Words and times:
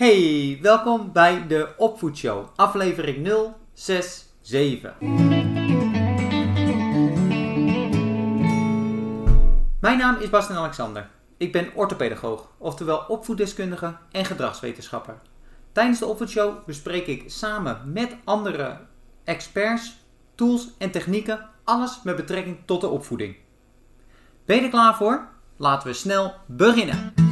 Hey, 0.00 0.58
welkom 0.62 1.12
bij 1.12 1.46
de 1.46 1.74
Opvoedshow, 1.76 2.46
aflevering 2.56 3.52
067. 3.72 5.00
Mijn 9.80 9.98
naam 9.98 10.16
is 10.16 10.30
Bastian 10.30 10.58
Alexander. 10.58 11.10
Ik 11.36 11.52
ben 11.52 11.70
orthopedagoog, 11.74 12.48
oftewel 12.58 13.04
opvoeddeskundige 13.08 13.96
en 14.12 14.24
gedragswetenschapper. 14.24 15.20
Tijdens 15.72 15.98
de 15.98 16.06
Opvoedshow 16.06 16.64
bespreek 16.66 17.06
ik 17.06 17.24
samen 17.26 17.92
met 17.92 18.16
andere 18.24 18.78
experts, 19.24 19.98
tools 20.34 20.68
en 20.78 20.90
technieken 20.90 21.48
alles 21.64 22.00
met 22.02 22.16
betrekking 22.16 22.58
tot 22.64 22.80
de 22.80 22.88
opvoeding. 22.88 23.36
Ben 24.44 24.56
je 24.56 24.62
er 24.62 24.70
klaar 24.70 24.96
voor? 24.96 25.28
Laten 25.56 25.88
we 25.88 25.94
snel 25.94 26.34
beginnen. 26.46 27.29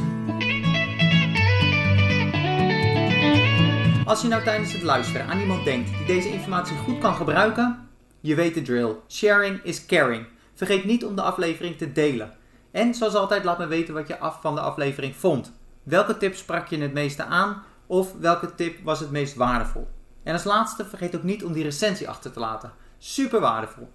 Als 4.09 4.21
je 4.21 4.27
nou 4.27 4.43
tijdens 4.43 4.73
het 4.73 4.81
luisteren 4.81 5.27
aan 5.27 5.39
iemand 5.39 5.65
denkt 5.65 5.89
die 5.89 6.05
deze 6.05 6.29
informatie 6.29 6.77
goed 6.77 6.97
kan 6.97 7.15
gebruiken, 7.15 7.89
je 8.19 8.35
weet 8.35 8.53
de 8.53 8.61
drill. 8.61 8.95
Sharing 9.07 9.63
is 9.63 9.85
caring. 9.85 10.27
Vergeet 10.53 10.85
niet 10.85 11.05
om 11.05 11.15
de 11.15 11.21
aflevering 11.21 11.77
te 11.77 11.91
delen. 11.91 12.33
En 12.71 12.93
zoals 12.93 13.13
altijd 13.13 13.43
laat 13.43 13.57
me 13.57 13.67
weten 13.67 13.93
wat 13.93 14.07
je 14.07 14.19
af 14.19 14.41
van 14.41 14.55
de 14.55 14.61
aflevering 14.61 15.15
vond. 15.15 15.51
Welke 15.83 16.17
tip 16.17 16.35
sprak 16.35 16.67
je 16.67 16.77
het 16.77 16.93
meeste 16.93 17.23
aan 17.23 17.63
of 17.87 18.13
welke 18.19 18.55
tip 18.55 18.83
was 18.83 18.99
het 18.99 19.11
meest 19.11 19.35
waardevol? 19.35 19.87
En 20.23 20.33
als 20.33 20.43
laatste 20.43 20.85
vergeet 20.85 21.15
ook 21.15 21.23
niet 21.23 21.43
om 21.43 21.53
die 21.53 21.63
recensie 21.63 22.09
achter 22.09 22.31
te 22.31 22.39
laten. 22.39 22.71
Super 22.97 23.39
waardevol. 23.39 23.91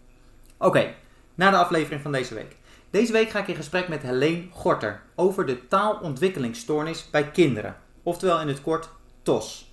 Oké, 0.59 0.95
naar 1.34 1.51
de 1.51 1.56
aflevering 1.56 2.02
van 2.02 2.12
deze 2.12 2.34
week. 2.34 2.56
Deze 2.90 3.12
week 3.12 3.30
ga 3.30 3.38
ik 3.38 3.48
in 3.48 3.54
gesprek 3.54 3.88
met 3.88 4.02
Helene 4.02 4.46
Gorter 4.51 5.02
over 5.15 5.46
de 5.46 5.68
taalontwikkelingsstoornis 5.68 7.10
bij 7.10 7.30
kinderen, 7.30 7.76
oftewel 8.02 8.40
in 8.40 8.48
het 8.48 8.62
kort 8.62 8.88
TOS. 9.23 9.63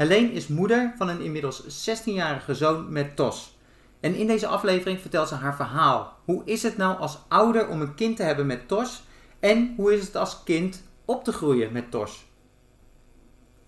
Helene 0.00 0.32
is 0.32 0.46
moeder 0.46 0.94
van 0.96 1.08
een 1.08 1.20
inmiddels 1.20 1.88
16-jarige 1.90 2.54
zoon 2.54 2.92
met 2.92 3.16
TOS. 3.16 3.56
En 4.00 4.14
in 4.14 4.26
deze 4.26 4.46
aflevering 4.46 5.00
vertelt 5.00 5.28
ze 5.28 5.34
haar 5.34 5.56
verhaal. 5.56 6.16
Hoe 6.24 6.42
is 6.44 6.62
het 6.62 6.76
nou 6.76 6.98
als 6.98 7.18
ouder 7.28 7.68
om 7.68 7.80
een 7.80 7.94
kind 7.94 8.16
te 8.16 8.22
hebben 8.22 8.46
met 8.46 8.68
TOS? 8.68 9.02
En 9.40 9.74
hoe 9.76 9.94
is 9.94 10.06
het 10.06 10.16
als 10.16 10.42
kind 10.44 10.82
op 11.04 11.24
te 11.24 11.32
groeien 11.32 11.72
met 11.72 11.90
TOS? 11.90 12.24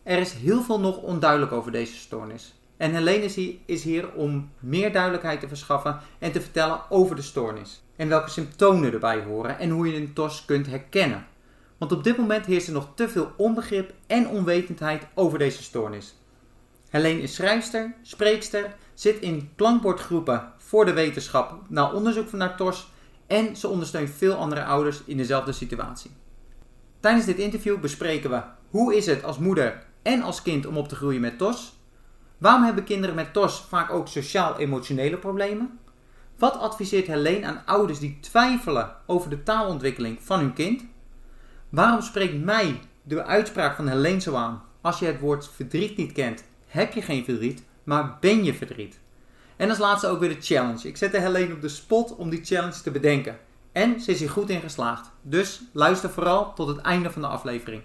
Er 0.03 0.19
is 0.19 0.33
heel 0.33 0.63
veel 0.63 0.81
nog 0.81 0.97
onduidelijk 0.97 1.53
over 1.53 1.73
deze 1.73 1.97
stoornis. 1.97 2.55
En 2.77 2.95
Helene 2.95 3.59
is 3.67 3.83
hier 3.83 4.13
om 4.13 4.51
meer 4.59 4.93
duidelijkheid 4.93 5.41
te 5.41 5.49
verschaffen 5.49 5.99
en 6.19 6.33
te 6.33 6.41
vertellen 6.41 6.81
over 6.91 7.17
de 7.17 7.23
stoornis. 7.23 7.83
En 7.97 8.09
welke 8.09 8.31
symptomen 8.31 8.93
erbij 8.93 9.23
horen 9.23 9.59
en 9.59 9.71
hoe 9.71 9.89
je 9.89 9.97
een 9.97 10.13
TOS 10.13 10.45
kunt 10.45 10.67
herkennen. 10.67 11.27
Want 11.79 11.93
op 11.93 12.05
dit 12.05 12.17
moment 12.17 12.47
heerst 12.47 12.67
er 12.67 12.73
nog 12.73 12.89
te 12.95 13.09
veel 13.09 13.33
onbegrip 13.37 13.93
en 14.07 14.29
onwetendheid 14.29 15.07
over 15.15 15.39
deze 15.39 15.63
stoornis. 15.63 16.15
Helene 16.93 17.21
is 17.21 17.35
schrijfster, 17.35 17.95
spreekster, 18.03 18.75
zit 18.95 19.21
in 19.21 19.51
klankbordgroepen 19.57 20.53
voor 20.59 20.85
de 20.85 20.93
wetenschap 20.93 21.61
naar 21.69 21.93
onderzoek 21.93 22.33
naar 22.33 22.57
TOS 22.57 22.89
en 23.27 23.57
ze 23.57 23.69
ondersteunt 23.69 24.11
veel 24.11 24.35
andere 24.35 24.65
ouders 24.65 25.03
in 25.05 25.17
dezelfde 25.17 25.53
situatie. 25.53 26.11
Tijdens 27.01 27.27
dit 27.27 27.39
interview 27.39 27.81
bespreken 27.81 28.31
we 28.31 28.43
hoe 28.71 28.97
is 28.97 29.07
het 29.07 29.25
als 29.25 29.39
moeder 29.39 29.87
en 30.03 30.23
als 30.23 30.43
kind 30.43 30.67
om 30.67 30.77
op 30.77 30.89
te 30.89 30.95
groeien 30.95 31.21
met 31.21 31.39
TOS? 31.39 31.79
Waarom 32.39 32.63
hebben 32.63 32.85
kinderen 32.85 33.15
met 33.15 33.33
TOS 33.33 33.65
vaak 33.69 33.91
ook 33.91 34.09
sociaal-emotionele 34.09 35.17
problemen? 35.17 35.79
Wat 36.39 36.59
adviseert 36.59 37.07
Helene 37.07 37.47
aan 37.47 37.63
ouders 37.67 37.99
die 37.99 38.19
twijfelen 38.21 38.97
over 39.07 39.31
de 39.31 39.43
taalontwikkeling 39.43 40.19
van 40.23 40.39
hun 40.39 40.53
kind? 40.53 40.85
Waarom 41.69 42.01
spreekt 42.01 42.45
mij 42.45 42.81
de 43.03 43.25
uitspraak 43.25 43.77
van 43.77 43.89
Helene 43.89 44.21
zo 44.21 44.35
aan? 44.35 44.63
Als 44.81 44.99
je 44.99 45.07
het 45.07 45.21
woord 45.21 45.49
verdriet 45.49 45.97
niet 45.97 46.13
kent, 46.13 46.45
heb 46.73 46.93
je 46.93 47.03
geen 47.03 47.25
verdriet, 47.25 47.65
maar 47.85 48.17
ben 48.21 48.45
je 48.45 48.55
verdriet? 48.55 49.01
En 49.57 49.69
als 49.69 49.79
laatste 49.79 50.07
ook 50.07 50.21
weer 50.21 50.29
de 50.29 50.41
challenge. 50.41 50.89
Ik 50.89 50.97
zette 50.97 51.21
Helene 51.21 51.55
op 51.55 51.61
de 51.61 51.69
spot 51.69 52.17
om 52.17 52.31
die 52.31 52.45
challenge 52.45 52.81
te 52.83 52.91
bedenken. 52.91 53.39
En 53.73 54.01
ze 54.01 54.11
is 54.11 54.19
hier 54.19 54.31
goed 54.31 54.51
in 54.51 54.61
geslaagd. 54.61 55.11
Dus 55.23 55.63
luister 55.73 56.11
vooral 56.11 56.55
tot 56.55 56.69
het 56.69 56.79
einde 56.79 57.11
van 57.11 57.23
de 57.23 57.29
aflevering. 57.29 57.83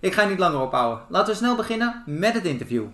Ik 0.00 0.12
ga 0.12 0.24
niet 0.24 0.38
langer 0.38 0.60
ophouden. 0.60 1.04
Laten 1.08 1.32
we 1.32 1.38
snel 1.38 1.56
beginnen 1.56 2.02
met 2.06 2.34
het 2.34 2.44
interview. 2.44 2.86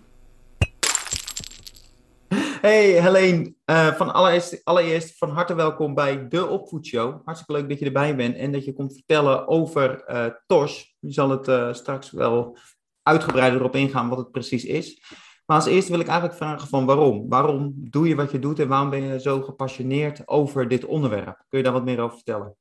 Hey 2.61 2.85
Helene, 2.85 3.55
uh, 3.67 3.95
van 3.95 4.13
allereerst, 4.15 4.61
allereerst 4.65 5.19
van 5.19 5.31
harte 5.31 5.55
welkom 5.55 5.95
bij 5.95 6.29
de 6.29 6.47
Opvoedshow. 6.47 7.21
Hartstikke 7.25 7.61
leuk 7.61 7.69
dat 7.69 7.79
je 7.79 7.85
erbij 7.85 8.17
bent 8.17 8.37
en 8.37 8.53
dat 8.53 8.65
je 8.65 8.73
komt 8.73 8.93
vertellen 8.93 9.49
over 9.49 10.05
uh, 10.09 10.27
TOS. 10.47 10.97
Je 11.01 11.13
zal 11.13 11.31
het 11.31 11.49
uh, 11.49 11.73
straks 11.73 12.11
wel 12.11 12.59
uitgebreider 13.03 13.65
op 13.65 13.77
ingaan 13.77 14.09
wat 14.09 14.19
het 14.19 14.31
precies 14.31 14.65
is. 14.65 15.03
Maar 15.47 15.57
als 15.57 15.67
eerste 15.67 15.91
wil 15.91 16.01
ik 16.01 16.07
eigenlijk 16.07 16.39
vragen 16.39 16.69
van 16.69 16.87
waarom? 16.87 17.29
Waarom 17.29 17.73
doe 17.77 18.09
je 18.09 18.15
wat 18.15 18.31
je 18.31 18.39
doet 18.39 18.59
en 18.59 18.69
waarom 18.69 18.91
ben 18.91 19.03
je 19.03 19.21
zo 19.21 19.41
gepassioneerd 19.43 20.29
over 20.29 20.69
dit 20.69 20.85
onderwerp? 20.85 21.45
Kun 21.49 21.59
je 21.59 21.65
daar 21.65 21.73
wat 21.73 21.85
meer 21.85 22.01
over 22.01 22.15
vertellen? 22.15 22.57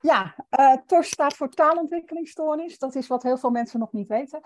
Ja, 0.00 0.34
uh, 0.60 0.72
TOS 0.86 1.08
staat 1.08 1.36
voor 1.36 1.48
taalontwikkelingsstoornis. 1.48 2.78
Dat 2.78 2.94
is 2.94 3.06
wat 3.06 3.22
heel 3.22 3.38
veel 3.38 3.50
mensen 3.50 3.78
nog 3.78 3.92
niet 3.92 4.08
weten. 4.08 4.40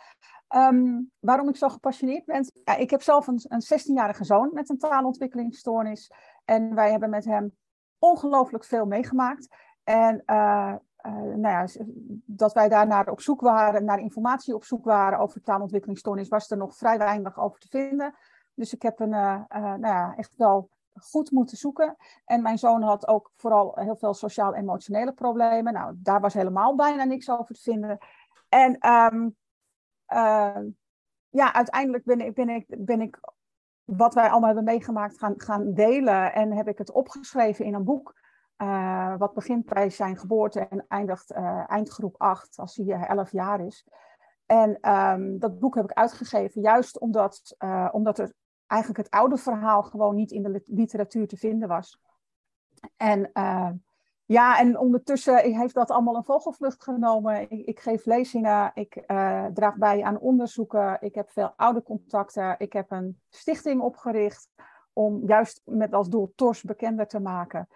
Um, 0.54 1.10
waarom 1.18 1.48
ik 1.48 1.56
zo 1.56 1.68
gepassioneerd 1.68 2.24
ben? 2.24 2.52
Ja, 2.64 2.76
ik 2.76 2.90
heb 2.90 3.02
zelf 3.02 3.26
een, 3.26 3.40
een 3.48 3.62
16-jarige 3.62 4.24
zoon 4.24 4.50
met 4.52 4.70
een 4.70 4.78
taalontwikkelingsstoornis. 4.78 6.12
En 6.44 6.74
wij 6.74 6.90
hebben 6.90 7.10
met 7.10 7.24
hem 7.24 7.56
ongelooflijk 7.98 8.64
veel 8.64 8.86
meegemaakt. 8.86 9.48
En 9.84 10.22
uh, 10.26 10.74
uh, 11.06 11.12
nou 11.12 11.40
ja, 11.40 11.66
dat 12.24 12.52
wij 12.52 12.68
daar 12.68 12.86
naar 12.86 13.08
op 13.08 13.20
zoek 13.20 13.40
waren, 13.40 13.84
naar 13.84 13.98
informatie 13.98 14.54
op 14.54 14.64
zoek 14.64 14.84
waren 14.84 15.18
over 15.18 15.42
taalontwikkelingsstoornis, 15.42 16.28
was 16.28 16.50
er 16.50 16.56
nog 16.56 16.76
vrij 16.76 16.98
weinig 16.98 17.40
over 17.40 17.60
te 17.60 17.68
vinden. 17.68 18.14
Dus 18.54 18.74
ik 18.74 18.82
heb 18.82 19.00
een, 19.00 19.08
nou 19.08 19.86
ja, 19.86 20.14
echt 20.16 20.36
wel 20.36 20.70
goed 20.94 21.30
moeten 21.30 21.56
zoeken. 21.56 21.96
En 22.24 22.42
mijn 22.42 22.58
zoon 22.58 22.82
had 22.82 23.08
ook 23.08 23.30
vooral 23.36 23.72
heel 23.74 23.96
veel 23.96 24.14
sociaal-emotionele 24.14 25.12
problemen. 25.12 25.72
Nou, 25.72 25.94
daar 25.96 26.20
was 26.20 26.34
helemaal 26.34 26.74
bijna 26.74 27.04
niks 27.04 27.30
over 27.30 27.54
te 27.54 27.60
vinden. 27.60 27.98
En 28.48 28.76
uh, 30.12 30.62
ja, 31.28 31.54
uiteindelijk 31.54 32.04
ben 32.04 32.20
ik, 32.20 32.34
ben, 32.34 32.48
ik, 32.48 32.66
ben 32.78 33.00
ik 33.00 33.18
wat 33.84 34.14
wij 34.14 34.28
allemaal 34.28 34.54
hebben 34.54 34.64
meegemaakt 34.64 35.18
gaan, 35.18 35.34
gaan 35.36 35.72
delen. 35.72 36.32
En 36.32 36.52
heb 36.52 36.68
ik 36.68 36.78
het 36.78 36.92
opgeschreven 36.92 37.64
in 37.64 37.74
een 37.74 37.84
boek. 37.84 38.19
Uh, 38.62 39.14
wat 39.18 39.34
begint 39.34 39.66
bij 39.66 39.90
zijn 39.90 40.18
geboorte 40.18 40.60
en 40.60 40.84
eindigt 40.88 41.32
uh, 41.32 41.70
eindgroep 41.70 42.14
8, 42.18 42.58
als 42.58 42.76
hij 42.76 43.06
11 43.06 43.32
jaar 43.32 43.60
is. 43.60 43.86
En 44.46 44.92
um, 44.92 45.38
dat 45.38 45.58
boek 45.58 45.74
heb 45.74 45.84
ik 45.84 45.92
uitgegeven, 45.92 46.60
juist 46.60 46.98
omdat, 46.98 47.56
omdat 47.92 48.18
er 48.18 48.32
eigenlijk 48.66 49.00
het 49.04 49.10
oude 49.10 49.36
verhaal 49.36 49.82
gewoon 49.82 50.14
niet 50.14 50.30
in 50.30 50.42
de 50.42 50.62
literatuur 50.66 51.28
te 51.28 51.36
vinden 51.36 51.68
was. 51.68 52.00
En 52.96 53.30
ja, 54.24 54.58
en 54.58 54.78
ondertussen 54.78 55.58
heeft 55.58 55.74
dat 55.74 55.90
allemaal 55.90 56.16
een 56.16 56.24
vogelvlucht 56.24 56.82
genomen. 56.82 57.50
Ik, 57.50 57.66
ik 57.66 57.80
geef 57.80 58.04
lezingen, 58.04 58.70
ik 58.74 59.02
draag 59.54 59.76
bij 59.76 60.02
aan 60.02 60.18
onderzoeken, 60.18 60.96
ik 61.00 61.14
heb 61.14 61.30
veel 61.30 61.52
oude 61.56 61.82
contacten, 61.82 62.54
ik 62.58 62.72
heb 62.72 62.90
een 62.90 63.20
stichting 63.28 63.80
opgericht 63.80 64.48
om 64.92 65.26
juist 65.26 65.62
met 65.64 65.92
als 65.92 66.08
doel 66.08 66.32
TORS 66.34 66.62
bekender 66.62 67.06
te 67.06 67.20
maken. 67.20 67.68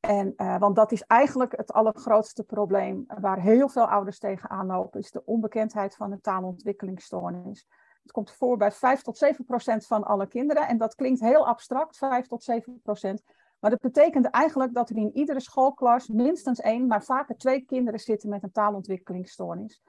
En, 0.00 0.32
uh, 0.36 0.58
want 0.58 0.76
dat 0.76 0.92
is 0.92 1.02
eigenlijk 1.02 1.56
het 1.56 1.72
allergrootste 1.72 2.44
probleem 2.44 3.04
waar 3.20 3.40
heel 3.40 3.68
veel 3.68 3.88
ouders 3.88 4.18
tegenaan 4.18 4.66
lopen, 4.66 5.00
is 5.00 5.10
de 5.10 5.24
onbekendheid 5.24 5.96
van 5.96 6.12
een 6.12 6.20
taalontwikkelingsstoornis. 6.20 7.66
Het 8.02 8.12
komt 8.12 8.30
voor 8.30 8.56
bij 8.56 8.72
5 8.72 9.02
tot 9.02 9.18
7 9.18 9.44
procent 9.44 9.86
van 9.86 10.04
alle 10.04 10.26
kinderen. 10.26 10.68
En 10.68 10.78
dat 10.78 10.94
klinkt 10.94 11.20
heel 11.20 11.46
abstract, 11.46 11.96
5 11.96 12.26
tot 12.26 12.42
7 12.42 12.80
procent. 12.82 13.22
Maar 13.58 13.70
dat 13.70 13.80
betekent 13.80 14.26
eigenlijk 14.26 14.74
dat 14.74 14.90
er 14.90 14.96
in 14.96 15.16
iedere 15.16 15.40
schoolklas 15.40 16.08
minstens 16.08 16.60
één, 16.60 16.86
maar 16.86 17.04
vaker 17.04 17.36
twee 17.36 17.64
kinderen 17.64 18.00
zitten 18.00 18.28
met 18.28 18.42
een 18.42 18.52
taalontwikkelingsstoornis. 18.52 19.82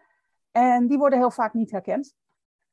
En 0.52 0.88
die 0.88 0.98
worden 0.98 1.20
heel 1.20 1.32
vaak 1.32 1.54
niet 1.54 1.72
herkend. 1.72 2.14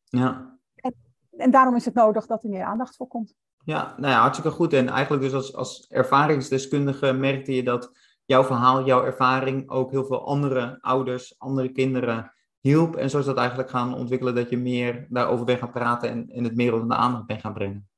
Ja. 0.04 0.58
En, 0.74 0.94
en 1.30 1.50
daarom 1.50 1.74
is 1.74 1.84
het 1.84 1.94
nodig 1.94 2.26
dat 2.26 2.44
er 2.44 2.50
meer 2.50 2.64
aandacht 2.64 2.96
voor 2.96 3.08
komt. 3.08 3.34
Ja, 3.66 3.94
nou 3.96 4.12
ja, 4.12 4.20
hartstikke 4.20 4.56
goed. 4.56 4.72
En 4.72 4.88
eigenlijk 4.88 5.22
dus 5.22 5.34
als, 5.34 5.54
als 5.54 5.86
ervaringsdeskundige 5.88 7.12
merkte 7.12 7.54
je 7.54 7.62
dat 7.62 7.90
jouw 8.24 8.44
verhaal, 8.44 8.84
jouw 8.84 9.04
ervaring 9.04 9.70
ook 9.70 9.90
heel 9.90 10.04
veel 10.04 10.26
andere 10.26 10.78
ouders, 10.80 11.34
andere 11.38 11.72
kinderen 11.72 12.32
hielp. 12.60 12.96
En 12.96 13.10
zo 13.10 13.18
is 13.18 13.24
dat 13.24 13.36
eigenlijk 13.36 13.70
gaan 13.70 13.94
ontwikkelen 13.94 14.34
dat 14.34 14.50
je 14.50 14.56
meer 14.56 15.06
daarover 15.08 15.44
bent 15.44 15.58
gaan 15.58 15.70
praten 15.70 16.10
en, 16.10 16.28
en 16.28 16.44
het 16.44 16.56
meer 16.56 16.72
onder 16.72 16.88
de 16.88 16.94
aandacht 16.94 17.26
bent 17.26 17.40
gaan 17.40 17.52
brengen. 17.54 17.88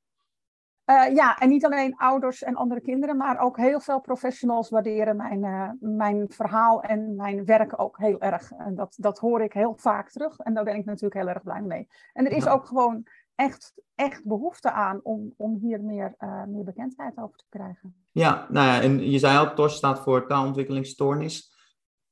Uh, 0.91 1.15
ja, 1.15 1.39
en 1.39 1.49
niet 1.49 1.65
alleen 1.65 1.97
ouders 1.97 2.43
en 2.43 2.55
andere 2.55 2.81
kinderen, 2.81 3.17
maar 3.17 3.41
ook 3.41 3.57
heel 3.57 3.81
veel 3.81 4.01
professionals 4.01 4.71
waarderen 4.71 5.17
mijn, 5.17 5.45
uh, 5.45 5.71
mijn 5.81 6.25
verhaal 6.29 6.83
en 6.83 7.17
mijn 7.17 7.45
werk 7.45 7.81
ook 7.81 7.99
heel 7.99 8.21
erg. 8.21 8.51
En 8.51 8.75
dat, 8.75 8.95
dat 8.99 9.19
hoor 9.19 9.43
ik 9.43 9.53
heel 9.53 9.75
vaak 9.77 10.11
terug 10.11 10.39
en 10.39 10.55
daar 10.55 10.65
ben 10.65 10.77
ik 10.77 10.85
natuurlijk 10.85 11.15
heel 11.15 11.29
erg 11.29 11.43
blij 11.43 11.63
mee. 11.63 11.89
En 12.13 12.27
er 12.27 12.33
is 12.33 12.45
ja. 12.45 12.51
ook 12.51 12.67
gewoon 12.67 13.07
echt, 13.39 13.75
echt 13.95 14.25
behoefte 14.25 14.71
aan 14.71 15.01
om, 15.03 15.35
om 15.37 15.59
hier 15.61 15.81
meer, 15.81 16.15
uh, 16.19 16.45
meer 16.45 16.65
bekendheid 16.65 17.19
over 17.19 17.39
te 17.39 17.45
krijgen. 17.49 17.95
Ja, 18.13 18.47
nou 18.51 18.67
ja, 18.67 18.81
en 18.81 19.11
je 19.11 19.19
zei 19.19 19.39
al, 19.39 19.55
TOS 19.55 19.77
staat 19.77 20.01
voor 20.01 20.27
taalontwikkelingsstoornis. 20.27 21.57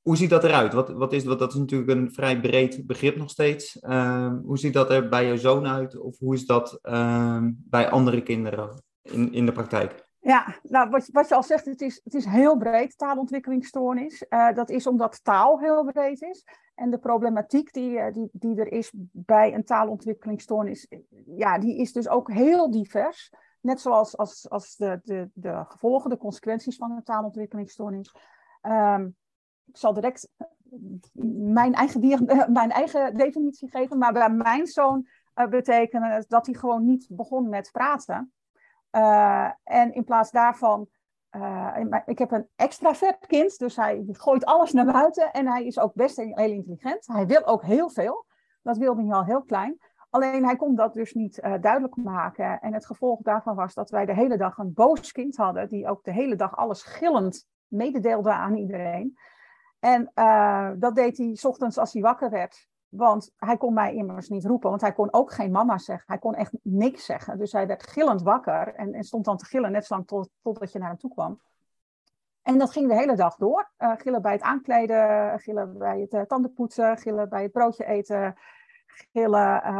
hoe 0.01 0.17
ziet 0.17 0.31
dat 0.31 0.45
eruit? 0.45 0.73
Wat, 0.73 0.89
wat 0.89 1.13
is, 1.13 1.25
wat, 1.25 1.39
dat 1.39 1.53
is 1.53 1.59
natuurlijk 1.59 1.91
een 1.91 2.13
vrij 2.13 2.41
breed 2.41 2.87
begrip 2.87 3.17
nog 3.17 3.31
steeds. 3.31 3.79
Ehm, 3.79 4.37
hoe 4.37 4.59
ziet 4.59 4.73
dat 4.73 4.91
er 4.91 5.09
bij 5.09 5.27
jouw 5.27 5.37
zoon 5.37 5.67
uit? 5.67 5.99
Of 5.99 6.19
hoe 6.19 6.35
is 6.35 6.47
dat 6.47 6.79
ehm, 6.83 7.53
bij 7.57 7.91
andere 7.91 8.23
kinderen 8.23 8.83
in, 9.03 9.33
in 9.33 9.47
de 9.47 9.53
praktijk? 9.53 10.05
Ja, 10.21 10.57
nou, 10.63 10.91
wat, 10.91 11.09
wat 11.13 11.29
je 11.29 11.35
al 11.35 11.43
zegt, 11.43 11.65
het 11.65 11.81
is, 11.81 12.01
het 12.05 12.15
is 12.15 12.25
heel 12.25 12.57
breed, 12.57 12.99
taalontwikkelingsstoornis. 12.99 14.25
Uh, 14.29 14.53
dat 14.53 14.71
is 14.71 14.87
omdat 14.87 15.25
taal 15.25 15.61
heel 15.61 15.85
breed 15.85 16.23
is. 16.23 16.45
En 16.77 16.91
de 16.91 16.99
problematiek 16.99 17.73
die, 17.73 17.99
eh, 17.99 18.13
die, 18.13 18.29
die 18.33 18.61
er 18.61 18.73
is 18.73 18.93
bij 19.13 19.55
een 19.55 19.65
taalontwikkelingsstoornis, 19.65 20.89
ja, 21.27 21.59
die 21.59 21.77
is 21.77 21.93
dus 21.93 22.09
ook 22.09 22.33
heel 22.33 22.71
divers. 22.71 23.33
Net 23.61 23.81
zoals 23.81 24.17
als, 24.17 24.51
als 24.51 24.77
de, 24.77 25.01
de, 25.03 25.31
de 25.35 25.65
gevolgen, 25.69 26.11
de 26.11 26.17
consequenties 26.17 26.77
van 26.77 26.91
een 26.91 27.03
taalontwikkelingsstoornis. 27.03 28.15
Um, 28.63 29.17
ik 29.65 29.77
zal 29.77 29.93
direct 29.93 30.29
mijn 31.49 31.75
eigen, 31.75 32.25
mijn 32.53 32.71
eigen 32.71 33.15
definitie 33.15 33.71
geven, 33.71 33.99
maar 33.99 34.13
bij 34.13 34.31
mijn 34.31 34.67
zoon 34.67 35.09
uh, 35.35 35.47
betekende 35.47 36.25
dat 36.29 36.47
hij 36.47 36.55
gewoon 36.55 36.85
niet 36.85 37.07
begon 37.11 37.49
met 37.49 37.71
praten. 37.73 38.33
En 39.65 39.93
in 39.93 40.05
plaats 40.05 40.31
daarvan, 40.31 40.89
uh, 41.37 41.99
ik 42.07 42.19
heb 42.19 42.31
een 42.31 42.49
extravert 42.57 43.27
kind, 43.27 43.59
dus 43.59 43.77
hij 43.77 44.05
gooit 44.07 44.45
alles 44.45 44.73
naar 44.73 44.93
buiten 44.93 45.33
en 45.33 45.47
hij 45.47 45.65
is 45.65 45.79
ook 45.79 45.95
best 45.95 46.17
heel 46.17 46.37
intelligent. 46.37 47.07
Hij 47.07 47.27
wil 47.27 47.47
ook 47.47 47.63
heel 47.63 47.91
veel, 47.91 48.27
dat 48.63 48.77
wilde 48.77 49.03
hij 49.03 49.13
al 49.13 49.25
heel 49.25 49.43
klein. 49.43 49.79
Alleen 50.11 50.45
hij 50.45 50.57
kon 50.57 50.75
dat 50.75 50.95
dus 50.95 51.13
niet 51.13 51.39
uh, 51.39 51.55
duidelijk 51.61 51.97
maken. 51.97 52.61
En 52.61 52.75
het 52.75 52.87
gevolg 52.87 53.21
daarvan 53.23 53.55
was 53.55 53.75
dat 53.75 53.91
wij 53.91 54.07
de 54.07 54.15
hele 54.15 54.37
dag 54.37 54.59
een 54.59 54.73
boos 54.75 55.13
kind 55.13 55.37
hadden, 55.37 55.69
die 55.69 55.89
ook 55.89 56.05
de 56.05 56.13
hele 56.13 56.37
dag 56.37 56.57
alles 56.57 56.83
gillend 56.83 57.47
mededeelde 57.69 58.33
aan 58.33 58.57
iedereen. 58.57 59.19
En 59.79 60.11
uh, 60.15 60.71
dat 60.77 60.95
deed 60.95 61.17
hij 61.17 61.35
s 61.35 61.45
ochtends 61.45 61.79
als 61.79 61.93
hij 61.93 62.03
wakker 62.03 62.31
werd. 62.31 62.69
Want 62.97 63.33
hij 63.37 63.57
kon 63.57 63.75
mij 63.75 63.95
immers 63.95 64.29
niet 64.29 64.45
roepen, 64.45 64.69
want 64.69 64.81
hij 64.81 64.93
kon 64.93 65.13
ook 65.13 65.33
geen 65.33 65.51
mama 65.51 65.79
zeggen. 65.79 66.05
Hij 66.07 66.19
kon 66.19 66.35
echt 66.35 66.53
niks 66.63 67.05
zeggen. 67.05 67.39
Dus 67.39 67.53
hij 67.53 67.67
werd 67.67 67.83
gillend 67.83 68.23
wakker 68.23 68.75
en, 68.75 68.95
en 68.95 69.05
stond 69.05 69.25
dan 69.25 69.37
te 69.37 69.45
gillen, 69.45 69.73
net 69.73 69.87
zolang 69.87 70.07
tot, 70.07 70.31
totdat 70.43 70.73
je 70.73 70.79
naar 70.79 70.89
hem 70.89 70.99
toe 70.99 71.11
kwam. 71.11 71.41
En 72.43 72.59
dat 72.59 72.71
ging 72.71 72.89
de 72.89 72.95
hele 72.95 73.17
dag 73.17 73.37
door. 73.37 73.71
Uh, 73.79 73.93
gillen 73.97 74.23
bij 74.23 74.33
het 74.33 74.41
aankleden, 74.41 75.39
gillen 75.41 75.79
bij 75.79 76.01
het 76.01 76.13
uh, 76.13 76.21
tandenpoetsen, 76.21 76.99
gillen 76.99 77.29
bij 77.29 77.43
het 77.43 77.53
broodje 77.53 77.85
eten. 77.85 78.35
Gillen 78.87 79.61
uh, 79.65 79.73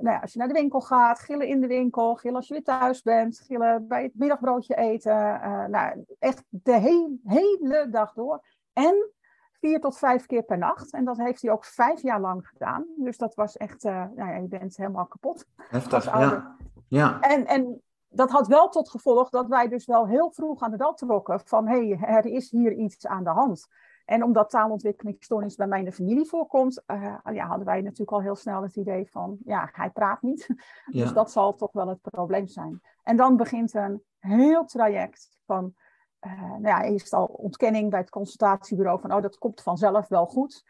nou 0.00 0.10
ja, 0.10 0.18
als 0.18 0.32
je 0.32 0.38
naar 0.38 0.48
de 0.48 0.54
winkel 0.54 0.80
gaat, 0.80 1.18
gillen 1.18 1.46
in 1.46 1.60
de 1.60 1.66
winkel, 1.66 2.14
gillen 2.14 2.36
als 2.36 2.48
je 2.48 2.54
weer 2.54 2.62
thuis 2.62 3.02
bent, 3.02 3.40
gillen 3.40 3.88
bij 3.88 4.02
het 4.02 4.12
middagbroodje 4.14 4.74
eten. 4.74 5.40
nou, 5.70 6.04
echt 6.18 6.44
de 6.48 6.72
he 6.72 7.18
hele 7.24 7.88
dag 7.90 8.12
door. 8.12 8.44
En 8.72 9.12
vier 9.60 9.80
tot 9.80 9.98
vijf 9.98 10.26
keer 10.26 10.42
per 10.42 10.58
nacht. 10.58 10.92
En 10.92 11.04
dat 11.04 11.16
heeft 11.16 11.42
hij 11.42 11.50
ook 11.50 11.64
vijf 11.64 12.02
jaar 12.02 12.20
lang 12.20 12.48
gedaan. 12.48 12.86
Dus 12.96 13.18
dat 13.18 13.34
was 13.34 13.56
echt, 13.56 13.84
uh, 13.84 13.92
nou 13.92 14.30
ja, 14.30 14.36
je 14.36 14.48
bent 14.48 14.76
helemaal 14.76 15.06
kapot. 15.06 15.46
Heftig, 15.56 16.04
ja. 16.04 16.56
ja. 16.88 17.20
En, 17.20 17.46
en 17.46 17.82
dat 18.08 18.30
had 18.30 18.46
wel 18.46 18.68
tot 18.68 18.90
gevolg 18.90 19.30
dat 19.30 19.48
wij 19.48 19.68
dus 19.68 19.86
wel 19.86 20.06
heel 20.06 20.30
vroeg 20.30 20.62
aan 20.62 20.70
de 20.70 20.76
bel 20.76 20.94
trokken 20.94 21.40
van 21.44 21.68
hé, 21.68 21.88
hey, 21.88 22.16
er 22.16 22.26
is 22.26 22.50
hier 22.50 22.72
iets 22.72 23.06
aan 23.06 23.24
de 23.24 23.30
hand. 23.30 23.68
En 24.04 24.22
omdat 24.22 24.50
taalontwikkelingsstoornis 24.50 25.54
bij 25.54 25.66
mij 25.66 25.78
in 25.78 25.84
de 25.84 25.92
familie 25.92 26.26
voorkomt, 26.26 26.82
uh, 26.86 27.16
ja, 27.32 27.46
hadden 27.46 27.66
wij 27.66 27.80
natuurlijk 27.80 28.10
al 28.10 28.22
heel 28.22 28.36
snel 28.36 28.62
het 28.62 28.76
idee 28.76 29.10
van 29.10 29.38
ja, 29.44 29.68
hij 29.72 29.90
praat 29.90 30.22
niet. 30.22 30.46
dus 30.90 31.12
dat 31.12 31.30
zal 31.30 31.54
toch 31.54 31.72
wel 31.72 31.88
het 31.88 32.00
probleem 32.00 32.46
zijn. 32.46 32.80
En 33.02 33.16
dan 33.16 33.36
begint 33.36 33.74
een 33.74 34.02
heel 34.18 34.64
traject 34.64 35.38
van 35.46 35.74
nou 36.20 36.62
ja, 36.62 36.84
eerst 36.84 37.12
al 37.12 37.26
ontkenning 37.26 37.90
bij 37.90 38.00
het 38.00 38.10
consultatiebureau 38.10 39.00
van, 39.00 39.12
oh, 39.12 39.22
dat 39.22 39.38
komt 39.38 39.62
vanzelf 39.62 40.08
wel 40.08 40.26
goed. 40.26 40.64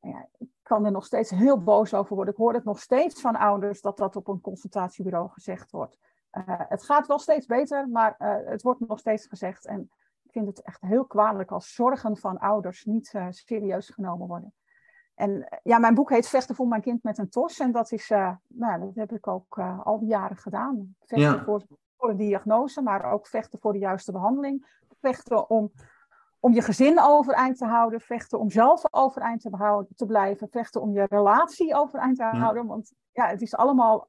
Ja, 0.00 0.28
ik 0.38 0.48
kan 0.62 0.84
er 0.84 0.90
nog 0.90 1.04
steeds 1.04 1.30
heel 1.30 1.62
boos 1.62 1.94
over 1.94 2.14
worden. 2.14 2.34
Ik 2.34 2.40
hoor 2.40 2.54
het 2.54 2.64
nog 2.64 2.80
steeds 2.80 3.20
van 3.20 3.36
ouders 3.36 3.80
dat 3.80 3.96
dat 3.96 4.16
op 4.16 4.28
een 4.28 4.40
consultatiebureau 4.40 5.28
gezegd 5.28 5.70
wordt. 5.70 5.98
Uh, 6.32 6.42
het 6.46 6.82
gaat 6.82 7.06
wel 7.06 7.18
steeds 7.18 7.46
beter, 7.46 7.88
maar 7.88 8.16
uh, 8.18 8.36
het 8.44 8.62
wordt 8.62 8.80
nog 8.88 8.98
steeds 8.98 9.26
gezegd. 9.26 9.66
En 9.66 9.90
ik 10.22 10.32
vind 10.32 10.46
het 10.46 10.62
echt 10.62 10.80
heel 10.80 11.04
kwalijk 11.04 11.50
als 11.50 11.74
zorgen 11.74 12.16
van 12.16 12.38
ouders 12.38 12.84
niet 12.84 13.14
serieus 13.30 13.88
genomen 13.88 14.26
worden. 14.26 14.54
En 15.14 15.60
ja, 15.62 15.78
mijn 15.78 15.94
boek 15.94 16.10
heet 16.10 16.28
Vechten 16.28 16.54
voor 16.54 16.68
mijn 16.68 16.82
kind 16.82 17.02
met 17.02 17.18
een 17.18 17.28
tos. 17.28 17.58
En 17.58 17.72
dat 17.72 17.92
is, 17.92 18.08
nou, 18.46 18.80
dat 18.80 18.94
heb 18.94 19.12
ik 19.12 19.26
ook 19.26 19.58
al 19.58 19.98
die 19.98 20.08
jaren 20.08 20.36
gedaan. 20.36 20.94
Vechten 20.98 21.36
ja. 21.36 21.44
voor, 21.44 21.62
voor 21.96 22.10
een 22.10 22.16
diagnose, 22.16 22.82
maar 22.82 23.12
ook 23.12 23.26
vechten 23.26 23.58
voor 23.58 23.72
de 23.72 23.78
juiste 23.78 24.12
behandeling 24.12 24.80
vechten 25.02 25.50
om, 25.50 25.72
om 26.40 26.52
je 26.52 26.62
gezin 26.62 27.00
overeind 27.00 27.58
te 27.58 27.66
houden, 27.66 28.00
vechten 28.00 28.38
om 28.38 28.50
zelf 28.50 28.82
overeind 28.90 29.40
te, 29.40 29.86
te 29.94 30.06
blijven, 30.06 30.48
vechten 30.48 30.80
om 30.80 30.92
je 30.92 31.06
relatie 31.08 31.74
overeind 31.74 32.16
te 32.16 32.24
houden. 32.24 32.66
Want 32.66 32.92
ja, 33.12 33.28
het 33.28 33.42
is 33.42 33.54
allemaal, 33.54 34.08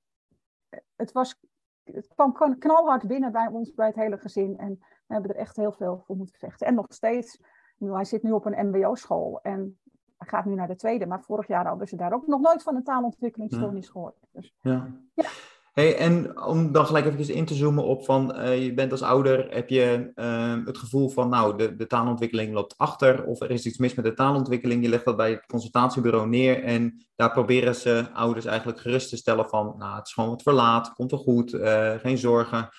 het, 0.95 1.11
was, 1.11 1.39
het 1.83 2.07
kwam 2.15 2.57
knalhard 2.59 3.07
binnen 3.07 3.31
bij 3.31 3.47
ons, 3.47 3.73
bij 3.73 3.87
het 3.87 3.95
hele 3.95 4.17
gezin. 4.17 4.57
En 4.57 4.77
we 4.79 5.13
hebben 5.13 5.31
er 5.31 5.41
echt 5.41 5.55
heel 5.55 5.71
veel 5.71 6.03
voor 6.05 6.15
moeten 6.15 6.39
vechten. 6.39 6.67
En 6.67 6.73
nog 6.73 6.85
steeds, 6.89 7.39
hij 7.77 8.05
zit 8.05 8.23
nu 8.23 8.31
op 8.31 8.45
een 8.45 8.67
mbo-school 8.67 9.39
en 9.41 9.79
hij 10.17 10.27
gaat 10.27 10.45
nu 10.45 10.55
naar 10.55 10.67
de 10.67 10.75
tweede, 10.75 11.05
maar 11.05 11.21
vorig 11.21 11.47
jaar 11.47 11.67
hadden 11.67 11.87
ze 11.87 11.95
daar 11.95 12.13
ook 12.13 12.27
nog 12.27 12.41
nooit 12.41 12.63
van 12.63 12.75
een 12.75 12.83
taalontwikkelingsstoornis 12.83 13.89
gehoord. 13.89 14.15
Dus, 14.31 14.55
ja. 14.61 14.87
ja. 15.13 15.29
Hey, 15.73 15.97
en 15.97 16.43
om 16.45 16.71
dan 16.71 16.85
gelijk 16.85 17.05
even 17.05 17.33
in 17.33 17.45
te 17.45 17.53
zoomen 17.53 17.83
op 17.83 18.05
van, 18.05 18.35
uh, 18.39 18.63
je 18.63 18.73
bent 18.73 18.91
als 18.91 19.01
ouder, 19.01 19.47
heb 19.49 19.69
je 19.69 20.11
uh, 20.15 20.65
het 20.65 20.77
gevoel 20.77 21.09
van, 21.09 21.29
nou, 21.29 21.57
de, 21.57 21.75
de 21.75 21.87
taalontwikkeling 21.87 22.53
loopt 22.53 22.77
achter 22.77 23.25
of 23.25 23.41
er 23.41 23.51
is 23.51 23.65
iets 23.65 23.77
mis 23.77 23.93
met 23.93 24.05
de 24.05 24.13
taalontwikkeling. 24.13 24.83
Je 24.83 24.89
legt 24.89 25.05
dat 25.05 25.17
bij 25.17 25.31
het 25.31 25.45
consultatiebureau 25.45 26.27
neer 26.27 26.63
en 26.63 27.05
daar 27.15 27.31
proberen 27.31 27.75
ze 27.75 28.05
ouders 28.13 28.45
eigenlijk 28.45 28.79
gerust 28.79 29.09
te 29.09 29.17
stellen 29.17 29.49
van, 29.49 29.75
nou, 29.77 29.95
het 29.95 30.07
is 30.07 30.13
gewoon 30.13 30.29
wat 30.29 30.41
verlaat, 30.41 30.93
komt 30.93 31.11
wel 31.11 31.19
goed, 31.19 31.53
uh, 31.53 31.93
geen 31.95 32.17
zorgen. 32.17 32.69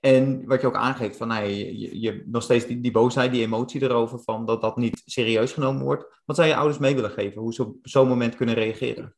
En 0.00 0.46
wat 0.46 0.60
je 0.60 0.66
ook 0.66 0.76
aangeeft 0.76 1.16
van, 1.16 1.28
nou, 1.28 1.44
je, 1.44 2.00
je, 2.00 2.22
nog 2.26 2.42
steeds 2.42 2.66
die, 2.66 2.80
die 2.80 2.92
boosheid, 2.92 3.32
die 3.32 3.42
emotie 3.42 3.82
erover 3.82 4.20
van 4.20 4.46
dat 4.46 4.60
dat 4.60 4.76
niet 4.76 5.02
serieus 5.04 5.52
genomen 5.52 5.84
wordt. 5.84 6.20
Wat 6.24 6.36
zou 6.36 6.48
je 6.48 6.56
ouders 6.56 6.78
mee 6.78 6.94
willen 6.94 7.10
geven, 7.10 7.40
hoe 7.40 7.54
ze 7.54 7.62
op 7.64 7.76
zo'n 7.82 8.08
moment 8.08 8.36
kunnen 8.36 8.54
reageren? 8.54 9.14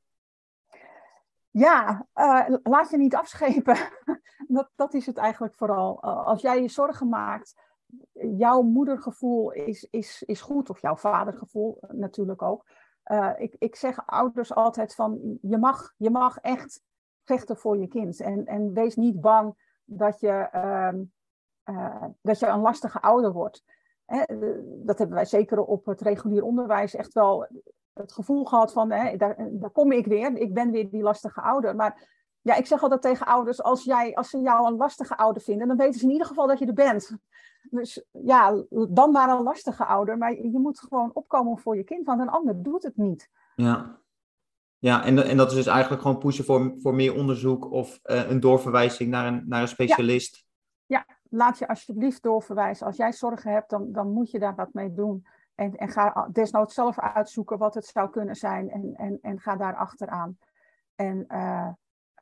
Ja, 1.51 2.07
uh, 2.15 2.57
laat 2.63 2.91
je 2.91 2.97
niet 2.97 3.15
afschepen. 3.15 3.77
dat, 4.49 4.71
dat 4.75 4.95
is 4.95 5.07
het 5.07 5.17
eigenlijk 5.17 5.55
vooral. 5.55 6.05
Uh, 6.05 6.27
als 6.27 6.43
jij 6.43 6.63
je 6.63 6.69
zorgen 6.69 7.09
maakt, 7.09 7.55
jouw 8.13 8.63
moedergevoel 8.63 9.53
is, 9.53 9.89
is, 9.91 10.23
is 10.23 10.41
goed, 10.41 10.71
of 10.71 10.81
jouw 10.81 10.97
vadergevoel 10.97 11.79
natuurlijk 11.89 12.43
ook. 12.43 12.69
Uh, 13.05 13.33
ik, 13.37 13.57
ik 13.59 13.77
zeg 13.77 14.07
ouders 14.07 14.55
altijd 14.55 14.95
van, 14.95 15.39
je 15.43 15.59
mag, 15.59 15.95
je 15.97 16.11
mag 16.11 16.39
echt 16.39 16.83
vechten 17.25 17.57
voor 17.57 17.79
je 17.79 17.89
kind. 17.89 18.21
En, 18.21 18.45
en 18.45 18.73
wees 18.73 18.97
niet 18.97 19.21
bang 19.21 19.55
dat 19.85 20.21
je, 20.21 20.49
ehm, 20.53 21.03
dat 22.23 22.39
je 22.39 22.47
een 22.47 22.61
lastige 22.61 23.01
ouder 23.01 23.33
wordt. 23.33 23.65
Hè, 24.05 24.25
dat 24.85 24.99
hebben 24.99 25.17
wij 25.17 25.25
zeker 25.25 25.65
op 25.65 25.87
het 25.87 26.01
regulier 26.01 26.43
onderwijs 26.43 26.95
echt 26.95 27.13
wel 27.13 27.47
het 28.01 28.13
gevoel 28.13 28.45
gehad 28.45 28.73
van, 28.73 28.91
hè, 28.91 29.17
daar, 29.17 29.37
daar 29.51 29.71
kom 29.71 29.93
ik 29.93 30.07
weer, 30.07 30.37
ik 30.37 30.55
ben 30.55 30.71
weer 30.71 30.91
die 30.91 31.03
lastige 31.03 31.41
ouder. 31.41 31.77
Maar 31.77 32.09
ja, 32.41 32.55
ik 32.55 32.67
zeg 32.67 32.83
altijd 32.83 33.03
tegen 33.03 33.27
ouders, 33.27 33.63
als, 33.63 33.85
jij, 33.85 34.15
als 34.15 34.31
ze 34.31 34.39
jou 34.39 34.67
een 34.67 34.77
lastige 34.77 35.17
ouder 35.17 35.43
vinden, 35.43 35.69
dan 35.69 35.77
weten 35.77 36.01
ze 36.01 36.07
in 36.07 36.13
ieder 36.13 36.27
geval 36.27 36.47
dat 36.47 36.59
je 36.59 36.67
er 36.67 36.73
bent. 36.73 37.17
Dus 37.71 38.05
ja, 38.11 38.65
dan 38.89 39.11
maar 39.11 39.29
een 39.29 39.43
lastige 39.43 39.85
ouder. 39.85 40.19
Maar 40.19 40.33
je 40.33 40.59
moet 40.59 40.81
gewoon 40.81 41.11
opkomen 41.15 41.59
voor 41.59 41.77
je 41.77 41.85
kind, 41.85 42.07
want 42.07 42.21
een 42.21 42.29
ander 42.29 42.63
doet 42.63 42.83
het 42.83 42.97
niet. 42.97 43.31
Ja, 43.57 43.99
ja 44.79 45.05
en, 45.05 45.25
en 45.25 45.37
dat 45.37 45.51
is 45.51 45.57
dus 45.57 45.67
eigenlijk 45.67 46.03
gewoon 46.03 46.19
pushen 46.19 46.45
voor, 46.45 46.75
voor 46.79 46.95
meer 46.95 47.15
onderzoek 47.15 47.71
of 47.71 48.01
uh, 48.05 48.31
een 48.31 48.41
doorverwijzing 48.41 49.11
naar 49.11 49.27
een, 49.27 49.45
naar 49.47 49.63
een 49.63 49.69
specialist. 49.69 50.45
Ja. 50.87 51.05
ja, 51.09 51.15
laat 51.31 51.59
je 51.59 51.69
alsjeblieft 51.69 52.23
doorverwijzen. 52.23 52.87
Als 52.87 52.97
jij 52.97 53.13
zorgen 53.13 53.53
hebt, 53.53 53.71
dan, 53.71 53.93
dan 53.93 54.13
moet 54.13 54.31
je 54.31 54.39
daar 54.39 54.55
wat 54.55 54.73
mee 54.73 54.93
doen. 54.93 55.27
En, 55.61 55.77
en 55.77 55.89
ga 55.89 56.29
desnoods 56.33 56.75
zelf 56.75 56.99
uitzoeken 56.99 57.59
wat 57.59 57.75
het 57.75 57.87
zou 57.87 58.11
kunnen 58.11 58.35
zijn 58.35 58.71
en, 58.71 58.95
en, 58.95 59.19
en 59.23 59.41
ga 59.41 59.57
daar 59.57 59.77
achteraan. 59.77 60.39
En 60.95 61.25
uh, 61.29 61.69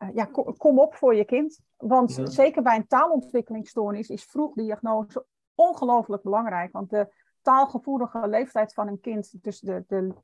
uh, 0.02 0.08
ja, 0.14 0.24
kom, 0.24 0.56
kom, 0.56 0.78
op 0.78 0.94
voor 0.94 1.14
je 1.14 1.24
kind. 1.24 1.60
Want 1.76 2.20
zeker 2.22 2.62
bij 2.62 2.76
een 2.76 2.86
taalontwikkelingsstoornis 2.86 4.08
is 4.08 4.24
vroegdiagnose 4.24 5.24
ongelooflijk 5.54 6.22
belangrijk. 6.22 6.72
Want 6.72 6.90
de 6.90 7.14
taalgevoelige 7.42 8.28
leeftijd 8.28 8.74
van 8.74 8.88
een 8.88 9.00
kind, 9.00 9.42
dus 9.42 9.60
de, 9.60 9.84
de, 9.86 10.14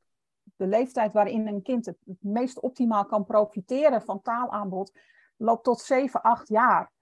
de 0.57 0.67
leeftijd 0.67 1.13
waarin 1.13 1.47
een 1.47 1.63
kind 1.63 1.87
het, 1.87 1.99
het 2.07 2.23
meest 2.23 2.61
optimaal 2.61 3.05
kan 3.05 3.25
profiteren 3.25 4.03
van 4.03 4.23
taalaanbod, 4.23 4.99
loopt 5.37 5.65
tot 5.65 5.81
7, 5.81 6.23
8 6.23 6.49
jaar. 6.49 6.93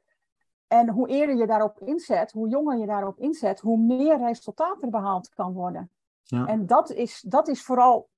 En 0.67 0.89
hoe 0.89 1.09
eerder 1.09 1.37
je 1.37 1.47
daarop 1.47 1.81
inzet, 1.81 2.33
hoe 2.33 2.49
jonger 2.49 2.79
je 2.79 2.87
daarop 2.87 3.19
inzet, 3.19 3.61
hoe 3.61 3.79
meer 3.79 4.19
resultaat 4.19 4.83
er 4.83 4.91
behaald 4.91 5.29
kan 5.29 5.53
worden. 5.53 5.91
Ja. 6.23 6.47
En 6.47 6.67
dat 6.67 6.91
is, 6.91 7.25
dat 7.27 7.49
is 7.49 7.63
vooral 7.63 8.09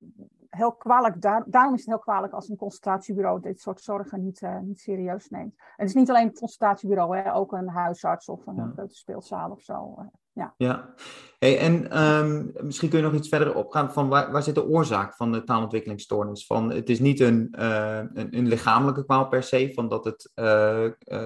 heel 0.55 0.73
kwalijk. 0.73 1.23
Daar, 1.23 1.45
daarom 1.47 1.75
is 1.75 1.81
het 1.81 1.89
heel 1.89 1.99
kwalijk 1.99 2.33
als 2.33 2.49
een 2.49 2.57
consultatiebureau 2.57 3.41
dit 3.41 3.61
soort 3.61 3.81
zorgen 3.81 4.25
niet, 4.25 4.41
uh, 4.41 4.59
niet 4.59 4.81
serieus 4.81 5.29
neemt. 5.29 5.55
En 5.57 5.73
het 5.77 5.89
is 5.89 5.95
niet 5.95 6.11
alleen 6.11 6.27
een 6.27 6.35
consultatiebureau, 6.35 7.17
hè, 7.17 7.35
ook 7.35 7.53
een 7.53 7.69
huisarts 7.69 8.29
of 8.29 8.47
een 8.47 8.57
ja. 8.57 8.71
grote 8.75 8.95
speelzaal 8.95 9.51
of 9.51 9.63
zo. 9.63 9.95
Ja. 10.33 10.55
ja. 10.57 10.95
Hey, 11.39 11.59
en 11.59 11.91
ehm, 11.91 12.47
misschien 12.67 12.89
kun 12.89 12.99
je 12.99 13.05
nog 13.05 13.15
iets 13.15 13.29
verder 13.29 13.55
opgaan 13.55 13.93
van 13.93 14.09
waar, 14.09 14.33
waar 14.33 14.43
zit 14.43 14.55
de 14.55 14.69
oorzaak 14.69 15.15
van 15.15 15.33
de 15.33 15.45
taalontwikkelingsstoornis? 15.45 16.47
Van, 16.47 16.71
het 16.71 16.91
is 16.91 17.01
niet 17.01 17.21
een, 17.21 17.55
uh, 17.59 17.97
een, 17.97 18.37
een, 18.37 18.47
lichamelijke 18.47 19.05
kwaal 19.05 19.29
per 19.29 19.43
se, 19.43 19.71
van 19.75 19.89
dat, 19.89 20.05
het, 20.05 20.31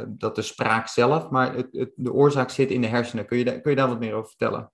dat 0.08 0.34
de 0.34 0.42
spraak 0.42 0.88
zelf, 0.88 1.30
maar 1.30 1.54
het, 1.54 1.68
het, 1.72 1.92
de 1.94 2.12
oorzaak 2.12 2.50
zit 2.50 2.70
in 2.70 2.80
de 2.80 2.86
hersenen. 2.86 3.26
Kun 3.26 3.38
je, 3.38 3.44
da 3.44 3.58
kun 3.58 3.70
je 3.70 3.76
daar 3.76 3.88
wat 3.88 3.98
meer 3.98 4.14
over 4.14 4.28
vertellen? 4.28 4.72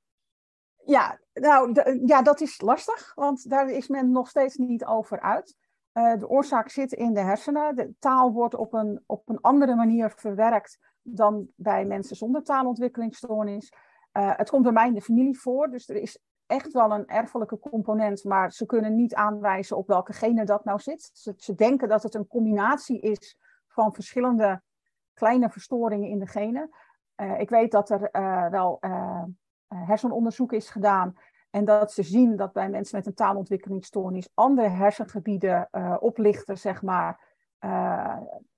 Ja, 0.85 1.19
nou, 1.35 1.83
ja, 2.07 2.23
dat 2.23 2.41
is 2.41 2.61
lastig, 2.61 3.15
want 3.15 3.51
daar 3.51 3.69
is 3.69 3.89
men 3.89 4.11
nog 4.11 4.29
steeds 4.29 4.57
niet 4.57 4.85
over 4.85 5.21
uit. 5.21 5.57
de 5.93 6.29
oorzaak 6.29 6.69
zit 6.69 6.93
in 6.93 7.15
de 7.15 7.21
hersenen. 7.21 7.77
De 7.77 7.95
taal 7.99 8.33
wordt 8.33 8.55
op 8.55 8.73
een, 8.73 9.03
op 9.07 9.29
een 9.29 9.41
andere 9.41 9.75
manier 9.75 10.11
verwerkt 10.11 10.79
dan 11.05 11.49
bij 11.57 11.85
mensen 11.85 12.17
zonder 12.17 12.43
taalontwikkelingsstoornis. 12.43 13.73
Uh, 14.13 14.37
het 14.37 14.51
komt 14.51 14.63
bij 14.63 14.73
mij 14.73 14.87
in 14.87 14.95
de 14.95 15.01
familie 15.01 15.39
voor, 15.39 15.71
dus 15.71 15.89
er 15.89 15.97
is 15.97 16.19
echt 16.47 16.73
wel 16.73 16.91
een 16.91 17.07
erfelijke 17.07 17.59
component, 17.59 18.25
maar 18.25 18.53
ze 18.53 18.67
kunnen 18.67 18.95
niet 18.95 19.15
aanwijzen 19.15 19.77
op 19.77 19.87
welke 19.87 20.13
gene 20.13 20.45
dat 20.45 20.65
nou 20.65 20.81
zit. 20.81 21.11
Ze, 21.13 21.35
ze 21.37 21.55
denken 21.55 21.89
dat 21.89 22.03
het 22.03 22.15
een 22.15 22.27
combinatie 22.27 23.01
is 23.01 23.39
van 23.69 23.95
verschillende 23.95 24.63
kleine 25.15 25.51
verstoringen 25.51 26.09
in 26.09 26.19
de 26.19 26.27
genen. 26.27 26.71
Uh, 27.17 27.41
ik 27.41 27.51
weet 27.51 27.71
dat 27.71 27.91
er 27.91 28.09
wel 28.51 28.81
hersenonderzoek 29.77 30.53
is 30.53 30.71
gedaan 30.71 31.17
en 31.51 31.65
dat 31.65 31.93
ze 31.93 32.03
zien 32.03 32.37
dat 32.37 32.53
bij 32.53 32.69
mensen 32.69 32.97
met 32.97 33.07
een 33.07 33.15
taalontwikkelingsstoornis 33.15 34.29
andere 34.35 34.69
hersengebieden 34.69 35.69
oplichten, 36.01 36.59
zeg 36.59 36.83
maar, 36.83 37.21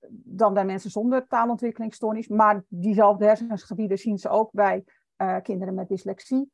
dan 0.09 0.53
bij 0.53 0.65
mensen 0.65 0.91
zonder 0.91 1.27
taalontwikkelingsstoornis. 1.27 2.27
Maar 2.27 2.63
diezelfde 2.67 3.25
hersengebieden 3.25 3.97
zien 3.97 4.17
ze 4.17 4.29
ook 4.29 4.51
bij 4.51 4.83
kinderen 5.41 5.73
met 5.73 5.87
dyslexie. 5.87 6.51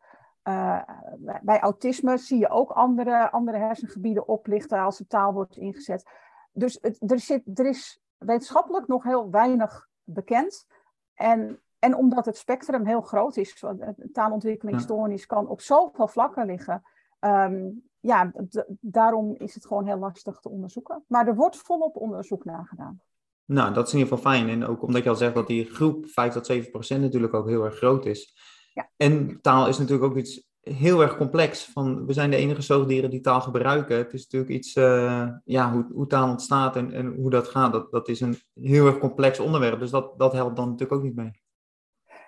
Bij 1.42 1.60
autisme 1.60 2.18
zie 2.18 2.40
je 2.40 2.50
ook 2.50 2.72
andere, 2.72 3.32
andere 3.32 3.58
hersengebieden 3.58 4.28
oplichten 4.28 4.80
als 4.80 4.98
de 4.98 5.08
taal 5.08 5.34
wordt 5.34 5.58
ingezet. 5.58 6.10
Dus 6.52 6.80
er, 6.82 7.20
zit, 7.20 7.60
er 7.60 7.66
is 7.66 8.02
wetenschappelijk 8.18 8.88
nog 8.88 9.04
heel 9.04 9.30
weinig 9.30 9.88
bekend. 10.04 10.68
En, 11.14 11.62
en 11.84 11.96
omdat 11.96 12.26
het 12.26 12.38
spectrum 12.38 12.86
heel 12.86 13.02
groot 13.02 13.38
is, 13.38 13.64
taalontwikkelingsstoornis 14.12 15.26
kan 15.26 15.48
op 15.48 15.62
zoveel 15.62 16.08
vlakken 16.08 16.46
liggen. 16.46 16.82
Um, 17.20 17.84
ja, 18.00 18.32
daarom 18.80 19.36
is 19.38 19.54
het 19.54 19.66
gewoon 19.66 19.86
heel 19.86 19.98
lastig 19.98 20.40
te 20.40 20.50
onderzoeken. 20.50 21.04
Maar 21.08 21.28
er 21.28 21.36
wordt 21.36 21.58
volop 21.58 21.96
onderzoek 21.96 22.46
naar 22.46 22.66
gedaan. 22.66 23.02
Nou, 23.46 23.74
dat 23.74 23.88
is 23.88 23.94
in 23.94 24.00
ieder 24.00 24.18
geval 24.18 24.32
fijn. 24.32 24.50
En 24.50 24.66
ook 24.66 24.82
omdat 24.82 25.04
je 25.04 25.10
al 25.10 25.16
zegt 25.16 25.34
dat 25.34 25.48
die 25.48 25.66
groep 25.66 26.06
5 26.08 26.34
tot 26.34 26.46
7 26.46 26.72
procent 26.72 27.02
natuurlijk 27.02 27.34
ook 27.34 27.48
heel 27.48 27.64
erg 27.64 27.76
groot 27.76 28.06
is. 28.06 28.38
Ja. 28.74 28.90
En 28.98 29.42
taal 29.42 29.68
is 29.68 29.78
natuurlijk 29.78 30.12
ook 30.12 30.18
iets 30.18 30.48
heel 30.62 31.02
erg 31.02 31.18
complex. 31.18 31.66
Van, 31.66 32.06
we 32.06 32.14
zijn 32.14 32.30
de 32.30 32.36
enige 32.36 32.62
zoogdieren 32.62 33.10
die 33.10 33.22
taal 33.22 33.42
gebruiken. 33.42 33.98
Het 33.98 34.14
is 34.14 34.24
natuurlijk 34.24 34.52
iets, 34.52 34.76
uh, 34.76 35.30
ja, 35.44 35.72
hoe, 35.72 35.88
hoe, 35.94 36.08
taal 36.08 36.30
ontstaat 36.30 36.76
en, 36.76 36.92
en 36.92 37.16
hoe 37.16 37.30
dat 37.30 37.48
gaat. 37.48 37.72
Dat, 37.72 37.92
dat 37.92 38.08
is 38.08 38.22
een 38.22 38.38
heel 38.54 38.86
erg 38.86 38.98
complex 38.98 39.40
onderwerp. 39.40 39.80
Dus 39.80 39.92
dat, 39.92 40.20
dat 40.20 40.34
helpt 40.34 40.56
dan 40.56 40.66
natuurlijk 40.66 41.00
ook 41.00 41.04
niet 41.04 41.16
mee. 41.16 41.43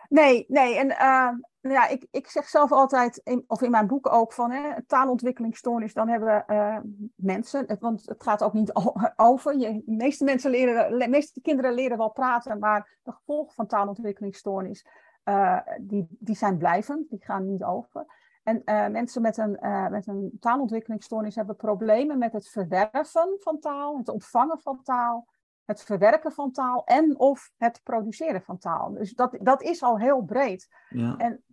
Nee, 0.09 0.45
nee. 0.47 0.77
En 0.77 0.87
uh, 0.89 1.71
ja, 1.71 1.87
ik, 1.87 2.07
ik 2.11 2.27
zeg 2.27 2.47
zelf 2.47 2.71
altijd, 2.71 3.43
of 3.47 3.61
in 3.61 3.71
mijn 3.71 3.87
boek 3.87 4.13
ook, 4.13 4.33
van 4.33 4.51
hè, 4.51 4.83
taalontwikkelingsstoornis, 4.85 5.93
dan 5.93 6.07
hebben 6.07 6.43
uh, 6.47 6.77
mensen, 7.15 7.77
want 7.79 8.05
het 8.05 8.23
gaat 8.23 8.43
ook 8.43 8.53
niet 8.53 8.75
over. 9.15 9.57
Je, 9.57 9.81
de 9.85 9.95
meeste 9.95 10.23
mensen 10.23 10.51
leren, 10.51 11.09
meeste 11.09 11.41
kinderen 11.41 11.73
leren 11.73 11.97
wel 11.97 12.11
praten, 12.11 12.59
maar 12.59 12.97
de 13.03 13.11
gevolgen 13.11 13.53
van 13.53 13.67
taalontwikkelingsstoornis, 13.67 14.85
uh, 15.25 15.59
die, 15.81 16.07
die 16.09 16.35
zijn 16.35 16.57
blijvend, 16.57 17.09
die 17.09 17.23
gaan 17.23 17.51
niet 17.51 17.63
over. 17.63 18.05
En 18.43 18.61
uh, 18.65 18.87
mensen 18.87 19.21
met 19.21 19.37
een, 19.37 19.57
uh, 19.61 19.87
met 19.87 20.07
een 20.07 20.37
taalontwikkelingsstoornis 20.39 21.35
hebben 21.35 21.55
problemen 21.55 22.17
met 22.17 22.33
het 22.33 22.49
verwerven 22.49 23.37
van 23.39 23.59
taal, 23.59 23.97
het 23.97 24.09
ontvangen 24.09 24.59
van 24.59 24.79
taal, 24.83 25.27
het 25.65 25.83
verwerken 25.83 26.31
van 26.31 26.51
taal 26.51 26.83
en 26.85 27.19
of 27.19 27.51
het 27.57 27.81
produceren 27.83 28.41
van 28.41 28.57
taal. 28.57 28.93
Dus 28.93 29.13
dat, 29.13 29.37
dat 29.41 29.61
is 29.61 29.83
al 29.83 29.99
heel 29.99 30.21
breed. 30.21 30.67
Ja. 30.89 31.17
En 31.17 31.43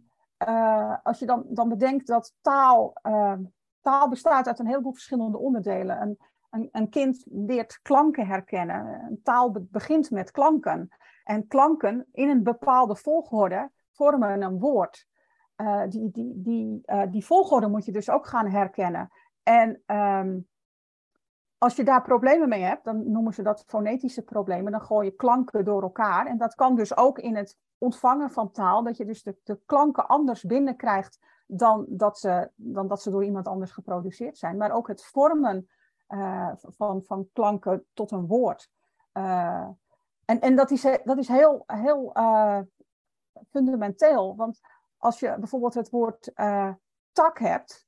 uh, 0.49 0.97
als 1.03 1.19
je 1.19 1.27
dan, 1.27 1.45
dan 1.49 1.69
bedenkt 1.69 2.07
dat 2.07 2.35
taal, 2.41 2.93
taal 3.81 4.09
bestaat 4.09 4.47
uit 4.47 4.59
een 4.59 4.67
heleboel 4.67 4.93
verschillende 4.93 5.39
onderdelen. 5.39 6.01
Een, 6.03 6.19
een, 6.51 6.69
een 6.73 6.89
kind 6.89 7.25
leert 7.31 7.81
klanken 7.83 8.27
herkennen. 8.27 9.07
Een 9.09 9.21
taal 9.23 9.57
begint 9.71 10.11
met 10.11 10.31
klanken. 10.31 10.89
En 11.25 11.47
klanken 11.47 12.07
in 12.13 12.29
een 12.29 12.43
bepaalde 12.43 12.97
volgorde 12.97 13.71
vormen 13.91 14.43
een 14.43 14.59
woord. 14.59 15.07
Uh, 15.57 15.83
die, 15.89 16.11
die, 16.11 16.33
die, 16.43 16.83
die 17.11 17.25
volgorde 17.25 17.69
moet 17.69 17.85
je 17.85 17.93
dus 17.93 18.11
ook 18.11 18.27
gaan 18.27 18.49
herkennen. 18.49 19.11
En 19.43 19.83
um, 19.87 20.49
als 21.63 21.77
je 21.77 21.85
daar 21.85 22.03
problemen 22.03 22.49
mee 22.49 22.63
hebt, 22.63 22.85
dan 22.85 23.11
noemen 23.11 23.33
ze 23.35 23.43
dat 23.43 23.65
fonetische 23.67 24.23
problemen. 24.23 24.73
Dan 24.73 24.81
gooi 24.81 25.07
je 25.07 25.17
klanken 25.17 25.65
door 25.65 25.83
elkaar. 25.83 26.27
En 26.27 26.39
dat 26.39 26.55
kan 26.55 26.77
dus 26.77 26.97
ook 26.97 27.19
in 27.19 27.37
het 27.37 27.59
ontvangen 27.79 28.31
van 28.31 28.51
taal, 28.51 28.83
dat 28.83 28.97
je 28.97 29.05
dus 29.05 29.23
de, 29.23 29.61
klanken 29.67 30.07
anders 30.07 30.43
binnenkrijgt 30.43 31.19
dan 31.47 31.87
dat, 31.89 32.19
ze, 32.19 32.51
dan 32.55 32.89
dat 32.89 33.03
ze 33.03 33.11
door 33.11 33.25
iemand 33.25 33.47
anders 33.49 33.73
geproduceerd 33.73 34.39
zijn. 34.39 34.57
Maar 34.57 34.73
ook 34.73 34.89
het 34.89 35.05
vormen 35.05 35.69
uh, 36.09 36.51
van, 36.55 37.03
van 37.03 37.29
klanken 37.33 37.85
tot 37.93 38.11
een 38.11 38.27
woord. 38.27 38.71
Uh, 39.13 39.69
en, 40.25 40.41
en 40.41 40.57
dat 40.57 40.71
is, 40.71 40.83
dat 41.05 41.19
is 41.19 41.29
heel, 41.29 41.65
heel 41.67 42.11
uh, 42.17 42.61
fundamenteel. 43.51 44.37
Want 44.37 44.61
als 44.97 45.21
je 45.21 45.37
bijvoorbeeld 45.39 45.75
het 45.75 45.91
woord 45.91 46.33
tak 47.13 47.39
hebt, 47.39 47.87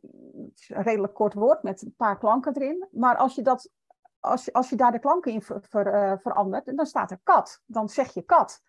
een 0.00 0.82
redelijk 0.82 1.14
kort 1.14 1.34
woord 1.34 1.62
met 1.62 1.82
een 1.82 1.94
paar 1.96 2.18
klanken 2.18 2.54
erin. 2.56 2.88
Maar 2.90 3.16
als 3.16 3.34
je, 3.34 3.42
dat, 3.42 3.70
als 4.20 4.52
als 4.52 4.68
je 4.68 4.76
daar 4.76 4.92
de 4.92 4.98
klanken 4.98 5.32
in 5.32 5.42
ver, 5.42 5.62
ver, 5.68 5.94
uh, 5.94 6.18
verandert, 6.18 6.76
dan 6.76 6.86
staat 6.86 7.10
er 7.10 7.20
kat. 7.22 7.62
Dan 7.66 7.88
zeg 7.88 8.14
je 8.14 8.22
kat. 8.22 8.62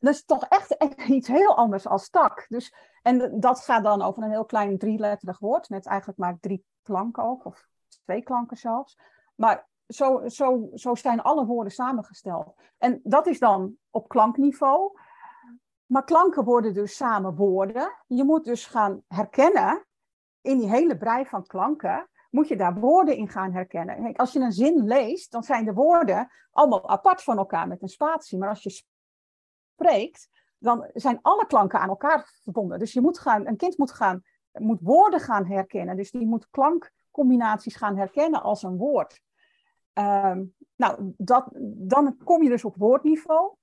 Dat 0.00 0.14
is 0.14 0.24
toch 0.24 0.44
echt, 0.44 0.76
echt 0.76 1.08
iets 1.08 1.28
heel 1.28 1.56
anders 1.56 1.86
als 1.86 2.10
tak. 2.10 2.46
Dus, 2.48 2.74
en 3.02 3.40
dat 3.40 3.60
gaat 3.60 3.84
dan 3.84 4.02
over 4.02 4.22
een 4.22 4.30
heel 4.30 4.44
klein 4.44 4.78
drieletterig 4.78 5.38
woord, 5.38 5.68
met 5.68 5.86
eigenlijk 5.86 6.18
maar 6.18 6.38
drie 6.40 6.64
klanken 6.82 7.22
ook, 7.22 7.44
of 7.44 7.66
twee 8.04 8.22
klanken 8.22 8.56
zelfs. 8.56 8.98
Maar 9.34 9.68
zo, 9.86 10.28
zo, 10.28 10.68
zo 10.74 10.94
zijn 10.94 11.22
alle 11.22 11.46
woorden 11.46 11.72
samengesteld. 11.72 12.54
En 12.78 13.00
dat 13.02 13.26
is 13.26 13.38
dan 13.38 13.76
op 13.90 14.08
klankniveau. 14.08 14.98
Maar 15.86 16.04
klanken 16.04 16.44
worden 16.44 16.74
dus 16.74 16.96
samen 16.96 17.34
woorden. 17.34 17.96
Je 18.06 18.24
moet 18.24 18.44
dus 18.44 18.66
gaan 18.66 19.02
herkennen, 19.06 19.86
in 20.40 20.58
die 20.58 20.68
hele 20.68 20.96
brei 20.96 21.26
van 21.26 21.46
klanken, 21.46 22.08
moet 22.30 22.48
je 22.48 22.56
daar 22.56 22.74
woorden 22.74 23.16
in 23.16 23.28
gaan 23.28 23.52
herkennen. 23.52 24.16
als 24.16 24.32
je 24.32 24.40
een 24.40 24.52
zin 24.52 24.84
leest, 24.84 25.30
dan 25.30 25.42
zijn 25.42 25.64
de 25.64 25.72
woorden 25.72 26.30
allemaal 26.50 26.88
apart 26.88 27.22
van 27.22 27.38
elkaar 27.38 27.68
met 27.68 27.82
een 27.82 27.88
spatie. 27.88 28.38
Maar 28.38 28.48
als 28.48 28.62
je 28.62 28.82
spreekt, 29.74 30.28
dan 30.58 30.90
zijn 30.94 31.18
alle 31.22 31.46
klanken 31.46 31.80
aan 31.80 31.88
elkaar 31.88 32.38
verbonden. 32.42 32.78
Dus 32.78 32.92
je 32.92 33.00
moet 33.00 33.18
gaan, 33.18 33.46
een 33.46 33.56
kind 33.56 33.78
moet, 33.78 33.92
gaan, 33.92 34.22
moet 34.52 34.80
woorden 34.80 35.20
gaan 35.20 35.46
herkennen. 35.46 35.96
Dus 35.96 36.10
die 36.10 36.26
moet 36.26 36.50
klankcombinaties 36.50 37.76
gaan 37.76 37.96
herkennen 37.96 38.42
als 38.42 38.62
een 38.62 38.76
woord. 38.76 39.20
Um, 39.94 40.54
nou, 40.76 41.12
dat, 41.16 41.48
dan 41.76 42.16
kom 42.24 42.42
je 42.42 42.48
dus 42.48 42.64
op 42.64 42.76
woordniveau. 42.76 43.54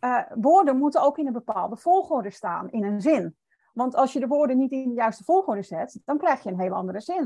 Uh, 0.00 0.22
woorden 0.34 0.76
moeten 0.76 1.02
ook 1.02 1.18
in 1.18 1.26
een 1.26 1.32
bepaalde 1.32 1.76
volgorde 1.76 2.30
staan 2.30 2.70
in 2.70 2.84
een 2.84 3.00
zin. 3.00 3.36
Want 3.72 3.94
als 3.94 4.12
je 4.12 4.20
de 4.20 4.26
woorden 4.26 4.58
niet 4.58 4.70
in 4.70 4.88
de 4.88 4.94
juiste 4.94 5.24
volgorde 5.24 5.62
zet, 5.62 6.00
dan 6.04 6.18
krijg 6.18 6.42
je 6.42 6.50
een 6.50 6.60
heel 6.60 6.74
andere 6.74 7.00
zin. 7.00 7.24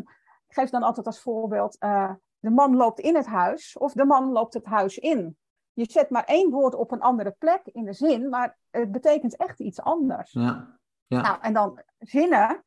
Ik 0.49 0.55
geef 0.55 0.71
dan 0.71 0.83
altijd 0.83 1.07
als 1.07 1.21
voorbeeld: 1.21 1.77
uh, 1.81 2.13
de 2.39 2.51
man 2.51 2.77
loopt 2.77 3.01
in 3.01 3.17
het 3.17 3.27
huis 3.27 3.79
of 3.79 3.93
de 3.93 4.05
man 4.05 4.33
loopt 4.33 4.55
het 4.55 4.65
huis 4.65 4.99
in. 4.99 5.37
Je 5.73 5.91
zet 5.91 6.11
maar 6.11 6.25
één 6.25 6.51
woord 6.51 6.75
op 6.75 6.91
een 6.91 7.01
andere 7.01 7.31
plek 7.39 7.61
in 7.65 7.85
de 7.85 7.93
zin, 7.93 8.29
maar 8.29 8.57
het 8.71 8.93
betekent 8.93 9.37
echt 9.37 9.61
iets 9.61 9.81
anders. 9.81 10.33
Ja. 10.33 10.79
Ja. 11.07 11.21
Nou, 11.21 11.39
en 11.41 11.53
dan 11.53 11.83
zinnen 11.99 12.65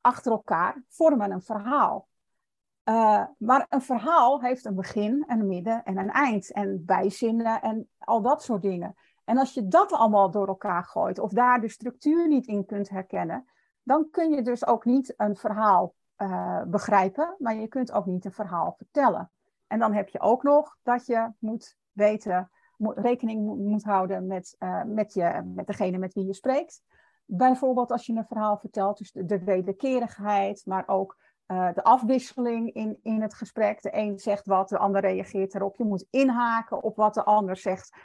achter 0.00 0.32
elkaar 0.32 0.82
vormen 0.88 1.30
een 1.30 1.42
verhaal. 1.42 2.08
Uh, 2.84 3.24
maar 3.38 3.66
een 3.68 3.82
verhaal 3.82 4.40
heeft 4.40 4.64
een 4.64 4.74
begin, 4.74 5.24
een 5.26 5.46
midden 5.46 5.84
en 5.84 5.98
een 5.98 6.10
eind. 6.10 6.52
En 6.52 6.84
bijzinnen 6.84 7.60
en 7.62 7.88
al 7.98 8.22
dat 8.22 8.42
soort 8.42 8.62
dingen. 8.62 8.94
En 9.24 9.38
als 9.38 9.54
je 9.54 9.68
dat 9.68 9.92
allemaal 9.92 10.30
door 10.30 10.48
elkaar 10.48 10.84
gooit, 10.84 11.18
of 11.18 11.30
daar 11.30 11.60
de 11.60 11.68
structuur 11.68 12.28
niet 12.28 12.46
in 12.46 12.66
kunt 12.66 12.88
herkennen, 12.88 13.48
dan 13.82 14.10
kun 14.10 14.30
je 14.30 14.42
dus 14.42 14.66
ook 14.66 14.84
niet 14.84 15.14
een 15.16 15.36
verhaal 15.36 15.94
uh, 16.18 16.62
begrijpen, 16.62 17.34
maar 17.38 17.54
je 17.54 17.68
kunt 17.68 17.92
ook 17.92 18.06
niet 18.06 18.24
een 18.24 18.32
verhaal 18.32 18.74
vertellen. 18.76 19.30
En 19.66 19.78
dan 19.78 19.92
heb 19.92 20.08
je 20.08 20.20
ook 20.20 20.42
nog 20.42 20.76
dat 20.82 21.06
je 21.06 21.30
moet 21.38 21.76
weten, 21.92 22.50
moet, 22.76 22.98
rekening 22.98 23.58
moet 23.58 23.84
houden 23.84 24.26
met, 24.26 24.56
uh, 24.58 24.82
met, 24.82 25.14
je, 25.14 25.52
met 25.54 25.66
degene 25.66 25.98
met 25.98 26.14
wie 26.14 26.26
je 26.26 26.34
spreekt. 26.34 26.82
Bijvoorbeeld 27.24 27.90
als 27.90 28.06
je 28.06 28.12
een 28.12 28.26
verhaal 28.26 28.58
vertelt, 28.58 28.98
dus 28.98 29.12
de, 29.12 29.24
de 29.24 29.44
wederkerigheid, 29.44 30.62
maar 30.66 30.84
ook 30.86 31.16
uh, 31.46 31.72
de 31.74 31.84
afwisseling 31.84 32.72
in, 32.72 32.98
in 33.02 33.22
het 33.22 33.34
gesprek. 33.34 33.82
De 33.82 33.96
een 33.96 34.18
zegt 34.18 34.46
wat, 34.46 34.68
de 34.68 34.78
ander 34.78 35.00
reageert 35.00 35.54
erop. 35.54 35.76
Je 35.76 35.84
moet 35.84 36.06
inhaken 36.10 36.82
op 36.82 36.96
wat 36.96 37.14
de 37.14 37.24
ander 37.24 37.56
zegt 37.56 37.96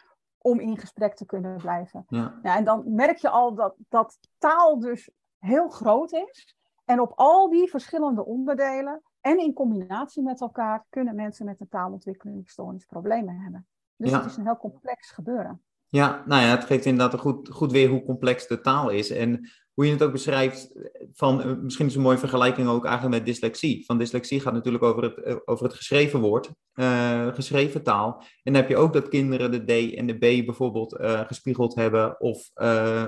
om 0.42 0.60
in 0.60 0.78
gesprek 0.78 1.16
te 1.16 1.26
kunnen 1.26 1.58
blijven. 1.58 2.06
Ja. 2.08 2.40
Ja, 2.44 2.56
en 2.56 2.64
dan 2.64 2.94
merk 2.94 3.18
je 3.18 3.30
al 3.30 3.56
dat, 3.56 3.76
dat 3.90 4.20
taal 4.38 4.80
dus 4.80 5.10
heel 5.40 5.70
groot 5.70 6.12
is. 6.12 6.56
En 6.86 7.00
op 7.00 7.12
al 7.16 7.50
die 7.50 7.70
verschillende 7.70 8.26
onderdelen 8.26 9.02
en 9.22 9.40
in 9.40 9.54
combinatie 9.54 10.24
met 10.24 10.42
elkaar 10.42 10.86
kunnen 10.90 11.16
mensen 11.16 11.46
met 11.46 11.60
een 11.60 11.68
taalontwikkelingsstoornis 11.68 12.86
problemen 12.86 13.36
hebben. 13.40 13.68
Dus 13.96 14.10
Ja. 14.10 14.18
het 14.18 14.26
is 14.26 14.38
een 14.38 14.46
heel 14.46 14.58
complex 14.58 15.12
gebeuren. 15.12 15.64
Ja, 15.90 16.24
nou 16.26 16.42
ja, 16.42 16.50
het 16.50 16.64
geeft 16.64 16.86
inderdaad 16.86 17.20
goed, 17.20 17.50
goed 17.52 17.72
weer 17.72 17.90
hoe 17.90 18.04
complex 18.04 18.48
de 18.48 18.62
taal 18.62 18.90
is. 18.90 19.10
En 19.10 19.50
hoe 19.74 19.88
je 19.88 19.94
het 19.94 20.04
ook 20.04 20.12
beschrijft, 20.12 20.72
van, 21.14 21.42
eh, 21.42 21.56
misschien 21.62 21.86
is 21.86 21.96
een 21.96 22.02
mooie 22.02 22.18
vergelijking 22.18 22.68
ook 22.68 22.86
eigenlijk 22.86 23.16
met 23.16 23.26
dyslexie. 23.26 23.86
Van 23.86 23.98
dyslexie 23.98 24.40
gaat 24.40 24.54
natuurlijk 24.54 24.84
over 24.84 25.04
het, 25.04 25.24
eh, 25.24 25.36
over 25.46 25.66
het 25.66 25.74
geschreven 25.74 26.20
woord, 26.20 26.50
eh, 26.74 27.28
geschreven 27.34 27.84
taal. 27.84 28.18
En 28.20 28.54
dan 28.54 28.62
heb 28.62 28.70
je 28.70 28.78
ook 28.78 28.94
dat 28.94 29.10
kinderen 29.10 29.52
de 29.52 29.64
D 29.64 29.94
en 29.94 30.08
de 30.08 30.14
B 30.14 30.46
bijvoorbeeld 30.46 30.96
gespiegeld 31.28 31.76
hebben, 31.76 32.20
of, 32.20 32.50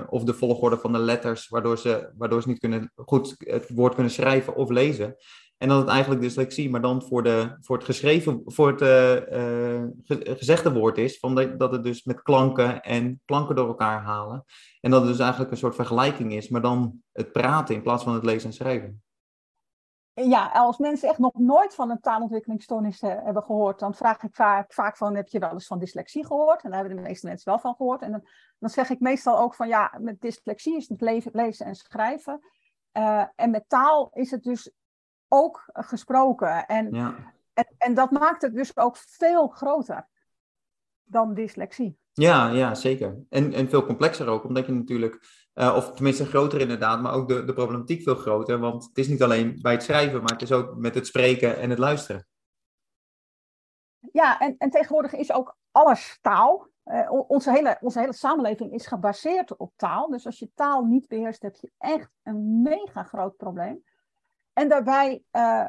of 0.08 0.24
de 0.24 0.34
volgorde 0.34 0.76
van 0.78 0.92
de 0.92 0.98
letters, 0.98 1.48
waardoor 1.48 1.78
ze, 1.78 2.12
waardoor 2.16 2.42
ze 2.42 2.48
niet 2.48 2.58
kunnen, 2.58 2.92
goed 2.94 3.34
het 3.38 3.70
woord 3.74 3.94
kunnen 3.94 4.12
schrijven 4.12 4.54
of 4.54 4.70
lezen. 4.70 5.16
En 5.62 5.68
dat 5.68 5.78
het 5.78 5.88
eigenlijk 5.88 6.20
dyslexie, 6.20 6.70
maar 6.70 6.80
dan 6.80 7.02
voor, 7.02 7.22
de, 7.22 7.56
voor 7.60 7.76
het 7.76 7.84
geschreven, 7.84 8.42
voor 8.44 8.68
het 8.68 8.80
eh, 8.80 9.16
eh, 9.16 9.88
ge- 10.02 10.34
gezegde 10.38 10.72
woord 10.72 10.98
is, 10.98 11.18
van 11.18 11.34
dat, 11.56 11.72
het 11.72 11.84
dus 11.84 12.04
met 12.04 12.22
klanken 12.22 12.82
en 12.82 13.20
klanken 13.24 13.56
door 13.56 13.66
elkaar 13.66 14.02
halen. 14.02 14.44
En 14.80 14.90
dat 14.90 15.00
het 15.00 15.10
dus 15.10 15.18
eigenlijk 15.18 15.50
een 15.50 15.56
soort 15.56 15.74
vergelijking 15.74 16.32
is, 16.32 16.48
maar 16.48 16.60
dan 16.60 17.02
het 17.12 17.32
praten 17.32 17.74
in 17.74 17.82
plaats 17.82 18.04
van 18.04 18.14
het 18.14 18.24
lezen 18.24 18.48
en 18.48 18.54
schrijven. 18.54 19.02
Ja, 20.12 20.50
als 20.52 20.78
mensen 20.78 21.08
echt 21.08 21.18
nog 21.18 21.34
nooit 21.34 21.74
van 21.74 21.90
een 21.90 22.00
taalontwikkelingsstoornis 22.00 23.00
eh, 23.00 23.24
hebben 23.24 23.42
gehoord, 23.42 23.78
dan 23.78 23.94
vraag 23.94 24.22
ik 24.22 24.34
vaak, 24.34 24.72
vaak 24.72 24.96
van, 24.96 25.16
heb 25.16 25.28
je 25.28 25.38
wel 25.38 25.52
eens 25.52 25.66
van 25.66 25.78
dyslexie 25.78 26.26
gehoord? 26.26 26.62
En 26.62 26.70
daar 26.70 26.78
hebben 26.78 26.96
de 26.96 27.08
meeste 27.08 27.26
mensen 27.26 27.50
wel 27.50 27.60
van 27.60 27.74
gehoord. 27.74 28.02
En 28.02 28.10
dan, 28.10 28.28
dan 28.58 28.70
zeg 28.70 28.90
ik 28.90 29.00
meestal 29.00 29.38
ook 29.38 29.54
van, 29.54 29.68
ja, 29.68 29.94
met 30.00 30.20
dyslexie 30.20 30.76
is 30.76 30.88
het 30.88 31.00
le- 31.00 31.20
lezen 31.32 31.66
en 31.66 31.74
schrijven. 31.74 32.40
Eh, 32.92 33.24
en 33.36 33.50
met 33.50 33.64
taal 33.68 34.10
is 34.14 34.30
het 34.30 34.42
dus 34.42 34.72
ook 35.32 35.64
gesproken. 35.72 36.66
En, 36.66 36.94
Ja, 36.94 37.14
en, 37.52 37.66
en 37.78 37.94
dat 37.94 38.10
maakt 38.10 38.42
het 38.42 38.54
dus 38.54 38.76
ook 38.76 38.96
veel 38.96 39.48
groter 39.48 40.08
dan 41.02 41.34
dyslexie. 41.34 41.98
ja, 42.12 42.48
ja 42.50 42.74
zeker. 42.74 43.18
En, 43.28 43.52
en 43.52 43.68
veel 43.68 43.86
complexer 43.86 44.26
ook, 44.28 44.44
omdat 44.44 44.66
je 44.66 44.72
natuurlijk, 44.72 45.46
eh, 45.52 45.74
of 45.76 45.92
tenminste 45.92 46.26
groter 46.26 46.60
inderdaad, 46.60 47.00
maar 47.00 47.12
ook 47.12 47.28
de, 47.28 47.44
de 47.44 47.52
problematiek 47.52 48.02
veel 48.02 48.14
groter. 48.14 48.58
Want 48.58 48.84
het 48.84 48.98
is 48.98 49.08
niet 49.08 49.22
alleen 49.22 49.58
bij 49.60 49.72
het 49.72 49.82
schrijven, 49.82 50.22
maar 50.22 50.32
het 50.32 50.42
is 50.42 50.52
ook 50.52 50.76
met 50.76 50.94
het 50.94 51.06
spreken 51.06 51.58
en 51.58 51.70
het 51.70 51.78
luisteren. 51.78 52.26
Ja, 54.12 54.38
en, 54.40 54.54
en 54.58 54.70
tegenwoordig 54.70 55.12
is 55.14 55.32
ook 55.32 55.56
alles 55.70 56.18
taal. 56.20 56.68
Eh, 56.82 57.10
on- 57.12 57.24
onze, 57.28 57.50
hele, 57.50 57.78
onze 57.80 57.98
hele 57.98 58.12
samenleving 58.12 58.72
is 58.72 58.86
gebaseerd 58.86 59.56
op 59.56 59.72
taal. 59.76 60.08
Dus 60.10 60.26
als 60.26 60.38
je 60.38 60.50
taal 60.54 60.84
niet 60.84 61.08
beheerst, 61.08 61.42
heb 61.42 61.54
je 61.56 61.70
echt 61.78 62.10
een 62.22 62.62
mega 62.62 63.02
groot 63.02 63.36
probleem. 63.36 63.84
En 64.52 64.68
daarbij 64.68 65.22
eh, 65.30 65.66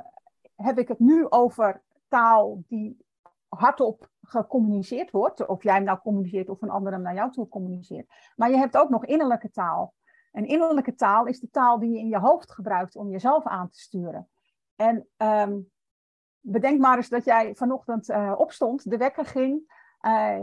heb 0.56 0.78
ik 0.78 0.88
het 0.88 1.00
nu 1.00 1.30
over 1.30 1.82
taal 2.08 2.63
die 2.68 3.06
hardop 3.48 4.10
gecommuniceerd 4.22 5.12
wordt. 5.12 5.46
Of 5.46 5.63
jij 5.63 5.74
hem 5.74 5.84
nou 5.84 6.00
communiceert 6.00 6.50
of 6.50 6.62
een 6.62 6.70
ander 6.70 6.92
hem 6.92 7.02
naar 7.02 7.13
jou 7.13 7.32
toe 7.32 7.48
communiceert. 7.48 8.13
Maar 8.36 8.50
je 8.50 8.58
hebt 8.58 8.78
ook 8.78 8.90
nog 8.90 9.06
innerlijke 9.06 9.52
taal. 9.52 9.94
En 10.32 10.46
innerlijke 10.46 10.96
taal 10.96 11.25
is 11.25 11.40
de 11.40 11.50
taal 11.50 11.80
die 11.80 11.92
je 11.92 12.00
in 12.00 12.08
je 12.08 12.20
hoofd 12.20 12.52
gebruikt 12.52 12.96
om 12.96 13.10
jezelf 13.10 13.46
aan 13.46 13.70
te 13.70 13.80
sturen. 13.80 14.30
En 14.75 15.08
ehm, 15.18 15.60
bedenk 16.40 16.80
maar 16.80 16.98
eens 16.98 17.10
dat 17.10 17.25
jij 17.25 17.56
vanochtend 17.56 18.10
eh, 18.10 18.34
opstond, 18.38 18.90
de 18.90 18.98
wekker 18.98 19.25
ging. 19.25 19.82
eh, 20.00 20.40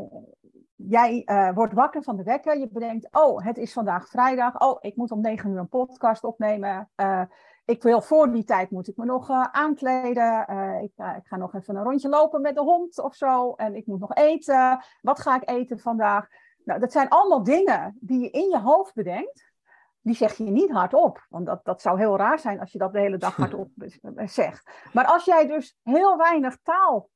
jij 0.75 1.25
wordt 1.55 1.73
wakker 1.73 2.03
van 2.03 2.17
de 2.17 2.23
wekker. 2.23 2.59
Je 2.59 2.69
bedenkt, 2.69 3.09
oh, 3.11 3.45
het 3.45 3.59
is 3.59 3.73
vandaag 3.73 4.09
vrijdag. 4.09 4.61
Oh, 4.61 4.77
ik 4.81 4.97
moet 4.97 5.11
om 5.11 5.21
negen 5.21 5.51
uur 5.51 5.59
een 5.59 5.69
podcast 5.69 6.25
opnemen. 6.25 6.91
Ik 7.71 7.83
wil 7.83 8.00
voor 8.00 8.33
die 8.33 8.45
tijd 8.45 8.71
moet 8.71 8.89
ik 8.89 8.97
me 8.97 9.05
nog 9.05 9.31
eh, 9.31 9.43
aankleden. 9.43 10.47
Eh, 10.47 10.83
ik, 10.83 10.93
ga- 10.97 11.15
ik 11.17 11.27
ga 11.27 11.37
nog 11.37 11.55
even 11.55 11.77
een 11.77 11.83
rondje 11.83 12.09
lopen 12.09 12.41
met 12.41 12.55
de 12.55 12.61
hond 12.61 12.99
of 12.99 13.15
zo. 13.15 13.53
En 13.55 13.75
ik 13.75 13.87
moet 13.87 14.00
nog 14.00 14.15
eten. 14.15 14.85
Wat 15.00 15.21
ga 15.21 15.37
ik 15.37 15.49
eten 15.49 15.79
vandaag? 15.79 16.28
Nou, 16.65 16.80
dat 16.80 16.93
zijn 16.93 17.09
allemaal 17.09 17.43
dingen 17.43 17.97
die 18.00 18.21
je 18.21 18.30
in 18.30 18.49
je 18.49 18.59
hoofd 18.59 18.95
bedenkt. 18.95 19.52
Die 20.00 20.15
zeg 20.15 20.37
je 20.37 20.45
niet 20.45 20.71
hardop. 20.71 21.26
Want 21.28 21.47
dat, 21.47 21.65
dat 21.65 21.80
zou 21.83 21.99
heel 21.99 22.17
raar 22.17 22.39
zijn 22.39 22.61
als 22.61 22.73
je 22.73 22.78
dat 22.78 22.93
de 22.93 23.00
hele 23.00 23.17
dag 23.17 23.37
hardop 23.37 23.71
eh, 24.15 24.26
zegt. 24.26 24.71
Maar 24.93 25.06
als 25.06 25.25
jij 25.25 25.47
dus 25.47 25.76
heel 25.83 26.17
weinig 26.17 26.59
taal 26.63 27.09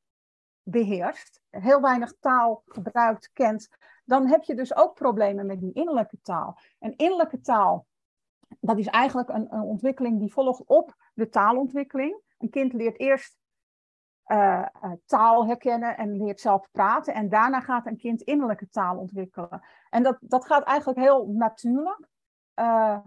beheerst, 0.62 1.40
heel 1.50 1.80
weinig 1.80 2.14
taal 2.20 2.62
gebruikt, 2.66 3.30
kent, 3.32 3.68
dan 4.04 4.26
heb 4.26 4.42
je 4.42 4.54
dus 4.54 4.76
ook 4.76 4.94
problemen 4.94 5.46
met 5.46 5.60
die 5.60 5.72
innerlijke 5.72 6.18
taal. 6.22 6.58
En 6.78 6.96
innerlijke 6.96 7.40
taal, 7.40 7.86
dat 8.60 8.78
is 8.78 8.86
eigenlijk 8.86 9.28
een, 9.28 9.54
een 9.54 9.62
ontwikkeling 9.62 10.18
die 10.18 10.32
volgt 10.32 10.64
op 10.66 10.94
de 11.14 11.28
taalontwikkeling. 11.28 12.20
Een 12.38 12.50
kind 12.50 12.72
leert 12.72 12.98
eerst 12.98 13.36
eh, 14.24 14.60
eh, 14.60 14.92
taal 15.06 15.46
herkennen 15.46 15.96
en 15.96 16.16
leert 16.16 16.40
zelf 16.40 16.68
praten. 16.70 17.14
En 17.14 17.28
daarna 17.28 17.60
gaat 17.60 17.86
een 17.86 17.96
kind 17.96 18.22
innerlijke 18.22 18.68
taal 18.68 18.98
ontwikkelen. 18.98 19.62
En 19.90 20.02
dat, 20.02 20.16
dat 20.20 20.46
gaat 20.46 20.64
eigenlijk 20.64 20.98
heel 20.98 21.26
natuurlijk. 21.26 22.08
Eh, 22.54 22.98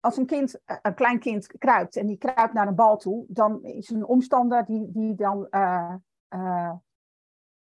als 0.00 0.16
een, 0.16 0.26
kind, 0.26 0.60
een 0.82 0.94
klein 0.94 1.18
kind 1.18 1.46
kruipt 1.46 1.96
en 1.96 2.06
die 2.06 2.18
kruipt 2.18 2.52
naar 2.52 2.66
een 2.66 2.74
bal 2.74 2.96
toe, 2.96 3.24
dan 3.28 3.62
is 3.62 3.90
een 3.90 4.04
omstander 4.04 4.64
die, 4.64 4.90
die 4.92 5.14
dan 5.14 5.48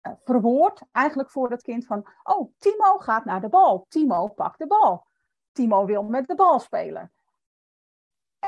eh, 0.01 0.17
verwoordt 0.25 0.83
eigenlijk 0.93 1.31
voor 1.31 1.51
het 1.51 1.63
kind 1.63 1.87
van, 1.87 2.07
oh, 2.23 2.53
Timo 2.59 2.99
gaat 2.99 3.25
naar 3.25 3.41
de 3.41 3.49
bal. 3.49 3.87
Timo 3.89 4.29
pakt 4.29 4.59
de 4.59 4.67
bal. 4.67 5.07
Timo 5.53 5.85
wil 5.85 6.03
met 6.03 6.27
de 6.27 6.35
bal 6.35 6.59
spelen. 6.59 7.13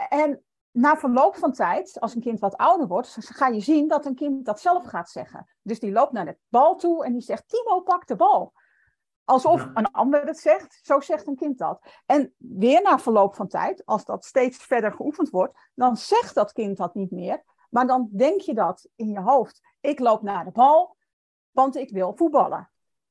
En 0.09 0.43
na 0.71 0.97
verloop 0.97 1.37
van 1.37 1.53
tijd, 1.53 2.01
als 2.01 2.15
een 2.15 2.21
kind 2.21 2.41
wat 2.41 2.57
ouder 2.57 2.87
wordt, 2.87 3.17
ga 3.19 3.47
je 3.47 3.61
zien 3.61 3.89
dat 3.89 4.07
een 4.07 4.15
kind 4.15 4.45
dat 4.45 4.61
zelf 4.61 4.85
gaat 4.85 5.11
zeggen. 5.11 5.49
Dus 5.63 5.81
die 5.81 5.93
loopt 5.93 6.13
naar 6.13 6.25
de 6.25 6.39
bal 6.49 6.77
toe 6.77 7.05
en 7.05 7.13
die 7.13 7.23
zegt, 7.23 7.49
Timo 7.49 7.81
pakt 7.81 8.09
de 8.09 8.17
bal. 8.17 8.53
Alsof 9.25 9.69
een 9.75 9.91
ander 9.91 10.27
het 10.27 10.39
zegt, 10.39 10.81
zo 10.83 11.01
zegt 11.01 11.27
een 11.27 11.37
kind 11.37 11.59
dat. 11.59 11.87
En 12.07 12.35
weer 12.37 12.83
na 12.83 12.99
verloop 12.99 13.35
van 13.35 13.49
tijd, 13.49 13.87
als 13.87 14.05
dat 14.05 14.25
steeds 14.25 14.57
verder 14.65 14.93
geoefend 14.93 15.31
wordt, 15.31 15.71
dan 15.75 15.97
zegt 15.97 16.35
dat 16.35 16.53
kind 16.53 16.77
dat 16.77 16.95
niet 16.95 17.11
meer. 17.11 17.43
Maar 17.71 17.87
dan 17.87 18.09
denk 18.13 18.41
je 18.41 18.55
dat 18.55 18.89
in 18.97 19.09
je 19.09 19.21
hoofd. 19.21 19.61
Ik 19.81 19.99
loop 19.99 20.23
naar 20.23 20.45
de 20.45 20.51
bal, 20.51 20.97
want 21.51 21.77
ik 21.77 21.91
wil 21.91 22.17
voetballen. 22.17 22.71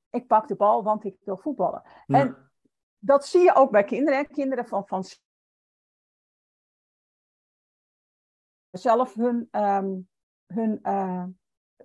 Ik 0.10 0.28
pak 0.28 0.48
de 0.48 0.56
bal, 0.56 0.84
want 0.84 1.04
ik 1.04 1.18
wil 1.24 1.38
voetballen. 1.38 1.82
Ja. 2.06 2.20
En 2.20 2.52
dat 3.00 3.26
zie 3.26 3.42
je 3.42 3.56
ook 3.56 3.72
bij 3.72 3.84
kinderen. 3.84 4.28
Kinderen 4.28 4.68
van, 4.68 4.88
van 4.88 5.04
zelf 8.72 9.14
hun, 9.14 9.48
ehm, 9.52 9.90
hun, 10.48 10.80
eh, 10.82 11.24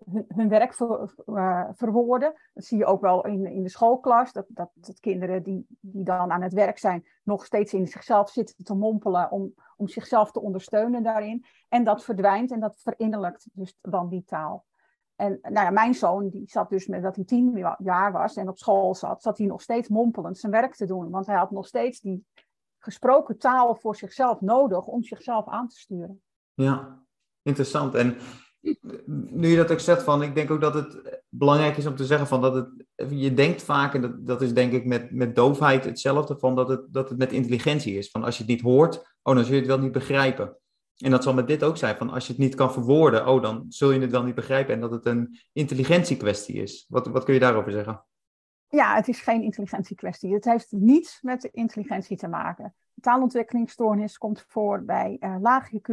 hun, 0.04 0.24
hun 0.28 0.48
werk 0.48 0.80
eh, 0.80 1.68
verwoorden. 1.72 2.34
Dat 2.54 2.64
zie 2.64 2.78
je 2.78 2.84
ook 2.84 3.00
wel 3.00 3.26
in, 3.26 3.46
in 3.46 3.62
de 3.62 3.68
schoolklas. 3.68 4.32
Dat, 4.32 4.46
dat, 4.48 4.70
dat 4.74 5.00
kinderen 5.00 5.42
die, 5.42 5.66
die 5.80 6.04
dan 6.04 6.30
aan 6.30 6.42
het 6.42 6.52
werk 6.52 6.78
zijn, 6.78 7.06
nog 7.22 7.44
steeds 7.44 7.72
in 7.74 7.86
zichzelf 7.86 8.30
zitten 8.30 8.64
te 8.64 8.74
mompelen 8.74 9.30
om, 9.30 9.54
om 9.76 9.88
zichzelf 9.88 10.32
te 10.32 10.40
ondersteunen 10.40 11.02
daarin. 11.02 11.44
En 11.68 11.84
dat 11.84 12.04
verdwijnt 12.04 12.50
en 12.50 12.60
dat 12.60 12.80
verinnerlijkt 12.80 13.48
dus 13.52 13.78
dan 13.80 14.08
die 14.08 14.24
taal. 14.24 14.64
En 15.16 15.38
nou 15.42 15.54
ja, 15.66 15.70
mijn 15.70 15.94
zoon, 15.94 16.28
die 16.28 16.48
zat 16.48 16.68
dus 16.68 16.86
met 16.86 17.02
dat 17.02 17.16
hij 17.16 17.24
tien 17.24 17.74
jaar 17.78 18.12
was 18.12 18.36
en 18.36 18.48
op 18.48 18.58
school 18.58 18.94
zat, 18.94 19.22
zat 19.22 19.38
hij 19.38 19.46
nog 19.46 19.62
steeds 19.62 19.88
mompelend 19.88 20.38
zijn 20.38 20.52
werk 20.52 20.74
te 20.74 20.86
doen. 20.86 21.10
Want 21.10 21.26
hij 21.26 21.36
had 21.36 21.50
nog 21.50 21.66
steeds 21.66 22.00
die 22.00 22.26
gesproken 22.78 23.38
taal 23.38 23.74
voor 23.74 23.96
zichzelf 23.96 24.40
nodig 24.40 24.86
om 24.86 25.02
zichzelf 25.02 25.48
aan 25.48 25.68
te 25.68 25.78
sturen. 25.78 26.22
Ja, 26.56 27.02
interessant. 27.42 27.94
En 27.94 28.16
nu 29.26 29.48
je 29.48 29.56
dat 29.56 29.72
ook 29.72 29.80
zegt 29.80 30.02
van, 30.02 30.22
ik 30.22 30.34
denk 30.34 30.50
ook 30.50 30.60
dat 30.60 30.74
het 30.74 31.22
belangrijk 31.28 31.76
is 31.76 31.86
om 31.86 31.96
te 31.96 32.04
zeggen 32.04 32.26
van 32.26 32.40
dat 32.40 32.54
het, 32.54 32.68
je 33.10 33.34
denkt 33.34 33.62
vaak, 33.62 33.94
en 33.94 34.00
dat, 34.00 34.26
dat 34.26 34.42
is 34.42 34.54
denk 34.54 34.72
ik 34.72 34.84
met, 34.84 35.10
met 35.10 35.34
doofheid 35.34 35.84
hetzelfde, 35.84 36.38
van 36.38 36.54
dat 36.54 36.68
het, 36.68 36.92
dat 36.92 37.08
het 37.08 37.18
met 37.18 37.32
intelligentie 37.32 37.98
is. 37.98 38.10
Van 38.10 38.24
als 38.24 38.36
je 38.36 38.42
het 38.42 38.52
niet 38.52 38.60
hoort, 38.60 39.16
oh 39.22 39.34
dan 39.34 39.44
zul 39.44 39.54
je 39.54 39.60
het 39.60 39.68
wel 39.68 39.78
niet 39.78 39.92
begrijpen. 39.92 40.56
En 40.96 41.10
dat 41.10 41.22
zal 41.22 41.34
met 41.34 41.46
dit 41.46 41.62
ook 41.62 41.76
zijn, 41.76 41.96
van 41.96 42.10
als 42.10 42.26
je 42.26 42.32
het 42.32 42.42
niet 42.42 42.54
kan 42.54 42.72
verwoorden, 42.72 43.26
oh 43.26 43.42
dan 43.42 43.64
zul 43.68 43.90
je 43.90 44.00
het 44.00 44.10
wel 44.10 44.22
niet 44.22 44.34
begrijpen 44.34 44.74
en 44.74 44.80
dat 44.80 44.90
het 44.90 45.06
een 45.06 45.38
intelligentiekwestie 45.52 46.62
is. 46.62 46.86
Wat, 46.88 47.06
wat 47.06 47.24
kun 47.24 47.34
je 47.34 47.40
daarover 47.40 47.72
zeggen? 47.72 48.04
Ja, 48.68 48.94
het 48.94 49.08
is 49.08 49.20
geen 49.20 49.42
intelligentiekwestie. 49.42 50.34
Het 50.34 50.44
heeft 50.44 50.72
niets 50.72 51.18
met 51.22 51.44
intelligentie 51.44 52.16
te 52.16 52.28
maken. 52.28 52.74
Taalontwikkelingsstoornis 53.00 54.18
komt 54.18 54.44
voor 54.48 54.84
bij 54.84 55.16
uh, 55.20 55.36
laag 55.40 55.70
IQ, 55.72 55.92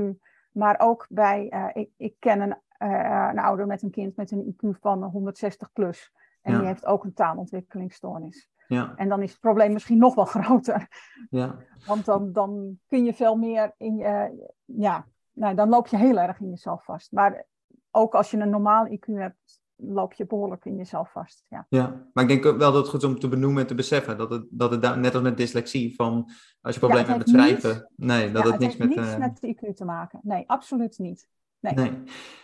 maar 0.53 0.79
ook 0.79 1.05
bij, 1.09 1.47
uh, 1.53 1.69
ik, 1.73 1.89
ik, 1.97 2.15
ken 2.19 2.41
een, 2.41 2.57
uh, 2.89 3.29
een 3.31 3.39
ouder 3.39 3.67
met 3.67 3.81
een 3.81 3.91
kind 3.91 4.15
met 4.15 4.31
een 4.31 4.55
IQ 4.55 4.79
van 4.79 5.03
160 5.03 5.71
plus. 5.71 6.11
En 6.41 6.51
ja. 6.51 6.57
die 6.57 6.67
heeft 6.67 6.85
ook 6.85 7.03
een 7.03 7.13
taalontwikkelingsstoornis. 7.13 8.49
Ja. 8.67 8.93
En 8.95 9.09
dan 9.09 9.21
is 9.21 9.31
het 9.31 9.39
probleem 9.39 9.73
misschien 9.73 9.97
nog 9.97 10.15
wel 10.15 10.25
groter. 10.35 10.87
Ja. 11.29 11.55
Want 11.85 12.05
dan, 12.05 12.31
dan 12.31 12.79
kun 12.87 13.03
je 13.03 13.13
veel 13.13 13.35
meer 13.35 13.73
in 13.77 13.95
je, 13.95 14.45
ja, 14.65 15.07
nou, 15.31 15.55
dan 15.55 15.69
loop 15.69 15.87
je 15.87 15.97
heel 15.97 16.19
erg 16.19 16.39
in 16.39 16.49
jezelf 16.49 16.83
vast. 16.83 17.11
Maar 17.11 17.45
ook 17.91 18.15
als 18.15 18.31
je 18.31 18.37
een 18.37 18.49
normaal 18.49 18.87
IQ 18.87 19.05
hebt, 19.05 19.62
loop 19.75 20.13
je 20.13 20.25
behoorlijk 20.25 20.65
in 20.65 20.75
jezelf 20.75 21.11
vast. 21.11 21.45
Ja. 21.49 21.65
ja, 21.69 22.07
maar 22.13 22.23
ik 22.23 22.29
denk 22.29 22.43
wel 22.43 22.71
dat 22.71 22.75
het 22.75 22.87
goed 22.87 23.03
is 23.03 23.09
om 23.09 23.19
te 23.19 23.27
benoemen 23.27 23.61
en 23.61 23.67
te 23.67 23.75
beseffen 23.75 24.17
dat 24.17 24.29
het, 24.29 24.45
dat 24.49 24.71
het 24.71 24.95
net 24.95 25.13
als 25.13 25.23
met 25.23 25.37
dyslexie, 25.37 25.95
van 25.95 26.31
als 26.61 26.73
je 26.73 26.79
problemen 26.79 27.07
hebt 27.07 27.17
met 27.17 27.29
schrijven, 27.29 27.91
nee, 27.95 28.31
dat 28.31 28.43
ja, 28.43 28.51
het, 28.51 28.59
niks 28.59 28.77
met... 28.77 28.89
niets 28.89 29.01
uh... 29.01 29.17
met 29.17 29.39
IQ 29.45 29.73
te 29.73 29.85
maken. 29.85 30.19
Nee, 30.23 30.43
absoluut 30.47 30.97
niet. 30.97 31.27
Nee. 31.59 31.73
nee. 31.73 32.03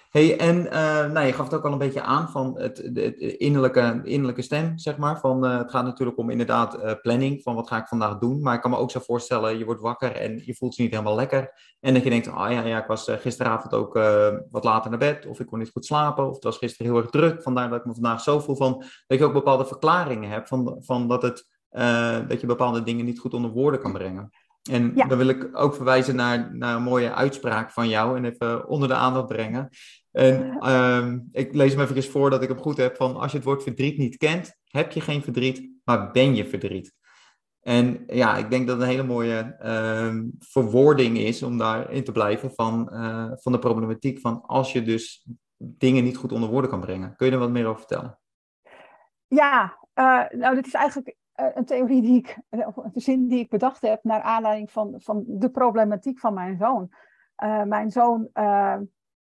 Hey, 0.10 0.39
en 0.39 0.58
uh, 0.65 0.72
nou, 1.12 1.26
je 1.26 1.34
gaf 1.34 1.45
het 1.45 1.54
ook 1.54 1.65
al 1.65 1.72
een 1.72 1.78
beetje 1.78 2.02
aan 2.02 2.30
van 2.30 2.60
het, 2.60 2.89
de, 2.93 3.38
innerlijke, 3.38 4.02
innerlijke 4.04 4.41
stem, 4.41 4.78
zeg 4.78 4.98
maar. 4.98 5.19
Van, 5.19 5.45
uh, 5.45 5.58
het 5.58 5.72
gaat 5.72 5.84
natuurlijk 5.84 6.17
om 6.17 6.30
inderdaad 6.30 6.76
uh, 6.76 6.91
planning, 7.02 7.43
van 7.43 7.56
wat 7.56 7.67
ga 7.67 7.78
ik 7.78 7.88
vandaag 7.88 8.17
doen. 8.17 8.41
Maar 8.41 8.56
ik 8.56 8.62
kan 8.62 8.72
me 8.72 8.78
ook 8.78 8.91
zo 8.91 9.00
voorstellen, 9.00 9.58
je 9.58 9.65
wordt 9.65 9.82
wakker 9.82 10.15
en 10.15 10.41
je 10.45 10.56
voelt 10.56 10.76
je 10.76 10.82
niet 10.82 10.91
helemaal 10.91 11.15
lekker. 11.15 11.52
En 11.80 11.93
dat 11.93 12.04
je 12.04 12.10
denkt, 12.10 12.28
ah 12.28 12.45
oh, 12.45 12.52
ja, 12.52 12.65
ja, 12.65 12.82
ik 12.82 12.88
was 12.88 13.08
gisteravond 13.10 13.74
ook 13.74 13.93
wat 14.52 14.63
later 14.63 14.89
naar 14.89 15.00
bed. 15.00 15.26
Of 15.26 15.39
ik 15.39 15.45
kon 15.45 15.60
niet 15.60 15.72
goed 15.72 15.86
slapen. 15.86 16.28
Of 16.28 16.36
het 16.36 16.43
was 16.43 16.58
gisteren 16.58 16.91
heel 16.91 17.02
erg 17.02 17.12
druk. 17.12 17.41
Vandaar 17.41 17.69
dat 17.69 17.80
ik 17.80 17.86
me 17.86 17.93
vandaag 17.93 18.22
zo 18.22 18.39
voel 18.39 18.56
van, 18.56 18.84
dat 19.08 19.19
je 19.19 19.26
ook 19.26 19.34
bepaalde 19.34 19.65
verklaringen 19.65 20.30
hebt. 20.30 20.48
Van, 20.48 20.78
van 20.80 21.08
dat, 21.08 21.22
het, 21.22 21.48
dat 22.28 22.41
je 22.41 22.48
bepaalde 22.48 22.84
dingen 22.84 23.06
niet 23.06 23.19
goed 23.19 23.34
onder 23.34 23.52
woorden 23.52 23.80
kan 23.80 23.93
brengen. 23.93 24.30
En 24.69 24.93
dan 24.93 25.17
wil 25.17 25.28
ik 25.28 25.50
ook 25.54 25.76
verwijzen 25.76 26.15
naar, 26.15 26.56
naar 26.56 26.76
een 26.76 26.84
mooie 26.84 27.13
uitspraak 27.13 27.72
van 27.72 27.89
jou 27.89 28.17
en 28.17 28.26
even 28.26 28.67
onder 28.67 28.88
de 28.88 28.93
aandacht 28.93 29.28
brengen. 29.28 29.69
En 30.12 30.69
um, 30.72 31.28
ik 31.32 31.54
lees 31.54 31.74
hem 31.74 31.82
even 31.82 32.04
voor 32.04 32.30
dat 32.30 32.41
ik 32.41 32.50
hem 32.50 32.58
goed 32.58 32.78
heb. 32.78 32.95
Van 32.95 33.15
als 33.15 33.32
je 33.32 33.38
het 33.38 33.45
woord 33.45 33.63
verdriet 33.63 33.98
niet 33.98 34.17
kent, 34.17 34.56
heb 34.63 34.91
je 34.91 35.02
geen 35.02 35.22
verdriet, 35.22 35.69
maar 35.84 36.12
ben 36.12 36.36
je 36.36 36.45
verdriet. 36.45 36.98
En 37.60 38.04
ja, 38.08 38.38
ik 38.38 38.50
denk 38.50 38.67
dat 38.67 38.76
het 38.76 38.86
een 38.86 38.91
hele 38.91 39.08
mooie 39.08 39.58
uh, 39.63 40.24
verwoording 40.39 41.17
is 41.17 41.43
om 41.43 41.58
daarin 41.58 42.04
te 42.04 42.12
blijven 42.12 42.52
van, 42.52 42.89
uh, 42.93 43.32
van 43.36 43.52
de 43.52 43.60
problematiek 43.60 44.19
van 44.19 44.41
als 44.41 44.72
je 44.72 44.82
dus 44.82 45.28
dingen 45.58 46.04
niet 46.04 46.17
goed 46.17 46.32
onder 46.32 46.50
woorden 46.50 46.69
kan 46.69 46.80
brengen. 46.80 47.15
Kun 47.15 47.26
je 47.28 47.32
er 47.32 47.39
wat 47.39 47.50
meer 47.50 47.65
over 47.65 47.80
vertellen? 47.80 48.19
Ja, 49.28 49.78
uh, 49.95 50.24
nou 50.30 50.56
dit 50.56 50.67
is 50.67 50.74
eigenlijk 50.74 51.15
een 51.34 51.65
theorie 51.65 52.02
die 52.02 52.17
ik, 52.17 52.38
of 52.50 52.78
een 52.78 52.91
zin 52.93 53.28
die 53.28 53.39
ik 53.39 53.50
bedacht 53.50 53.82
heb 53.82 54.04
naar 54.04 54.22
aanleiding 54.22 54.72
van, 54.72 54.93
van 54.98 55.24
de 55.28 55.50
problematiek 55.50 56.19
van 56.19 56.34
mijn 56.34 56.58
zoon. 56.58 56.89
mijn 57.67 57.91
zoon 57.91 58.30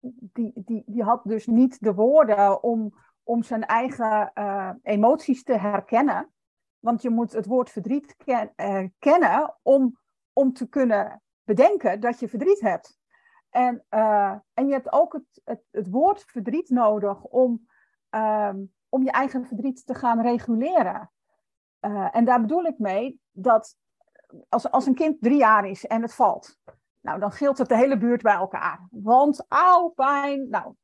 die, 0.00 0.82
die, 0.86 1.02
had 1.02 1.20
dus 1.24 1.46
niet 1.46 1.82
de 1.82 1.94
woorden 1.94 2.62
om, 2.62 2.94
om 3.22 3.42
zijn 3.42 3.66
eigen 3.66 4.30
uh, 4.34 4.70
emoties 4.82 5.42
te 5.42 5.58
herkennen. 5.58 6.30
Want 6.78 7.02
je 7.02 7.10
moet 7.10 7.32
het 7.32 7.46
woord 7.46 7.70
verdriet 7.70 8.16
ken, 8.16 8.52
uh, 8.56 8.88
kennen 8.98 9.56
om, 9.62 9.98
om 10.32 10.52
te 10.52 10.68
kunnen 10.68 11.22
bedenken 11.44 12.00
dat 12.00 12.18
je 12.20 12.28
verdriet 12.28 12.60
hebt. 12.60 12.98
En, 13.50 13.84
uh, 13.90 14.34
en 14.54 14.66
je 14.66 14.72
hebt 14.72 14.92
ook 14.92 15.12
het, 15.12 15.64
het, 15.70 15.90
woord 15.90 16.22
verdriet 16.22 16.68
nodig 16.68 17.22
om, 17.22 17.68
um, 18.10 18.72
om 18.88 19.02
je 19.02 19.10
eigen 19.10 19.46
verdriet 19.46 19.86
te 19.86 19.94
gaan 19.94 20.20
reguleren. 20.20 21.10
en 22.10 22.24
daar 22.24 22.40
bedoel 22.40 22.64
ik 22.64 22.78
mee 22.78 23.20
dat 23.30 23.78
als, 24.48 24.70
als 24.70 24.86
een 24.86 24.94
kind 24.94 25.16
drie 25.20 25.38
jaar 25.38 25.68
is 25.68 25.86
en 25.86 26.02
het 26.02 26.14
valt, 26.14 26.58
nou, 27.00 27.20
dan 27.20 27.32
gilt 27.32 27.58
het 27.58 27.68
de 27.68 27.76
hele 27.76 27.98
buurt 27.98 28.22
bij 28.22 28.34
elkaar. 28.34 28.88
Want 28.90 29.44
auw, 29.48 29.88
pijn. 29.88 30.48
Nou, 30.48 30.74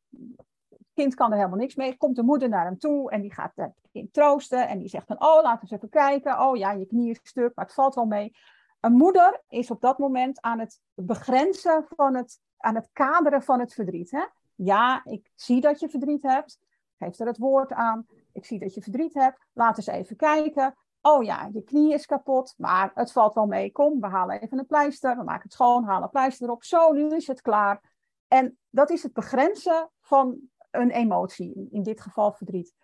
het 0.68 0.90
kind 0.94 1.14
kan 1.14 1.30
er 1.30 1.36
helemaal 1.36 1.58
niks 1.58 1.74
mee. 1.74 1.96
Komt 1.96 2.16
de 2.16 2.22
moeder 2.22 2.48
naar 2.48 2.64
hem 2.64 2.78
toe 2.78 3.10
en 3.10 3.20
die 3.20 3.34
gaat 3.34 3.52
het 3.54 3.74
kind 3.92 4.12
troosten. 4.12 4.68
En 4.68 4.78
die 4.78 4.88
zegt 4.88 5.08
dan, 5.08 5.20
oh, 5.20 5.42
laten 5.42 5.52
we 5.52 5.58
eens 5.60 5.70
even 5.70 5.88
kijken. 5.88 6.40
Oh 6.40 6.56
ja, 6.56 6.72
je 6.72 6.86
knie 6.86 7.10
is 7.10 7.20
stuk, 7.22 7.54
maar 7.54 7.64
het 7.64 7.74
valt 7.74 7.94
wel 7.94 8.06
mee. 8.06 8.36
Een 8.80 8.92
moeder 8.92 9.42
is 9.48 9.70
op 9.70 9.80
dat 9.80 9.98
moment 9.98 10.40
aan 10.40 10.58
het 10.58 10.80
begrenzen 10.94 11.86
van 11.96 12.14
het, 12.14 12.40
aan 12.56 12.74
het 12.74 12.88
kaderen 12.92 13.42
van 13.42 13.60
het 13.60 13.74
verdriet. 13.74 14.10
Hè? 14.10 14.24
Ja, 14.54 15.04
ik 15.04 15.30
zie 15.34 15.60
dat 15.60 15.80
je 15.80 15.88
verdriet 15.88 16.22
hebt. 16.22 16.58
Geef 16.98 17.18
er 17.18 17.26
het 17.26 17.38
woord 17.38 17.72
aan. 17.72 18.06
Ik 18.32 18.44
zie 18.44 18.58
dat 18.58 18.74
je 18.74 18.82
verdriet 18.82 19.14
hebt. 19.14 19.38
Laten 19.52 19.76
eens 19.76 19.98
even 19.98 20.16
kijken. 20.16 20.74
Oh 21.06 21.24
ja, 21.24 21.50
je 21.52 21.62
knie 21.62 21.92
is 21.92 22.06
kapot, 22.06 22.54
maar 22.56 22.90
het 22.94 23.12
valt 23.12 23.34
wel 23.34 23.46
mee. 23.46 23.72
Kom, 23.72 24.00
we 24.00 24.06
halen 24.06 24.40
even 24.40 24.58
een 24.58 24.66
pleister, 24.66 25.16
we 25.16 25.22
maken 25.22 25.42
het 25.42 25.52
schoon, 25.52 25.84
halen 25.84 26.02
een 26.02 26.10
pleister 26.10 26.46
erop. 26.46 26.64
Zo, 26.64 26.92
nu 26.92 27.08
is 27.08 27.26
het 27.26 27.40
klaar. 27.40 27.80
En 28.28 28.58
dat 28.70 28.90
is 28.90 29.02
het 29.02 29.12
begrenzen 29.12 29.90
van 30.00 30.38
een 30.70 30.90
emotie, 30.90 31.68
in 31.70 31.82
dit 31.82 32.00
geval 32.00 32.32
verdriet. 32.32 32.74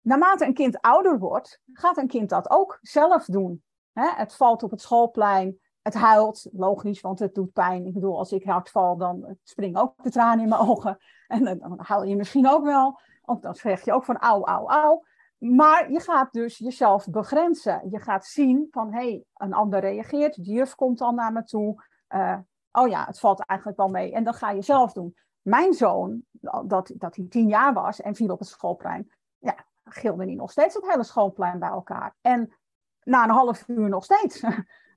Naarmate 0.00 0.44
een 0.44 0.54
kind 0.54 0.80
ouder 0.80 1.18
wordt, 1.18 1.60
gaat 1.72 1.96
een 1.96 2.06
kind 2.06 2.28
dat 2.28 2.50
ook 2.50 2.78
zelf 2.80 3.24
doen. 3.24 3.62
het 3.92 4.34
valt 4.34 4.62
op 4.62 4.70
het 4.70 4.80
schoolplein, 4.80 5.58
het 5.82 5.94
huilt, 5.94 6.48
logisch, 6.52 7.00
want 7.00 7.18
het 7.18 7.34
doet 7.34 7.52
pijn. 7.52 7.86
Ik 7.86 7.94
bedoel, 7.94 8.18
als 8.18 8.32
ik 8.32 8.44
hard 8.44 8.70
val, 8.70 8.96
dan 8.96 9.36
springen 9.42 9.80
ook 9.80 10.02
de 10.02 10.10
tranen 10.10 10.42
in 10.42 10.48
mijn 10.48 10.60
ogen. 10.68 10.98
En 11.26 11.44
dan 11.44 11.78
huil 11.82 12.02
je 12.02 12.16
misschien 12.16 12.48
ook 12.48 12.64
wel. 12.64 13.00
Of 13.24 13.40
dan 13.40 13.54
zeg 13.54 13.84
je 13.84 13.92
ook 13.92 14.04
van 14.04 14.18
au, 14.18 14.44
au, 14.44 14.66
au. 14.66 15.06
Maar 15.38 15.90
je 15.92 16.00
gaat 16.00 16.32
dus 16.32 16.58
jezelf 16.58 17.08
begrenzen. 17.10 17.90
Je 17.90 18.00
gaat 18.00 18.26
zien 18.26 18.66
van, 18.70 18.92
hé, 18.92 18.98
hey, 18.98 19.24
een 19.34 19.52
ander 19.52 19.80
reageert, 19.80 20.34
de 20.34 20.52
juf 20.52 20.74
komt 20.74 21.00
al 21.00 21.12
naar 21.12 21.32
me 21.32 21.44
toe. 21.44 21.84
Uh, 22.14 22.38
oh 22.72 22.88
ja, 22.88 23.04
het 23.04 23.18
valt 23.18 23.44
eigenlijk 23.44 23.78
wel 23.78 23.88
mee. 23.88 24.12
En 24.12 24.24
dan 24.24 24.34
ga 24.34 24.50
je 24.50 24.62
zelf 24.62 24.92
doen. 24.92 25.16
Mijn 25.42 25.72
zoon, 25.72 26.22
dat, 26.66 26.92
dat 26.94 27.16
hij 27.16 27.26
tien 27.28 27.48
jaar 27.48 27.74
was 27.74 28.00
en 28.00 28.14
viel 28.14 28.32
op 28.32 28.38
het 28.38 28.48
schoolplein, 28.48 29.12
ja, 29.38 29.64
gilde 29.84 30.24
hij 30.24 30.34
nog 30.34 30.50
steeds 30.50 30.74
het 30.74 30.90
hele 30.90 31.04
schoolplein 31.04 31.58
bij 31.58 31.68
elkaar. 31.68 32.16
En 32.20 32.56
na 33.02 33.24
een 33.24 33.30
half 33.30 33.68
uur 33.68 33.88
nog 33.88 34.04
steeds. 34.04 34.42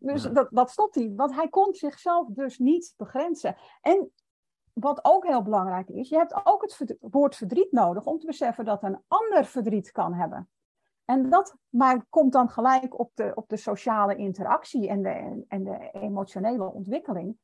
Dus 0.04 0.24
dat, 0.24 0.48
dat 0.52 0.70
stopt 0.70 0.96
hij, 0.96 1.14
want 1.16 1.36
hij 1.36 1.50
kon 1.50 1.74
zichzelf 1.74 2.28
dus 2.28 2.58
niet 2.58 2.94
begrenzen. 2.98 3.56
En 3.82 4.12
wat 4.74 5.06
ook 5.06 5.26
heel 5.28 5.42
belangrijk 5.42 5.90
is, 5.90 6.10
je 6.10 6.18
hebt 6.18 6.46
ook 6.46 6.62
het 6.62 6.98
woord 7.00 7.36
verdriet 7.36 7.72
nodig 7.72 8.06
om 8.06 8.20
te 8.20 8.26
beseffen 8.26 8.66
dat 8.66 8.84
een 8.84 9.04
ander 9.08 9.46
verdriet 9.46 9.92
kan 9.92 10.14
hebben. 10.14 10.50
En 11.06 11.30
dat 11.30 11.56
maar 11.70 12.06
komt 12.10 12.32
dan 12.32 12.50
gelijk 12.50 13.00
op 13.00 13.12
de, 13.14 13.32
op 13.36 13.50
de 13.50 13.58
sociale 13.58 14.16
interactie 14.16 14.88
en 14.90 15.02
de, 15.02 15.46
en 15.48 15.64
de 15.64 15.90
emotionele 15.92 16.72
ontwikkeling. 16.72 17.38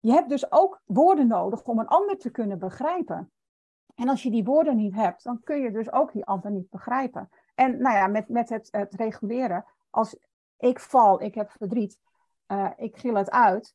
Je 0.00 0.12
hebt 0.12 0.28
dus 0.28 0.52
ook 0.52 0.80
woorden 0.84 1.26
nodig 1.26 1.62
om 1.62 1.78
een 1.78 1.86
ander 1.86 2.18
te 2.18 2.30
kunnen 2.30 2.58
begrijpen. 2.58 3.32
En 3.94 4.08
als 4.08 4.22
je 4.22 4.30
die 4.30 4.44
woorden 4.44 4.76
niet 4.76 4.94
hebt, 4.94 5.24
dan 5.24 5.40
kun 5.42 5.60
je 5.60 5.70
dus 5.70 5.92
ook 5.92 6.12
die 6.12 6.24
ander 6.24 6.50
niet 6.50 6.70
begrijpen. 6.70 7.30
En 7.54 7.78
nou 7.82 7.96
ja, 7.96 8.06
met, 8.06 8.28
met 8.28 8.48
het, 8.48 8.68
het 8.70 8.94
reguleren, 8.94 9.64
als 9.90 10.16
ik 10.58 10.80
val, 10.80 11.22
ik 11.22 11.34
heb 11.34 11.50
verdriet, 11.50 11.98
uh, 12.46 12.70
ik 12.76 12.96
gil 12.96 13.14
het 13.14 13.30
uit, 13.30 13.74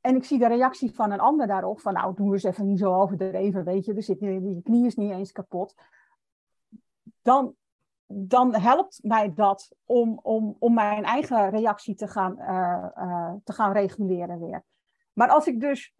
en 0.00 0.16
ik 0.16 0.24
zie 0.24 0.38
de 0.38 0.46
reactie 0.46 0.94
van 0.94 1.10
een 1.10 1.20
ander 1.20 1.46
daarop, 1.46 1.80
van 1.80 1.92
nou, 1.92 2.14
doe 2.14 2.32
eens 2.32 2.42
even 2.42 2.66
niet 2.66 2.78
zo 2.78 2.94
overdreven, 2.94 3.64
weet 3.64 3.84
je, 3.84 3.94
er 3.94 4.02
zit, 4.02 4.20
je 4.20 4.60
knie 4.62 4.86
is 4.86 4.96
niet 4.96 5.10
eens 5.10 5.32
kapot. 5.32 5.74
Dan, 7.22 7.54
dan 8.06 8.54
helpt 8.54 8.98
mij 9.02 9.34
dat 9.34 9.76
om, 9.84 10.18
om, 10.22 10.56
om 10.58 10.74
mijn 10.74 11.04
eigen 11.04 11.50
reactie 11.50 11.94
te 11.94 12.08
gaan, 12.08 12.36
uh, 12.38 12.86
uh, 12.96 13.32
te 13.44 13.52
gaan 13.52 13.72
reguleren 13.72 14.40
weer. 14.40 14.64
Maar 15.12 15.28
als 15.28 15.46
ik 15.46 15.60
dus 15.60 15.94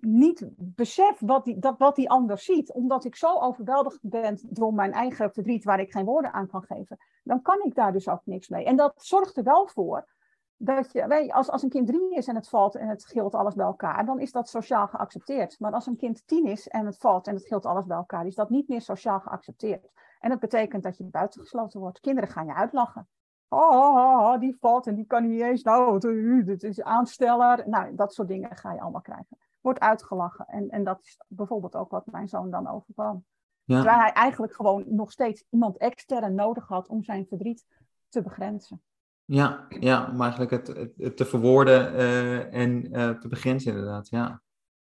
niet 0.00 0.48
besef 0.56 1.18
wat 1.20 1.44
die, 1.44 1.58
dat, 1.58 1.78
wat 1.78 1.96
die 1.96 2.10
ander 2.10 2.38
ziet, 2.38 2.72
omdat 2.72 3.04
ik 3.04 3.16
zo 3.16 3.38
overweldigd 3.40 3.98
ben 4.02 4.38
door 4.42 4.74
mijn 4.74 4.92
eigen 4.92 5.32
verdriet 5.32 5.64
waar 5.64 5.80
ik 5.80 5.92
geen 5.92 6.04
woorden 6.04 6.32
aan 6.32 6.46
kan 6.46 6.62
geven, 6.62 6.98
dan 7.22 7.42
kan 7.42 7.62
ik 7.64 7.74
daar 7.74 7.92
dus 7.92 8.08
ook 8.08 8.22
niks 8.24 8.48
mee. 8.48 8.64
En 8.64 8.76
dat 8.76 8.94
zorgt 8.96 9.36
er 9.36 9.44
wel 9.44 9.66
voor 9.66 10.13
dat 10.56 10.92
je, 10.92 11.32
als, 11.32 11.50
als 11.50 11.62
een 11.62 11.68
kind 11.68 11.86
drie 11.86 12.14
is 12.14 12.26
en 12.26 12.34
het 12.34 12.48
valt 12.48 12.74
en 12.74 12.88
het 12.88 13.06
gilt 13.06 13.34
alles 13.34 13.54
bij 13.54 13.66
elkaar, 13.66 14.04
dan 14.04 14.20
is 14.20 14.32
dat 14.32 14.48
sociaal 14.48 14.86
geaccepteerd. 14.86 15.60
Maar 15.60 15.72
als 15.72 15.86
een 15.86 15.96
kind 15.96 16.26
tien 16.26 16.46
is 16.46 16.68
en 16.68 16.86
het 16.86 16.96
valt 16.96 17.26
en 17.26 17.34
het 17.34 17.46
gilt 17.46 17.66
alles 17.66 17.86
bij 17.86 17.96
elkaar, 17.96 18.26
is 18.26 18.34
dat 18.34 18.50
niet 18.50 18.68
meer 18.68 18.80
sociaal 18.80 19.20
geaccepteerd. 19.20 19.90
En 20.20 20.30
dat 20.30 20.40
betekent 20.40 20.82
dat 20.82 20.96
je 20.96 21.04
buitengesloten 21.04 21.80
wordt. 21.80 22.00
Kinderen 22.00 22.30
gaan 22.30 22.46
je 22.46 22.54
uitlachen. 22.54 23.08
Oh, 23.48 23.70
oh, 23.70 23.96
oh, 23.96 24.32
oh 24.32 24.40
die 24.40 24.56
valt 24.60 24.86
en 24.86 24.94
die 24.94 25.06
kan 25.06 25.28
niet 25.28 25.40
eens. 25.40 25.62
Nou, 25.62 25.98
dit 26.44 26.62
is 26.62 26.82
aansteller. 26.82 27.68
Nou, 27.68 27.94
dat 27.94 28.14
soort 28.14 28.28
dingen 28.28 28.56
ga 28.56 28.72
je 28.72 28.80
allemaal 28.80 29.00
krijgen. 29.00 29.38
Wordt 29.60 29.80
uitgelachen. 29.80 30.46
En, 30.46 30.68
en 30.68 30.84
dat 30.84 31.00
is 31.02 31.18
bijvoorbeeld 31.28 31.76
ook 31.76 31.90
wat 31.90 32.06
mijn 32.06 32.28
zoon 32.28 32.50
dan 32.50 32.68
overkwam. 32.68 33.24
Ja. 33.64 33.76
Terwijl 33.76 33.98
hij 33.98 34.12
eigenlijk 34.12 34.54
gewoon 34.54 34.84
nog 34.86 35.12
steeds 35.12 35.44
iemand 35.50 35.76
extern 35.76 36.34
nodig 36.34 36.68
had 36.68 36.88
om 36.88 37.02
zijn 37.02 37.26
verdriet 37.26 37.66
te 38.08 38.22
begrenzen. 38.22 38.82
Ja, 39.26 39.66
ja, 39.80 40.08
om 40.12 40.20
eigenlijk 40.20 40.50
het, 40.50 40.90
het, 40.96 41.16
te 41.16 41.24
verwoorden 41.24 41.94
uh, 41.94 42.54
en 42.54 42.96
uh, 42.96 43.10
te 43.10 43.28
begrenzen 43.28 43.72
inderdaad, 43.72 44.08
ja. 44.08 44.42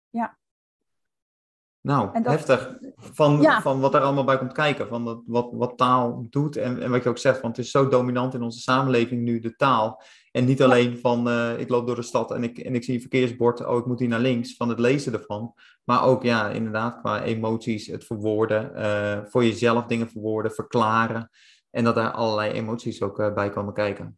Ja. 0.09 0.37
Nou, 1.81 2.09
heftig. 2.23 2.77
Van, 2.95 3.41
ja. 3.41 3.61
van 3.61 3.79
wat 3.79 3.93
er 3.93 4.01
allemaal 4.01 4.23
bij 4.23 4.37
komt 4.37 4.51
kijken, 4.51 4.87
van 4.87 5.05
dat, 5.05 5.21
wat, 5.25 5.49
wat 5.51 5.77
taal 5.77 6.25
doet 6.29 6.55
en, 6.55 6.81
en 6.81 6.91
wat 6.91 7.03
je 7.03 7.09
ook 7.09 7.17
zegt, 7.17 7.41
want 7.41 7.57
het 7.57 7.65
is 7.65 7.71
zo 7.71 7.87
dominant 7.87 8.33
in 8.33 8.41
onze 8.41 8.59
samenleving 8.59 9.21
nu, 9.21 9.39
de 9.39 9.55
taal. 9.55 10.03
En 10.31 10.45
niet 10.45 10.63
alleen 10.63 10.97
van, 10.97 11.27
uh, 11.27 11.59
ik 11.59 11.69
loop 11.69 11.87
door 11.87 11.95
de 11.95 12.01
stad 12.01 12.31
en 12.31 12.43
ik, 12.43 12.57
en 12.57 12.75
ik 12.75 12.83
zie 12.83 12.93
een 12.93 13.01
verkeersbord, 13.01 13.65
oh, 13.65 13.77
ik 13.77 13.85
moet 13.85 13.99
hier 13.99 14.07
naar 14.07 14.19
links, 14.19 14.55
van 14.55 14.69
het 14.69 14.79
lezen 14.79 15.13
ervan. 15.13 15.53
Maar 15.83 16.03
ook, 16.03 16.23
ja, 16.23 16.49
inderdaad, 16.49 16.99
qua 16.99 17.23
emoties, 17.23 17.87
het 17.87 18.05
verwoorden, 18.05 18.71
voor 19.29 19.43
jezelf 19.43 19.85
dingen 19.85 20.09
verwoorden, 20.09 20.51
verklaren. 20.51 21.29
En 21.69 21.83
dat 21.83 21.95
daar 21.95 22.11
allerlei 22.11 22.51
emoties 22.51 23.01
ook 23.01 23.33
bij 23.33 23.49
komen 23.49 23.73
kijken. 23.73 24.17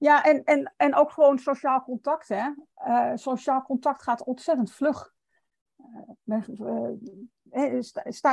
Ja, 0.00 0.24
en, 0.24 0.44
en, 0.44 0.72
en 0.76 0.94
ook 0.94 1.10
gewoon 1.10 1.38
sociaal 1.38 1.82
contact. 1.82 2.28
Hè? 2.28 2.50
Uh, 2.86 3.10
sociaal 3.14 3.62
contact 3.62 4.02
gaat 4.02 4.24
ontzettend 4.24 4.72
vlug. 4.72 5.14
uh, 6.24 6.90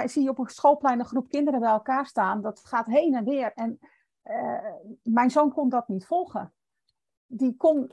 zie 0.05 0.23
je 0.23 0.29
op 0.29 0.39
een 0.39 0.49
schoolplein 0.49 0.99
een 0.99 1.05
groep 1.05 1.29
kinderen 1.29 1.59
bij 1.59 1.69
elkaar 1.69 2.05
staan. 2.05 2.41
Dat 2.41 2.59
gaat 2.59 2.85
heen 2.85 3.15
en 3.15 3.23
weer. 3.23 3.53
En 3.53 3.79
mijn 5.01 5.31
zoon 5.31 5.53
kon 5.53 5.69
dat 5.69 5.87
niet 5.87 6.05
volgen. 6.05 6.53
Die 7.25 7.55
kon, 7.55 7.91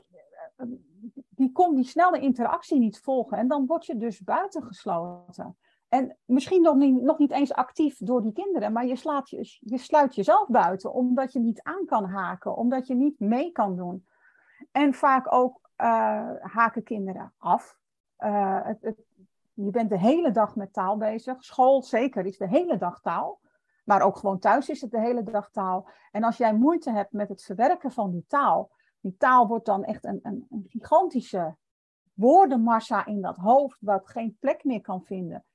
die 1.29 1.51
kon 1.51 1.75
die 1.75 1.85
snelle 1.85 2.19
interactie 2.19 2.79
niet 2.79 2.99
volgen. 2.99 3.37
En 3.37 3.47
dan 3.47 3.65
word 3.65 3.85
je 3.85 3.97
dus 3.97 4.19
buitengesloten. 4.19 5.57
En 5.95 6.17
misschien 6.25 6.61
nog 6.61 6.75
niet, 6.75 7.01
nog 7.01 7.17
niet 7.17 7.31
eens 7.31 7.53
actief 7.53 7.97
door 7.97 8.21
die 8.21 8.33
kinderen, 8.33 8.71
maar 8.71 8.85
je, 8.85 8.95
slaat 8.95 9.29
je, 9.29 9.57
je 9.59 9.77
sluit 9.77 10.15
jezelf 10.15 10.47
buiten 10.47 10.93
omdat 10.93 11.33
je 11.33 11.39
niet 11.39 11.61
aan 11.61 11.85
kan 11.85 12.05
haken, 12.05 12.55
omdat 12.55 12.87
je 12.87 12.95
niet 12.95 13.19
mee 13.19 13.51
kan 13.51 13.75
doen. 13.75 14.05
En 14.71 14.93
vaak 14.93 15.33
ook 15.33 15.69
uh, 15.77 16.29
haken 16.39 16.83
kinderen 16.83 17.33
af. 17.37 17.77
Uh, 18.19 18.59
het, 18.63 18.81
het, 18.81 18.97
je 19.53 19.71
bent 19.71 19.89
de 19.89 19.99
hele 19.99 20.31
dag 20.31 20.55
met 20.55 20.73
taal 20.73 20.97
bezig. 20.97 21.43
School 21.43 21.83
zeker 21.83 22.25
is 22.25 22.37
de 22.37 22.47
hele 22.47 22.77
dag 22.77 23.01
taal. 23.01 23.39
Maar 23.83 24.01
ook 24.01 24.17
gewoon 24.17 24.39
thuis 24.39 24.69
is 24.69 24.81
het 24.81 24.91
de 24.91 24.99
hele 24.99 25.23
dag 25.23 25.51
taal. 25.51 25.87
En 26.11 26.23
als 26.23 26.37
jij 26.37 26.53
moeite 26.53 26.91
hebt 26.91 27.11
met 27.11 27.29
het 27.29 27.43
verwerken 27.43 27.91
van 27.91 28.11
die 28.11 28.25
taal, 28.27 28.71
die 28.99 29.15
taal 29.17 29.47
wordt 29.47 29.65
dan 29.65 29.83
echt 29.83 30.05
een, 30.05 30.19
een, 30.23 30.45
een 30.49 30.65
gigantische 30.67 31.55
woordenmassa 32.13 33.05
in 33.05 33.21
dat 33.21 33.35
hoofd, 33.35 33.77
wat 33.81 34.09
geen 34.09 34.37
plek 34.39 34.63
meer 34.63 34.81
kan 34.81 35.03
vinden. 35.03 35.45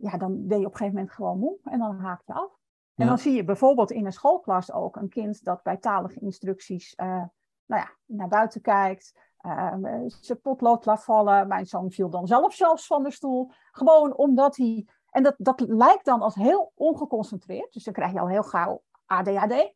Ja, 0.00 0.16
dan 0.16 0.46
ben 0.46 0.60
je 0.60 0.66
op 0.66 0.72
een 0.72 0.78
gegeven 0.78 0.98
moment 0.98 1.14
gewoon 1.14 1.38
moe 1.38 1.58
en 1.64 1.78
dan 1.78 1.98
haak 1.98 2.22
je 2.26 2.32
af. 2.32 2.58
En 2.94 3.06
dan 3.06 3.18
zie 3.18 3.32
je 3.32 3.44
bijvoorbeeld 3.44 3.90
in 3.90 4.06
een 4.06 4.12
schoolklas 4.12 4.72
ook 4.72 4.96
een 4.96 5.08
kind 5.08 5.44
dat 5.44 5.62
bij 5.62 5.76
talige 5.76 6.20
instructies 6.20 6.94
uh, 6.96 7.24
nou 7.66 7.82
ja, 7.82 7.96
naar 8.06 8.28
buiten 8.28 8.60
kijkt, 8.60 9.14
uh, 9.46 9.74
zijn 10.06 10.40
potlood 10.40 10.84
laat 10.84 11.04
vallen. 11.04 11.48
Mijn 11.48 11.66
zoon 11.66 11.90
viel 11.90 12.10
dan 12.10 12.26
zelf 12.26 12.54
zelfs 12.54 12.86
van 12.86 13.02
de 13.02 13.10
stoel. 13.10 13.50
Gewoon 13.70 14.16
omdat 14.16 14.56
hij. 14.56 14.86
En 15.10 15.22
dat, 15.22 15.34
dat 15.38 15.60
lijkt 15.60 16.04
dan 16.04 16.22
als 16.22 16.34
heel 16.34 16.72
ongeconcentreerd. 16.74 17.72
Dus 17.72 17.84
dan 17.84 17.92
krijg 17.92 18.12
je 18.12 18.20
al 18.20 18.28
heel 18.28 18.42
gauw 18.42 18.82
ADHD. 19.06 19.72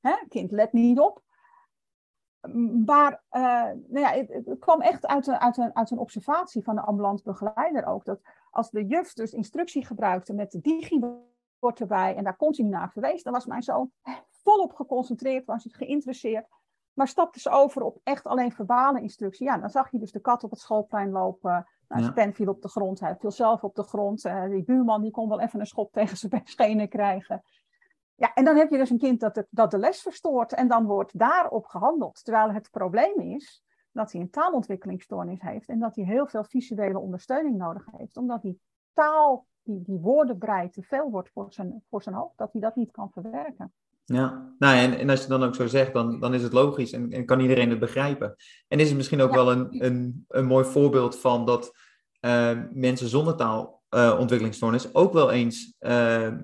Hè? 0.00 0.14
Kind 0.28 0.50
let 0.50 0.72
niet 0.72 1.00
op. 1.00 1.22
Maar 2.84 3.22
uh, 3.30 3.40
nou 3.88 3.98
ja, 3.98 4.10
het, 4.10 4.46
het, 4.46 4.58
kwam 4.58 4.80
echt 4.80 5.06
uit 5.06 5.26
een, 5.26 5.40
uit, 5.40 5.56
een, 5.56 5.76
uit 5.76 5.90
een 5.90 5.98
observatie 5.98 6.64
van 6.64 6.74
de 6.74 6.80
ambulant 6.80 7.22
begeleider 7.22 7.86
ook. 7.86 8.04
Dat 8.04 8.20
als 8.50 8.70
de 8.70 8.86
juf 8.86 9.12
dus 9.12 9.32
instructie 9.32 9.86
gebruikte 9.86 10.34
met 10.34 10.50
de 10.50 10.60
digibord 10.60 11.80
erbij 11.80 12.16
en 12.16 12.24
daar 12.24 12.36
continu 12.36 12.68
naar 12.68 12.90
verwees, 12.90 13.22
dan 13.22 13.32
was 13.32 13.46
mijn 13.46 13.62
zoon 13.62 13.90
volop 14.42 14.74
geconcentreerd, 14.74 15.44
was 15.44 15.64
hij 15.64 15.72
geïnteresseerd. 15.72 16.46
Maar 16.92 17.08
stapte 17.08 17.40
ze 17.40 17.50
over 17.50 17.82
op 17.82 18.00
echt 18.02 18.26
alleen 18.26 18.52
verbale 18.52 19.00
instructie. 19.00 19.46
Ja, 19.46 19.58
dan 19.58 19.70
zag 19.70 19.90
je 19.90 19.98
dus 19.98 20.12
de 20.12 20.20
kat 20.20 20.44
op 20.44 20.50
het 20.50 20.60
schoolplein 20.60 21.10
lopen. 21.10 21.66
Nou, 21.88 22.02
zijn 22.02 22.14
pen 22.14 22.34
viel 22.34 22.48
op 22.48 22.62
de 22.62 22.68
grond, 22.68 23.00
hij 23.00 23.16
viel 23.16 23.30
zelf 23.30 23.64
op 23.64 23.74
de 23.74 23.82
grond. 23.82 24.24
Uh, 24.24 24.48
die 24.48 24.64
buurman 24.64 25.02
die 25.02 25.10
kon 25.10 25.28
wel 25.28 25.40
even 25.40 25.60
een 25.60 25.66
schop 25.66 25.92
tegen 25.92 26.16
zijn 26.16 26.40
schenen 26.44 26.88
krijgen. 26.88 27.42
Ja, 28.16 28.34
en 28.34 28.44
dan 28.44 28.56
heb 28.56 28.70
je 28.70 28.78
dus 28.78 28.90
een 28.90 28.98
kind 28.98 29.20
dat 29.20 29.34
de, 29.34 29.46
dat 29.50 29.70
de 29.70 29.78
les 29.78 30.02
verstoort 30.02 30.52
en 30.52 30.68
dan 30.68 30.86
wordt 30.86 31.18
daarop 31.18 31.66
gehandeld. 31.66 32.24
Terwijl 32.24 32.50
het 32.52 32.70
probleem 32.70 33.20
is 33.20 33.64
dat 33.92 34.12
hij 34.12 34.20
een 34.20 34.30
taalontwikkelingsstoornis 34.30 35.40
heeft 35.40 35.68
en 35.68 35.78
dat 35.78 35.96
hij 35.96 36.04
heel 36.04 36.26
veel 36.26 36.44
visuele 36.44 36.98
ondersteuning 36.98 37.56
nodig 37.56 37.86
heeft. 37.96 38.16
Omdat 38.16 38.42
die 38.42 38.60
taal, 38.92 39.46
die, 39.62 39.82
die 39.82 39.98
woordenbrei 39.98 40.70
te 40.70 40.82
veel 40.82 41.10
wordt 41.10 41.30
voor 41.30 41.52
zijn, 41.52 41.82
voor 41.90 42.02
zijn 42.02 42.14
hoofd, 42.14 42.38
dat 42.38 42.52
hij 42.52 42.60
dat 42.60 42.76
niet 42.76 42.90
kan 42.90 43.10
verwerken. 43.10 43.72
Ja, 44.04 44.52
nou, 44.58 44.76
en, 44.76 44.98
en 44.98 45.10
als 45.10 45.22
je 45.22 45.28
dan 45.28 45.42
ook 45.42 45.54
zo 45.54 45.66
zegt, 45.66 45.92
dan, 45.92 46.20
dan 46.20 46.34
is 46.34 46.42
het 46.42 46.52
logisch 46.52 46.92
en, 46.92 47.12
en 47.12 47.24
kan 47.24 47.40
iedereen 47.40 47.70
het 47.70 47.78
begrijpen. 47.78 48.34
En 48.68 48.80
is 48.80 48.88
het 48.88 48.96
misschien 48.96 49.20
ook 49.20 49.34
wel 49.34 49.52
een, 49.52 49.84
een, 49.84 50.24
een 50.28 50.46
mooi 50.46 50.64
voorbeeld 50.64 51.18
van 51.18 51.46
dat 51.46 51.76
uh, 52.20 52.60
mensen 52.72 53.08
zonder 53.08 53.36
taalontwikkelingsstoornis 53.88 54.94
ook 54.94 55.12
wel 55.12 55.30
eens 55.30 55.74
uh, 55.80 56.26
uh, 56.26 56.34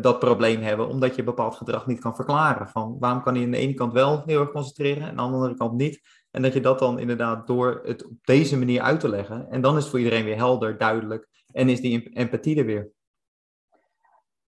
dat 0.00 0.18
probleem 0.18 0.60
hebben, 0.60 0.88
omdat 0.88 1.16
je 1.16 1.22
bepaald 1.22 1.54
gedrag 1.54 1.86
niet 1.86 2.00
kan 2.00 2.14
verklaren. 2.14 2.68
Van 2.68 2.96
waarom 2.98 3.22
kan 3.22 3.34
hij 3.34 3.44
aan 3.44 3.50
de 3.50 3.56
ene 3.56 3.74
kant 3.74 3.92
wel 3.92 4.22
heel 4.26 4.40
erg 4.40 4.50
concentreren 4.50 5.02
en 5.02 5.18
aan 5.18 5.30
de 5.30 5.34
andere 5.34 5.56
kant 5.56 5.72
niet? 5.72 6.00
En 6.30 6.42
dat 6.42 6.52
je 6.52 6.60
dat 6.60 6.78
dan 6.78 6.98
inderdaad 6.98 7.46
door 7.46 7.80
het 7.84 8.04
op 8.04 8.12
deze 8.22 8.58
manier 8.58 8.80
uit 8.80 9.00
te 9.00 9.08
leggen, 9.08 9.50
en 9.50 9.60
dan 9.60 9.76
is 9.76 9.80
het 9.80 9.90
voor 9.90 9.98
iedereen 9.98 10.24
weer 10.24 10.36
helder, 10.36 10.78
duidelijk 10.78 11.28
en 11.52 11.68
is 11.68 11.80
die 11.80 12.08
empathie 12.12 12.58
er 12.58 12.64
weer. 12.64 12.90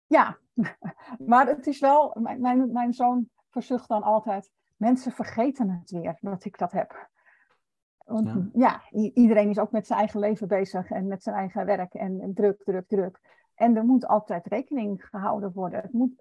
Ja, 0.08 0.38
maar 1.32 1.48
het 1.48 1.68
is 1.68 1.80
wel, 1.80 2.18
mijn, 2.20 2.42
mijn, 2.42 2.72
mijn 2.72 2.94
zoon 2.94 3.30
verzucht 3.50 3.88
dan 3.88 4.04
altijd, 4.04 4.52
mensen 4.76 5.12
vergeten 5.12 5.70
het 5.70 5.92
weer 5.92 6.18
dat 6.20 6.46
ik 6.46 6.58
dat 6.58 6.72
heb. 6.72 7.10
Want 8.12 8.50
ja. 8.54 8.82
iedereen 9.14 9.50
is 9.50 9.60
ook 9.60 9.72
met 9.72 9.88
zijn 9.88 10.00
eigen 10.00 10.20
leven 10.20 10.48
bezig 10.48 10.90
en 10.90 11.08
met 11.08 11.24
zijn 11.24 11.36
eigen 11.36 11.66
werk 11.66 11.94
en, 11.94 12.32
druk, 12.34 12.64
druk, 12.64 12.88
druk. 12.88 13.20
En 13.56 13.76
er 13.76 13.86
moet 13.86 14.08
altijd 14.08 14.48
rekening 14.48 15.06
gehouden 15.06 15.52
worden. 15.54 15.82
Het 15.82 15.94
moet, 15.94 16.12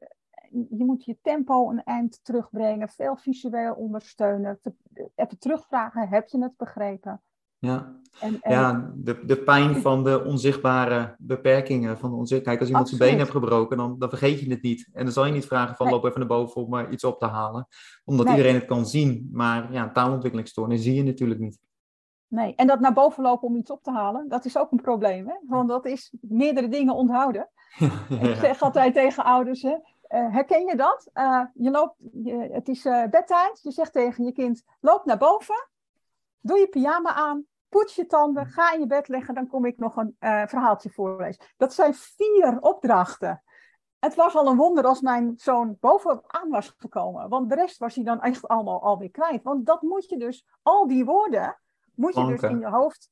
je 0.51 0.85
moet 0.85 1.05
je 1.05 1.19
tempo 1.23 1.71
een 1.71 1.85
eind 1.85 2.21
terugbrengen, 2.23 2.89
veel 2.89 3.17
visueel 3.17 3.75
ondersteunen, 3.75 4.61
even 5.15 5.39
terugvragen, 5.39 6.09
heb 6.09 6.29
je 6.29 6.43
het 6.43 6.57
begrepen? 6.57 7.21
Ja, 7.61 7.97
en, 8.21 8.39
ja 8.43 8.93
de, 8.95 9.25
de 9.27 9.37
pijn 9.37 9.77
van 9.77 10.05
de 10.05 10.25
onzichtbare 10.25 11.15
beperkingen. 11.19 11.99
Van 11.99 12.11
de 12.11 12.17
onzicht... 12.17 12.43
Kijk, 12.43 12.61
als 12.61 12.69
iemand 12.69 12.89
zijn 12.89 13.01
been 13.01 13.19
heeft 13.19 13.31
gebroken, 13.31 13.77
dan, 13.77 13.99
dan 13.99 14.09
vergeet 14.09 14.41
je 14.41 14.51
het 14.51 14.63
niet. 14.63 14.89
En 14.93 15.05
dan 15.05 15.13
zal 15.13 15.27
je 15.27 15.33
niet 15.33 15.47
vragen 15.47 15.77
van 15.77 15.89
loop 15.89 16.05
even 16.05 16.19
naar 16.19 16.29
boven 16.29 16.63
om 16.63 16.71
maar 16.71 16.93
iets 16.93 17.05
op 17.05 17.19
te 17.19 17.27
halen. 17.27 17.67
Omdat 18.05 18.29
iedereen 18.29 18.55
het 18.55 18.65
kan 18.65 18.87
zien. 18.87 19.29
Maar 19.33 19.73
ja, 19.73 19.91
taalontwikkelingsstoornis 19.91 20.83
zie 20.83 20.95
je 20.95 21.03
natuurlijk 21.03 21.41
niet. 21.41 21.59
Nee, 22.31 22.55
en 22.55 22.67
dat 22.67 22.81
naar 22.81 22.93
boven 22.93 23.23
lopen 23.23 23.49
om 23.49 23.57
iets 23.57 23.71
op 23.71 23.83
te 23.83 23.91
halen, 23.91 24.29
dat 24.29 24.45
is 24.45 24.57
ook 24.57 24.71
een 24.71 24.81
probleem. 24.81 25.29
Hè? 25.29 25.35
Want 25.43 25.69
dat 25.69 25.87
is 25.87 26.13
meerdere 26.21 26.69
dingen 26.69 26.95
onthouden. 26.95 27.49
Ik 28.21 28.35
zeg 28.35 28.63
altijd 28.63 28.95
tegen 28.95 29.25
ouders, 29.25 29.63
hè, 29.63 29.71
uh, 29.71 30.33
herken 30.33 30.67
je 30.67 30.77
dat? 30.77 31.11
Uh, 31.15 31.45
je 31.55 31.71
loopt, 31.71 31.95
je, 32.13 32.49
het 32.53 32.69
is 32.69 32.85
uh, 32.85 33.07
bedtijd, 33.07 33.61
je 33.63 33.71
zegt 33.71 33.93
tegen 33.93 34.25
je 34.25 34.33
kind, 34.33 34.65
loop 34.81 35.05
naar 35.05 35.19
boven, 35.19 35.69
doe 36.41 36.59
je 36.59 36.69
pyjama 36.69 37.15
aan, 37.15 37.45
poets 37.69 37.95
je 37.95 38.07
tanden, 38.07 38.47
ga 38.47 38.73
in 38.73 38.81
je 38.81 38.87
bed 38.87 39.09
liggen, 39.09 39.35
dan 39.35 39.47
kom 39.47 39.65
ik 39.65 39.79
nog 39.79 39.97
een 39.97 40.17
uh, 40.21 40.47
verhaaltje 40.47 40.91
voorlezen. 40.91 41.45
Dat 41.57 41.75
zijn 41.75 41.95
vier 41.95 42.59
opdrachten. 42.61 43.43
Het 43.99 44.15
was 44.15 44.35
al 44.35 44.47
een 44.47 44.57
wonder 44.57 44.85
als 44.85 45.01
mijn 45.01 45.33
zoon 45.37 45.77
bovenaan 45.81 46.49
was 46.49 46.75
gekomen, 46.77 47.29
want 47.29 47.49
de 47.49 47.55
rest 47.55 47.79
was 47.79 47.95
hij 47.95 48.05
dan 48.05 48.21
echt 48.21 48.49
allemaal 48.49 48.83
alweer 48.83 49.11
kwijt. 49.11 49.43
Want 49.43 49.67
dat 49.67 49.83
moet 49.83 50.09
je 50.09 50.17
dus, 50.17 50.47
al 50.63 50.87
die 50.87 51.05
woorden, 51.05 51.59
moet 52.01 52.15
je 52.15 52.27
dus 52.27 52.43
in 52.43 52.59
je 52.59 52.69
hoofd 52.69 53.11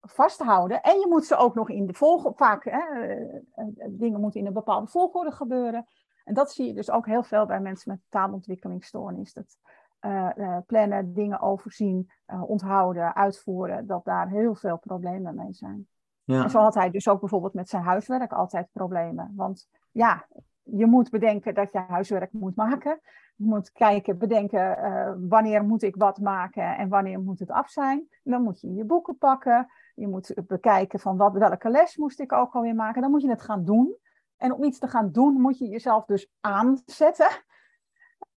vasthouden. 0.00 0.82
En 0.82 0.98
je 0.98 1.06
moet 1.08 1.24
ze 1.24 1.36
ook 1.36 1.54
nog 1.54 1.70
in 1.70 1.86
de 1.86 1.94
volgorde, 1.94 2.36
vaak 2.36 2.64
hè, 2.64 2.78
eh, 2.78 3.36
eh, 3.54 3.66
dingen 3.88 4.20
moeten 4.20 4.40
in 4.40 4.46
een 4.46 4.52
bepaalde 4.52 4.86
volgorde 4.86 5.32
gebeuren. 5.32 5.86
En 6.24 6.34
dat 6.34 6.52
zie 6.52 6.66
je 6.66 6.74
dus 6.74 6.90
ook 6.90 7.06
heel 7.06 7.22
veel 7.22 7.46
bij 7.46 7.60
mensen 7.60 7.92
met 7.92 8.00
taalontwikkelingsstoornis. 8.08 9.32
Dat, 9.32 9.58
uh, 10.00 10.58
plannen, 10.66 11.14
dingen 11.14 11.40
overzien, 11.40 12.10
uh, 12.26 12.50
onthouden, 12.50 13.14
uitvoeren, 13.14 13.86
dat 13.86 14.04
daar 14.04 14.28
heel 14.28 14.54
veel 14.54 14.78
problemen 14.78 15.34
mee 15.34 15.52
zijn. 15.52 15.88
Ja. 16.24 16.42
En 16.42 16.50
zo 16.50 16.58
had 16.58 16.74
hij 16.74 16.90
dus 16.90 17.08
ook 17.08 17.20
bijvoorbeeld 17.20 17.54
met 17.54 17.68
zijn 17.68 17.82
huiswerk 17.82 18.32
altijd 18.32 18.68
problemen. 18.72 19.32
Want 19.36 19.68
ja, 19.92 20.26
je 20.70 20.86
moet 20.86 21.10
bedenken 21.10 21.54
dat 21.54 21.72
je 21.72 21.78
huiswerk 21.78 22.32
moet 22.32 22.56
maken. 22.56 23.00
Je 23.36 23.44
moet 23.44 23.72
kijken, 23.72 24.18
bedenken 24.18 25.28
wanneer 25.28 25.64
moet 25.64 25.82
ik 25.82 25.96
wat 25.96 26.20
maken 26.20 26.76
en 26.76 26.88
wanneer 26.88 27.20
moet 27.20 27.38
het 27.38 27.50
af 27.50 27.70
zijn. 27.70 28.08
dan 28.22 28.42
moet 28.42 28.60
je 28.60 28.74
je 28.74 28.84
boeken 28.84 29.18
pakken. 29.18 29.66
Je 29.94 30.08
moet 30.08 30.34
bekijken 30.46 31.00
van 31.00 31.16
wat, 31.16 31.32
welke 31.32 31.70
les 31.70 31.96
moest 31.96 32.20
ik 32.20 32.32
ook 32.32 32.54
alweer 32.54 32.74
maken. 32.74 33.02
Dan 33.02 33.10
moet 33.10 33.22
je 33.22 33.28
het 33.28 33.42
gaan 33.42 33.64
doen. 33.64 33.96
En 34.36 34.52
om 34.52 34.64
iets 34.64 34.78
te 34.78 34.88
gaan 34.88 35.12
doen 35.12 35.40
moet 35.40 35.58
je 35.58 35.68
jezelf 35.68 36.04
dus 36.04 36.30
aanzetten. 36.40 37.28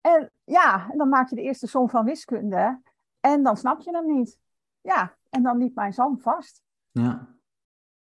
En 0.01 0.31
ja, 0.43 0.91
dan 0.95 1.09
maak 1.09 1.29
je 1.29 1.35
de 1.35 1.41
eerste 1.41 1.67
som 1.67 1.89
van 1.89 2.05
wiskunde 2.05 2.81
en 3.19 3.43
dan 3.43 3.57
snap 3.57 3.79
je 3.79 3.91
hem 3.91 4.05
niet. 4.05 4.39
Ja, 4.81 5.15
en 5.29 5.43
dan 5.43 5.57
liep 5.57 5.75
mijn 5.75 5.93
zoon 5.93 6.19
vast. 6.19 6.63
Ja. 6.91 7.27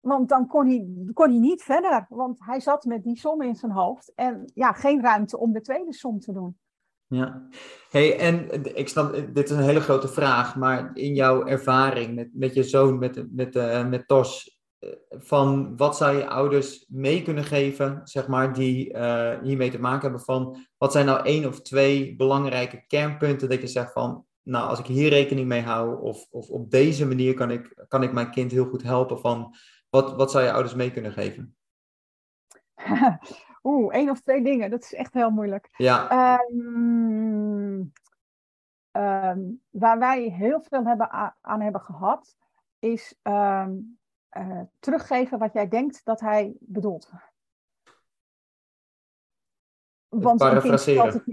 Want 0.05 0.29
dan 0.29 0.47
kon 0.47 0.67
hij, 0.67 0.87
kon 1.13 1.29
hij 1.29 1.39
niet 1.39 1.63
verder, 1.63 2.05
want 2.09 2.37
hij 2.39 2.59
zat 2.59 2.85
met 2.85 3.03
die 3.03 3.17
som 3.17 3.41
in 3.41 3.55
zijn 3.55 3.71
hoofd 3.71 4.11
en 4.15 4.51
ja, 4.53 4.71
geen 4.71 5.01
ruimte 5.01 5.37
om 5.37 5.53
de 5.53 5.61
tweede 5.61 5.93
som 5.93 6.19
te 6.19 6.33
doen. 6.33 6.57
Ja, 7.07 7.47
hey, 7.89 8.19
en 8.19 8.63
ik 8.77 8.87
snap, 8.87 9.13
dit 9.33 9.49
is 9.49 9.55
een 9.55 9.63
hele 9.63 9.79
grote 9.79 10.07
vraag, 10.07 10.55
maar 10.55 10.91
in 10.93 11.15
jouw 11.15 11.45
ervaring 11.45 12.15
met, 12.15 12.29
met 12.33 12.53
je 12.53 12.63
zoon, 12.63 12.97
met, 12.97 13.25
met, 13.31 13.55
uh, 13.55 13.87
met 13.87 14.07
Tos, 14.07 14.59
van 15.09 15.77
wat 15.77 15.97
zou 15.97 16.17
je 16.17 16.27
ouders 16.27 16.85
mee 16.89 17.21
kunnen 17.21 17.43
geven, 17.43 18.01
zeg 18.03 18.27
maar, 18.27 18.53
die 18.53 18.93
uh, 18.93 19.31
hiermee 19.41 19.71
te 19.71 19.79
maken 19.79 20.01
hebben 20.01 20.21
van 20.21 20.57
wat 20.77 20.91
zijn 20.91 21.05
nou 21.05 21.25
één 21.25 21.45
of 21.47 21.61
twee 21.61 22.15
belangrijke 22.15 22.83
kernpunten 22.87 23.49
dat 23.49 23.61
je 23.61 23.67
zegt 23.67 23.91
van, 23.91 24.25
nou, 24.43 24.69
als 24.69 24.79
ik 24.79 24.85
hier 24.85 25.09
rekening 25.09 25.47
mee 25.47 25.61
hou 25.61 26.01
of, 26.01 26.27
of 26.31 26.49
op 26.49 26.71
deze 26.71 27.07
manier 27.07 27.33
kan 27.33 27.51
ik, 27.51 27.85
kan 27.87 28.03
ik 28.03 28.13
mijn 28.13 28.31
kind 28.31 28.51
heel 28.51 28.65
goed 28.65 28.83
helpen 28.83 29.19
van, 29.19 29.55
wat, 29.95 30.15
wat 30.15 30.31
zou 30.31 30.43
je 30.43 30.51
ouders 30.51 30.73
mee 30.73 30.91
kunnen 30.91 31.11
geven? 31.11 31.55
Oeh, 33.63 33.93
één 33.93 34.09
of 34.09 34.21
twee 34.21 34.43
dingen, 34.43 34.69
dat 34.69 34.83
is 34.83 34.93
echt 34.93 35.13
heel 35.13 35.29
moeilijk. 35.29 35.69
Ja. 35.77 36.39
Um, 36.49 37.93
um, 38.91 39.61
waar 39.69 39.99
wij 39.99 40.21
heel 40.21 40.61
veel 40.61 40.85
hebben 40.85 41.35
aan 41.41 41.61
hebben 41.61 41.81
gehad, 41.81 42.35
is 42.79 43.19
um, 43.23 43.97
eh, 44.29 44.61
teruggeven 44.79 45.39
wat 45.39 45.53
jij 45.53 45.67
denkt 45.67 46.05
dat 46.05 46.19
hij 46.19 46.55
bedoelt. 46.59 47.09
Want 50.07 50.41
een 50.41 50.61
kind 50.61 50.85
het 50.85 51.23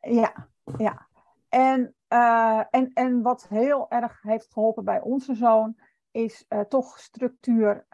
Ja, 0.00 0.48
ja. 0.78 1.06
En, 1.48 1.94
uh, 2.08 2.62
en, 2.70 2.90
en 2.94 3.22
wat 3.22 3.48
heel 3.48 3.90
erg 3.90 4.22
heeft 4.22 4.52
geholpen 4.52 4.84
bij 4.84 5.00
onze 5.00 5.34
zoon, 5.34 5.76
is 6.16 6.44
uh, 6.48 6.60
toch 6.60 6.98
structuur, 6.98 7.86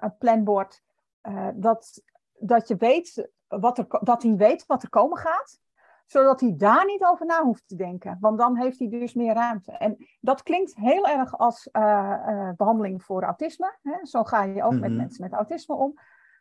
een 0.00 0.16
planbord. 0.18 0.82
dat, 1.54 2.02
dat 2.32 2.68
je 2.68 2.76
weet 2.76 3.30
wat 3.46 3.78
er, 3.78 3.86
dat 4.00 4.22
hij 4.22 4.36
weet 4.36 4.66
wat 4.66 4.82
er 4.82 4.88
komen 4.88 5.18
gaat 5.18 5.60
zodat 6.12 6.40
hij 6.40 6.54
daar 6.56 6.84
niet 6.86 7.04
over 7.04 7.26
na 7.26 7.42
hoeft 7.42 7.68
te 7.68 7.76
denken. 7.76 8.16
Want 8.20 8.38
dan 8.38 8.56
heeft 8.56 8.78
hij 8.78 8.88
dus 8.88 9.14
meer 9.14 9.34
ruimte. 9.34 9.72
En 9.72 9.96
dat 10.20 10.42
klinkt 10.42 10.74
heel 10.74 11.06
erg 11.06 11.38
als 11.38 11.68
uh, 11.72 11.82
uh, 12.28 12.50
behandeling 12.56 13.02
voor 13.02 13.22
autisme. 13.22 13.76
Hè? 13.82 14.06
Zo 14.06 14.24
ga 14.24 14.42
je 14.42 14.62
ook 14.62 14.72
met 14.72 14.90
mhm. 14.90 14.96
mensen 14.96 15.22
met 15.22 15.32
autisme 15.32 15.74
om. 15.74 15.98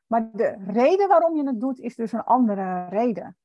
Maar 0.07 0.29
de 0.33 0.55
reden 0.67 1.07
waarom 1.07 1.35
je 1.35 1.43
het 1.43 1.59
doet, 1.59 1.79
is 1.79 1.95
dus 1.95 2.11
een 2.11 2.23
andere 2.23 2.87
reden. 2.89 3.37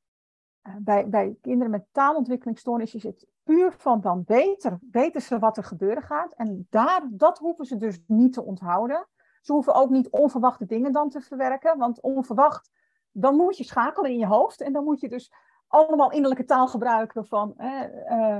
Uh, 0.62 0.74
bij, 0.78 1.08
bij 1.08 1.36
kinderen 1.40 1.70
met 1.70 1.86
taalontwikkelingsstoornis 1.92 2.94
is 2.94 3.02
het 3.02 3.26
puur 3.46 3.72
van 3.72 4.00
dan 4.00 4.24
beter, 4.24 4.78
weten 4.90 5.22
ze 5.22 5.38
wat 5.38 5.56
er 5.56 5.64
gebeuren 5.64 6.02
gaat. 6.02 6.32
En 6.34 6.66
daar, 6.70 7.08
dat 7.10 7.38
hoeven 7.38 7.64
ze 7.64 7.76
dus 7.76 7.98
niet 8.06 8.32
te 8.32 8.44
onthouden. 8.44 9.08
Ze 9.40 9.52
hoeven 9.52 9.74
ook 9.74 9.90
niet 9.90 10.10
onverwachte 10.10 10.66
dingen 10.66 10.92
dan 10.92 11.08
te 11.08 11.20
verwerken. 11.20 11.78
Want 11.78 12.00
onverwacht, 12.00 12.70
dan 13.10 13.36
moet 13.36 13.56
je 13.56 13.64
schakelen 13.64 14.10
in 14.10 14.18
je 14.18 14.26
hoofd. 14.26 14.60
En 14.60 14.72
dan 14.72 14.84
moet 14.84 15.00
je 15.00 15.08
dus 15.08 15.32
allemaal 15.66 16.10
innerlijke 16.10 16.44
taal 16.44 16.68
gebruiken 16.68 17.26
van 17.26 17.54
uh, 17.58 18.38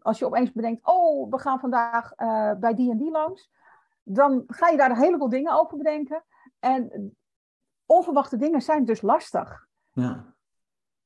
als 0.00 0.18
je 0.18 0.26
opeens 0.26 0.52
bedenkt, 0.52 0.86
oh, 0.86 1.30
we 1.30 1.38
gaan 1.38 1.60
vandaag 1.60 2.12
uh, 2.16 2.52
bij 2.52 2.74
die 2.74 2.90
en 2.90 2.98
die 2.98 3.10
langs, 3.10 3.50
dan 4.02 4.44
ga 4.46 4.68
je 4.68 4.76
daar 4.76 4.90
een 4.90 4.96
heleboel 4.96 5.28
dingen 5.28 5.52
over 5.60 5.76
bedenken. 5.76 6.24
En 6.58 7.16
onverwachte 7.86 8.36
dingen 8.36 8.62
zijn 8.62 8.84
dus 8.84 9.02
lastig. 9.02 9.66
Ja. 9.92 10.34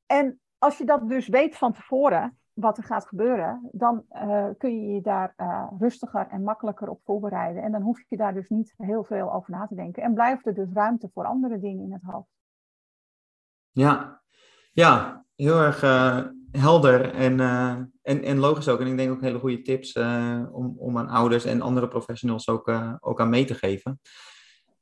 En 0.06 0.40
als 0.58 0.78
je 0.78 0.84
dat 0.84 1.08
dus 1.08 1.28
weet 1.28 1.56
van 1.56 1.72
tevoren, 1.72 2.39
wat 2.52 2.78
er 2.78 2.84
gaat 2.84 3.06
gebeuren, 3.06 3.68
dan 3.72 4.04
uh, 4.12 4.46
kun 4.58 4.82
je 4.82 4.94
je 4.94 5.00
daar 5.00 5.34
uh, 5.36 5.66
rustiger 5.78 6.26
en 6.28 6.42
makkelijker 6.42 6.88
op 6.88 7.00
voorbereiden. 7.04 7.62
En 7.62 7.72
dan 7.72 7.82
hoef 7.82 8.04
je 8.08 8.16
daar 8.16 8.34
dus 8.34 8.48
niet 8.48 8.74
heel 8.76 9.04
veel 9.04 9.32
over 9.32 9.50
na 9.50 9.66
te 9.66 9.74
denken. 9.74 10.02
En 10.02 10.14
blijft 10.14 10.46
er 10.46 10.54
dus 10.54 10.72
ruimte 10.72 11.10
voor 11.14 11.24
andere 11.24 11.60
dingen 11.60 11.84
in 11.84 11.92
het 11.92 12.02
hoofd. 12.02 12.28
Ja, 13.70 14.22
ja, 14.72 15.24
heel 15.34 15.60
erg 15.60 15.82
uh, 15.82 16.26
helder 16.52 17.14
en, 17.14 17.40
en, 18.02 18.22
en 18.22 18.38
logisch 18.38 18.68
ook. 18.68 18.80
En 18.80 18.86
ik 18.86 18.96
denk 18.96 19.10
ook 19.10 19.20
hele 19.20 19.38
goede 19.38 19.62
tips 19.62 19.96
om, 20.52 20.74
om 20.78 20.98
aan 20.98 21.08
ouders 21.08 21.44
en 21.44 21.60
andere 21.60 21.88
professionals 21.88 22.48
ook, 22.48 22.72
ook 23.00 23.20
aan 23.20 23.28
mee 23.28 23.44
te 23.44 23.54
geven. 23.54 24.00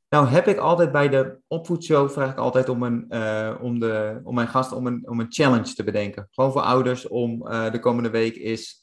Nou 0.09 0.27
heb 0.27 0.47
ik 0.47 0.59
altijd 0.59 0.93
bij 0.93 1.09
de 1.09 1.39
opvoedshow, 1.47 2.11
vraag 2.11 2.31
ik 2.31 2.39
altijd 2.39 2.69
om, 2.69 2.83
een, 2.83 3.13
om, 3.61 3.79
de, 3.79 4.21
om 4.25 4.35
mijn 4.35 4.49
gast 4.49 4.73
om 4.73 4.87
een, 4.87 5.09
om 5.09 5.21
een 5.21 5.33
challenge 5.33 5.75
te 5.75 5.85
bedenken. 5.85 6.29
Gewoon 6.31 6.53
voor 6.53 6.61
ouders 6.61 7.09
om 7.09 7.39
de 7.45 7.79
komende 7.81 8.11
week 8.11 8.37
is 8.37 8.83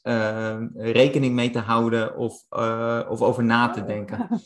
rekening 0.74 1.34
mee 1.34 1.50
te 1.50 1.58
houden 1.58 2.16
of, 2.16 2.44
of 3.08 3.20
over 3.22 3.44
na 3.44 3.70
te 3.70 3.84
denken. 3.84 4.28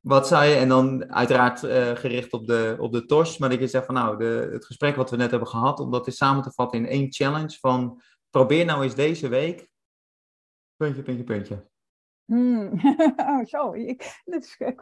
Wat 0.00 0.28
zou 0.28 0.44
je, 0.44 0.54
en 0.54 0.68
dan 0.68 1.12
uiteraard 1.12 1.58
gericht 1.98 2.32
op 2.32 2.46
de, 2.46 2.76
op 2.78 2.92
de 2.92 3.06
TOS, 3.06 3.38
maar 3.38 3.48
dat 3.48 3.58
je 3.58 3.66
zegt 3.66 3.86
van 3.86 3.94
nou, 3.94 4.18
de, 4.18 4.48
het 4.52 4.64
gesprek 4.64 4.96
wat 4.96 5.10
we 5.10 5.16
net 5.16 5.30
hebben 5.30 5.48
gehad, 5.48 5.80
om 5.80 5.90
dat 5.90 6.06
eens 6.06 6.16
samen 6.16 6.42
te 6.42 6.52
vatten 6.52 6.78
in 6.78 6.86
één 6.86 7.12
challenge 7.12 7.58
van 7.60 8.02
probeer 8.30 8.64
nou 8.64 8.82
eens 8.82 8.94
deze 8.94 9.28
week, 9.28 9.68
puntje, 10.76 11.02
puntje, 11.02 11.24
puntje. 11.24 11.66
Hmm. 12.26 12.80
Oh, 13.16 13.44
zo. 13.44 13.72
Ik, 13.72 14.22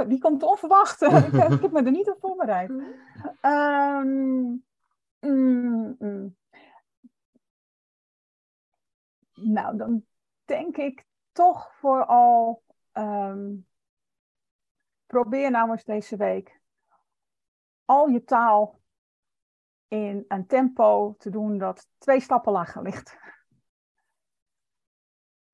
die 0.06 0.18
komt 0.18 0.42
onverwacht. 0.42 1.02
ik, 1.02 1.32
ik, 1.32 1.60
heb 1.60 1.72
me 1.72 1.82
er 1.82 1.90
niet 1.90 2.10
op 2.10 2.20
voorbereid. 2.20 2.70
Um, 3.42 4.64
mm, 5.20 5.96
mm. 5.98 6.36
Nou, 9.34 9.76
dan 9.76 10.04
denk 10.44 10.76
ik 10.76 11.06
toch 11.32 11.74
vooral 11.74 12.62
um, 12.92 13.66
probeer 15.06 15.50
nou 15.50 15.70
eens 15.70 15.84
deze 15.84 16.16
week 16.16 16.60
al 17.84 18.08
je 18.08 18.24
taal 18.24 18.80
in 19.88 20.24
een 20.28 20.46
tempo 20.46 21.14
te 21.18 21.30
doen 21.30 21.58
dat 21.58 21.88
twee 21.98 22.20
stappen 22.20 22.52
lager 22.52 22.82
ligt. 22.82 23.16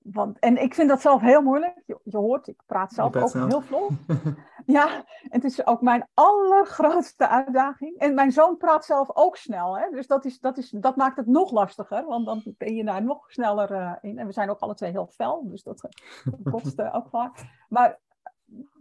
Want, 0.02 0.38
en 0.38 0.62
ik 0.62 0.74
vind 0.74 0.88
dat 0.88 1.00
zelf 1.00 1.20
heel 1.20 1.42
moeilijk. 1.42 1.82
Je, 1.86 2.00
je 2.04 2.16
hoort, 2.16 2.46
ik 2.48 2.62
praat 2.66 2.92
zelf 2.92 3.16
ook 3.16 3.32
heel 3.32 3.60
vlot. 3.60 3.90
ja, 4.66 5.04
het 5.06 5.44
is 5.44 5.66
ook 5.66 5.80
mijn 5.80 6.08
allergrootste 6.14 7.28
uitdaging. 7.28 7.98
En 7.98 8.14
mijn 8.14 8.32
zoon 8.32 8.56
praat 8.56 8.84
zelf 8.84 9.16
ook 9.16 9.36
snel. 9.36 9.78
Hè? 9.78 9.90
Dus 9.90 10.06
dat, 10.06 10.24
is, 10.24 10.40
dat, 10.40 10.58
is, 10.58 10.70
dat 10.70 10.96
maakt 10.96 11.16
het 11.16 11.26
nog 11.26 11.50
lastiger. 11.50 12.04
Want 12.04 12.26
dan 12.26 12.42
ben 12.58 12.74
je 12.74 12.84
daar 12.84 13.02
nog 13.02 13.30
sneller 13.30 13.70
uh, 13.70 13.92
in. 14.00 14.18
En 14.18 14.26
we 14.26 14.32
zijn 14.32 14.50
ook 14.50 14.58
alle 14.60 14.74
twee 14.74 14.90
heel 14.90 15.06
fel. 15.06 15.48
Dus 15.48 15.62
dat, 15.62 15.80
dat 16.24 16.52
kost 16.52 16.78
uh, 16.78 16.94
ook 16.94 17.08
vaak. 17.08 17.38
Maar 17.68 17.98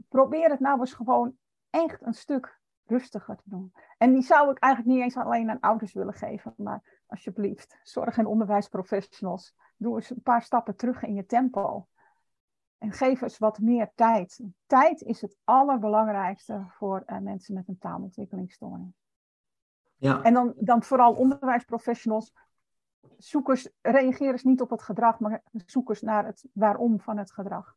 probeer 0.09 0.49
het 0.49 0.59
nou 0.59 0.79
eens 0.79 0.93
gewoon 0.93 1.35
echt 1.69 2.01
een 2.01 2.13
stuk 2.13 2.59
rustiger 2.85 3.35
te 3.35 3.43
doen. 3.45 3.73
En 3.97 4.13
die 4.13 4.21
zou 4.21 4.51
ik 4.51 4.59
eigenlijk 4.59 4.95
niet 4.95 5.03
eens 5.03 5.17
alleen 5.17 5.49
aan 5.49 5.59
ouders 5.59 5.93
willen 5.93 6.13
geven, 6.13 6.53
maar 6.57 7.01
alsjeblieft, 7.07 7.79
zorg- 7.83 8.17
en 8.17 8.25
onderwijsprofessionals, 8.25 9.55
doe 9.79 9.95
eens 9.95 10.09
een 10.09 10.21
paar 10.21 10.43
stappen 10.43 10.75
terug 10.75 11.03
in 11.03 11.13
je 11.13 11.25
tempo. 11.25 11.87
En 12.77 12.91
geef 12.91 13.21
eens 13.21 13.37
wat 13.37 13.59
meer 13.59 13.91
tijd. 13.95 14.41
Tijd 14.65 15.01
is 15.01 15.21
het 15.21 15.35
allerbelangrijkste 15.43 16.65
voor 16.67 17.03
uh, 17.07 17.17
mensen 17.17 17.53
met 17.53 17.67
een 17.67 17.77
taalontwikkelingsstoornis. 17.77 18.93
Ja. 19.97 20.23
En 20.23 20.33
dan, 20.33 20.53
dan 20.57 20.83
vooral 20.83 21.13
onderwijsprofessionals. 21.13 22.33
Zoekers, 23.17 23.69
reageren 23.81 24.31
eens 24.31 24.43
niet 24.43 24.61
op 24.61 24.69
het 24.69 24.81
gedrag, 24.81 25.19
maar 25.19 25.43
zoekers 25.65 26.01
naar 26.01 26.25
het 26.25 26.47
waarom 26.53 26.99
van 26.99 27.17
het 27.17 27.31
gedrag. 27.31 27.75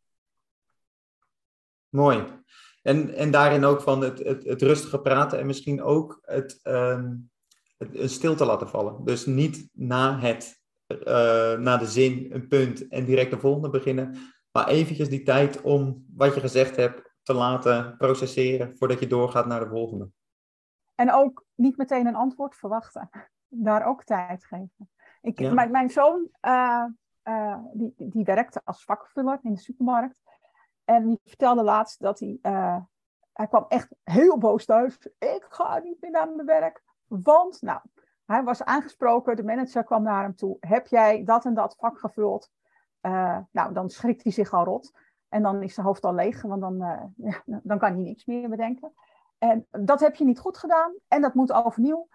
Mooi. 1.89 2.43
En, 2.83 3.15
en 3.15 3.31
daarin 3.31 3.65
ook 3.65 3.81
van 3.81 4.01
het, 4.01 4.19
het, 4.19 4.45
het 4.45 4.63
rustige 4.63 5.01
praten 5.01 5.39
en 5.39 5.47
misschien 5.47 5.83
ook 5.83 6.19
het, 6.23 6.61
um, 6.63 7.31
het, 7.77 8.11
stilte 8.11 8.45
laten 8.45 8.69
vallen. 8.69 9.05
Dus 9.05 9.27
niet 9.27 9.69
na, 9.73 10.19
het, 10.19 10.62
uh, 10.99 11.59
na 11.59 11.77
de 11.77 11.87
zin, 11.87 12.27
een 12.33 12.49
punt 12.49 12.89
en 12.89 13.05
direct 13.05 13.31
de 13.31 13.39
volgende 13.39 13.71
beginnen. 13.71 14.17
Maar 14.53 14.69
eventjes 14.69 15.09
die 15.09 15.23
tijd 15.23 15.61
om 15.61 16.07
wat 16.15 16.35
je 16.35 16.41
gezegd 16.41 16.77
hebt 16.77 17.11
te 17.23 17.35
laten 17.35 17.97
processeren 17.97 18.77
voordat 18.77 19.01
je 19.01 19.07
doorgaat 19.07 19.47
naar 19.47 19.61
de 19.61 19.69
volgende. 19.69 20.09
En 20.95 21.13
ook 21.13 21.45
niet 21.55 21.77
meteen 21.77 22.07
een 22.07 22.15
antwoord 22.15 22.57
verwachten. 22.57 23.11
Daar 23.49 23.87
ook 23.87 24.05
tijd 24.05 24.45
geven. 24.45 24.91
Ik, 25.21 25.53
mijn, 25.53 25.71
mijn 25.71 25.91
zoon, 25.91 26.29
uh, 26.43 26.85
uh, 27.25 27.59
die, 27.73 27.95
die 27.97 28.25
werkte 28.25 28.61
als 28.65 28.85
vakvuller 28.85 29.39
in 29.43 29.55
de 29.55 29.61
supermarkt. 29.61 30.17
En 30.85 31.07
die 31.07 31.21
vertelde 31.25 31.63
laatst 31.63 32.01
dat 32.01 32.19
hij, 32.21 32.39
hij 33.33 33.47
kwam 33.49 33.65
echt 33.69 33.89
heel 34.03 34.39
boos 34.39 34.65
thuis. 34.65 34.99
Ik 35.19 35.47
ga 35.49 35.79
niet 35.79 36.01
meer 36.01 36.11
naar 36.11 36.31
mijn 36.31 36.47
werk. 36.47 36.83
Want, 37.07 37.63
nou, 37.63 37.81
hij 38.27 38.43
was 38.43 38.65
aangesproken, 38.65 39.37
de 39.37 39.45
manager 39.45 39.85
kwam 39.85 40.03
naar 40.03 40.23
hem 40.23 40.35
toe. 40.35 40.57
Heb 40.61 40.87
jij 40.87 41.25
dat 41.25 41.45
en 41.45 41.55
dat 41.55 41.77
vak 41.79 41.99
gevuld? 41.99 42.51
Uh, 43.03 43.39
nou, 43.51 43.73
dan 43.73 43.91
schrikt 43.91 44.23
hij 44.23 44.33
zich 44.33 44.53
al 44.53 44.65
rot. 44.65 44.93
En 45.29 45.43
dan 45.43 45.63
is 45.63 45.75
zijn 45.75 45.87
hoofd 45.87 46.05
al 46.05 46.15
leeg, 46.15 46.43
want 46.43 46.61
dan, 46.61 46.75
uh, 46.75 47.03
ja, 47.45 47.61
dan 47.63 47.79
kan 47.79 47.93
hij 47.93 48.03
niks 48.03 48.25
meer 48.25 48.49
bedenken. 48.49 48.93
En 49.39 49.67
dat 49.71 50.01
heb 50.01 50.15
je 50.15 50.25
niet 50.25 50.39
goed 50.39 50.59
gedaan 50.59 50.95
en 51.09 51.21
dat 51.21 51.35
moet 51.35 51.53
overnieuw. 51.53 52.09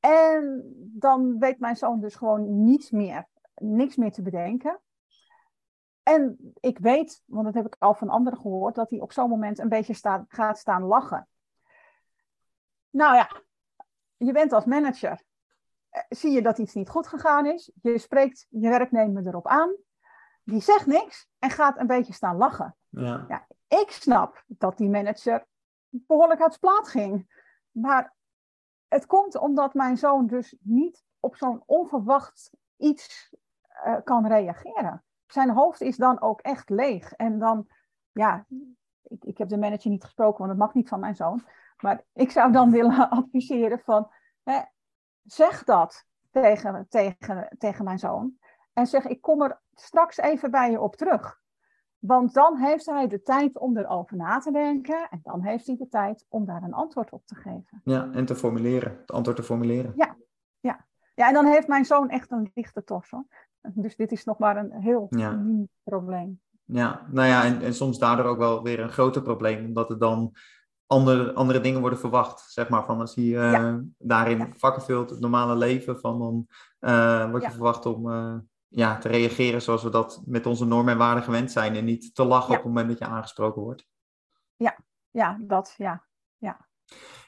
En 0.00 0.62
dan 0.76 1.38
weet 1.38 1.58
mijn 1.58 1.76
zoon 1.76 2.00
dus 2.00 2.14
gewoon 2.14 2.64
niets 2.64 2.90
meer, 2.90 3.26
niks 3.54 3.96
meer 3.96 4.12
te 4.12 4.22
bedenken. 4.22 4.80
En 6.02 6.54
ik 6.60 6.78
weet, 6.78 7.22
want 7.26 7.44
dat 7.44 7.54
heb 7.54 7.66
ik 7.66 7.76
al 7.78 7.94
van 7.94 8.08
anderen 8.08 8.38
gehoord, 8.38 8.74
dat 8.74 8.90
hij 8.90 9.00
op 9.00 9.12
zo'n 9.12 9.28
moment 9.28 9.58
een 9.58 9.68
beetje 9.68 10.24
gaat 10.28 10.58
staan 10.58 10.82
lachen. 10.82 11.28
Nou 12.90 13.14
ja, 13.16 13.42
je 14.16 14.32
bent 14.32 14.52
als 14.52 14.64
manager. 14.64 15.22
Eh, 15.88 16.02
zie 16.08 16.30
je 16.30 16.42
dat 16.42 16.58
iets 16.58 16.74
niet 16.74 16.88
goed 16.88 17.06
gegaan 17.06 17.46
is? 17.46 17.72
Je 17.82 17.98
spreekt 17.98 18.46
je 18.48 18.68
werknemer 18.68 19.26
erop 19.26 19.46
aan. 19.46 19.76
Die 20.42 20.60
zegt 20.60 20.86
niks 20.86 21.28
en 21.38 21.50
gaat 21.50 21.78
een 21.78 21.86
beetje 21.86 22.12
staan 22.12 22.36
lachen. 22.36 22.76
Ja. 22.88 23.24
ja 23.28 23.46
ik 23.68 23.90
snap 23.90 24.44
dat 24.46 24.76
die 24.76 24.88
manager 24.88 25.46
behoorlijk 25.88 26.40
uit 26.40 26.60
plaat 26.60 26.88
ging. 26.88 27.42
Maar 27.70 28.14
het 28.88 29.06
komt 29.06 29.38
omdat 29.38 29.74
mijn 29.74 29.96
zoon 29.96 30.26
dus 30.26 30.56
niet 30.60 31.04
op 31.20 31.36
zo'n 31.36 31.62
onverwacht 31.66 32.50
iets 32.76 33.34
uh, 33.86 33.96
kan 34.04 34.26
reageren 34.26 35.04
zijn 35.34 35.50
hoofd 35.50 35.80
is 35.80 35.96
dan 35.96 36.20
ook 36.20 36.40
echt 36.40 36.68
leeg. 36.68 37.12
En 37.12 37.38
dan, 37.38 37.66
ja, 38.12 38.46
ik, 39.02 39.24
ik 39.24 39.38
heb 39.38 39.48
de 39.48 39.58
manager 39.58 39.90
niet 39.90 40.04
gesproken, 40.04 40.38
want 40.38 40.50
dat 40.50 40.66
mag 40.66 40.74
niet 40.74 40.88
van 40.88 41.00
mijn 41.00 41.16
zoon. 41.16 41.42
Maar 41.84 42.04
ik 42.12 42.30
zou 42.30 42.52
dan 42.52 42.70
willen 42.70 43.10
adviseren 43.20 43.78
van, 43.78 44.10
hè, 44.42 44.60
zeg 45.24 45.64
dat 45.64 46.06
tegen, 46.30 46.86
tegen, 46.88 47.48
tegen 47.58 47.84
mijn 47.84 47.98
zoon. 47.98 48.32
En 48.72 48.86
zeg, 48.86 49.06
ik 49.06 49.20
kom 49.20 49.42
er 49.42 49.60
straks 49.74 50.16
even 50.16 50.50
bij 50.50 50.70
je 50.70 50.80
op 50.80 50.96
terug. 50.96 51.42
Want 51.98 52.34
dan 52.34 52.56
heeft 52.56 52.86
hij 52.86 53.08
de 53.08 53.22
tijd 53.22 53.58
om 53.58 53.76
erover 53.76 54.16
na 54.16 54.38
te 54.38 54.52
denken 54.52 55.08
en 55.10 55.20
dan 55.22 55.42
heeft 55.42 55.66
hij 55.66 55.76
de 55.76 55.88
tijd 55.88 56.26
om 56.28 56.44
daar 56.44 56.62
een 56.62 56.74
antwoord 56.74 57.10
op 57.10 57.26
te 57.26 57.34
geven. 57.34 57.80
Ja, 57.84 58.10
en 58.12 58.24
te 58.24 58.34
formuleren, 58.36 58.96
het 59.00 59.12
antwoord 59.12 59.36
te 59.36 59.42
formuleren. 59.42 59.92
Ja, 59.96 60.16
ja. 60.60 60.86
ja 61.14 61.28
en 61.28 61.34
dan 61.34 61.46
heeft 61.46 61.68
mijn 61.68 61.84
zoon 61.84 62.10
echt 62.10 62.30
een 62.30 62.50
lichte 62.54 62.82
hoor. 62.86 63.24
Dus 63.60 63.96
dit 63.96 64.12
is 64.12 64.24
nog 64.24 64.38
maar 64.38 64.56
een 64.56 64.72
heel 64.72 65.06
Ja. 65.10 65.32
nieuw 65.32 65.68
probleem. 65.82 66.40
Ja, 66.64 67.06
nou 67.10 67.28
ja, 67.28 67.44
en, 67.44 67.62
en 67.62 67.74
soms 67.74 67.98
daardoor 67.98 68.26
ook 68.26 68.38
wel 68.38 68.62
weer 68.62 68.80
een 68.80 68.92
groter 68.92 69.22
probleem, 69.22 69.64
omdat 69.64 69.90
er 69.90 69.98
dan 69.98 70.34
andere, 70.86 71.32
andere 71.34 71.60
dingen 71.60 71.80
worden 71.80 71.98
verwacht. 71.98 72.40
Zeg 72.52 72.68
maar 72.68 72.84
van 72.84 73.00
als 73.00 73.14
hij 73.14 73.24
eh, 73.24 73.52
Ja. 73.52 73.80
daarin 73.98 74.38
Ja. 74.38 74.48
vakken 74.56 74.82
vult, 74.82 75.10
het 75.10 75.20
normale 75.20 75.56
leven, 75.56 76.00
van 76.00 76.18
dan 76.18 76.46
eh 76.78 77.30
word 77.30 77.42
je 77.42 77.48
Ja. 77.48 77.54
verwacht 77.54 77.86
om 77.86 78.10
eh, 78.10 78.34
ja, 78.68 78.98
te 78.98 79.08
reageren 79.08 79.62
zoals 79.62 79.82
we 79.82 79.90
dat 79.90 80.22
met 80.26 80.46
onze 80.46 80.64
normen 80.64 80.92
en 80.92 80.98
waarden 80.98 81.22
gewend 81.24 81.50
zijn. 81.52 81.74
En 81.76 81.84
niet 81.84 82.14
te 82.14 82.24
lachen 82.24 82.52
Ja. 82.52 82.58
op 82.58 82.64
het 82.64 82.72
moment 82.72 82.88
dat 82.88 82.98
je 82.98 83.14
aangesproken 83.14 83.62
wordt. 83.62 83.86
Ja, 85.10 85.38
dat, 85.40 85.74
ja. 85.76 86.04
Ja, 86.36 86.68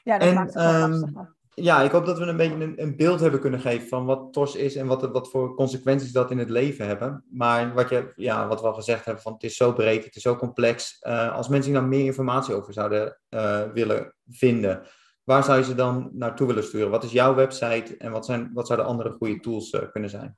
ja 0.03 0.17
dat 0.17 0.27
En, 0.27 0.33
maakt 0.33 0.53
het 0.53 0.63
wel 0.63 0.73
ehm, 0.73 0.89
lastiger. 0.89 1.35
Ja, 1.61 1.81
ik 1.81 1.91
hoop 1.91 2.05
dat 2.05 2.17
we 2.17 2.25
een 2.25 2.37
beetje 2.37 2.63
een, 2.63 2.81
een 2.81 2.95
beeld 2.95 3.19
hebben 3.19 3.39
kunnen 3.39 3.59
geven 3.59 3.87
van 3.87 4.05
wat 4.05 4.33
TOS 4.33 4.55
is 4.55 4.75
en 4.75 4.87
wat, 4.87 5.11
wat 5.11 5.29
voor 5.29 5.55
consequenties 5.55 6.11
dat 6.11 6.31
in 6.31 6.37
het 6.37 6.49
leven 6.49 6.87
hebben. 6.87 7.23
Maar 7.29 7.73
wat, 7.73 7.89
je, 7.89 8.13
ja, 8.15 8.47
wat 8.47 8.61
we 8.61 8.67
al 8.67 8.73
gezegd 8.73 9.05
hebben, 9.05 9.23
van 9.23 9.33
het 9.33 9.43
is 9.43 9.55
zo 9.55 9.73
breed, 9.73 10.05
het 10.05 10.15
is 10.15 10.21
zo 10.21 10.35
complex. 10.35 10.99
Eh, 10.99 11.35
als 11.35 11.47
mensen 11.47 11.71
hier 11.71 11.79
nou 11.79 11.91
meer 11.91 12.05
informatie 12.05 12.53
over 12.53 12.73
zouden 12.73 13.19
eh, 13.29 13.63
willen 13.73 14.15
vinden, 14.27 14.87
waar 15.23 15.43
zou 15.43 15.57
je 15.57 15.63
ze 15.63 15.75
dan 15.75 16.09
naartoe 16.13 16.47
willen 16.47 16.63
sturen? 16.63 16.89
Wat 16.89 17.03
is 17.03 17.11
jouw 17.11 17.35
website 17.35 17.97
en 17.97 18.11
wat, 18.11 18.25
zijn, 18.25 18.49
wat 18.53 18.67
zouden 18.67 18.87
andere 18.87 19.11
goede 19.11 19.39
tools 19.39 19.69
eh, 19.69 19.91
kunnen 19.91 20.09
zijn? 20.09 20.37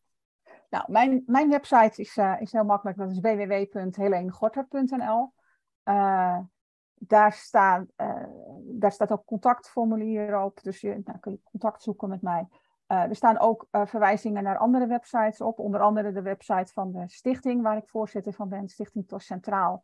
Nou, 0.70 0.84
mijn, 0.88 1.24
mijn 1.26 1.50
website 1.50 2.02
is, 2.02 2.18
is 2.40 2.52
heel 2.52 2.64
makkelijk. 2.64 2.98
Dat 2.98 3.12
is 3.12 3.20
www.helenegorter.nl. 3.20 5.34
Eh 5.84 6.40
daar, 7.00 7.34
staat, 7.34 7.86
eh, 7.96 8.24
daar 8.80 8.92
staat 8.92 9.12
ook 9.12 9.26
contactformulier 9.26 10.42
op. 10.42 10.64
Dus 10.64 10.82
je 10.82 11.02
nou, 11.04 11.20
kun 11.20 11.32
je 11.32 11.40
contact 11.44 11.82
zoeken 11.82 12.10
met 12.10 12.22
mij. 12.22 12.48
Eh, 12.90 13.04
er 13.04 13.16
staan 13.16 13.40
ook 13.40 13.68
eh, 13.72 13.86
verwijzingen 13.86 14.44
naar 14.44 14.58
andere 14.58 14.88
websites 14.88 15.42
op. 15.42 15.60
Onder 15.60 15.82
andere 15.82 16.12
de 16.12 16.22
website 16.22 16.74
van 16.74 16.92
de 16.92 17.04
stichting 17.08 17.62
waar 17.62 17.78
ik 17.78 17.88
voorzitter 17.88 18.34
van 18.34 18.50
ben. 18.50 18.70
Stichting 18.70 19.08
TOS 19.08 19.26
Centraal. 19.26 19.84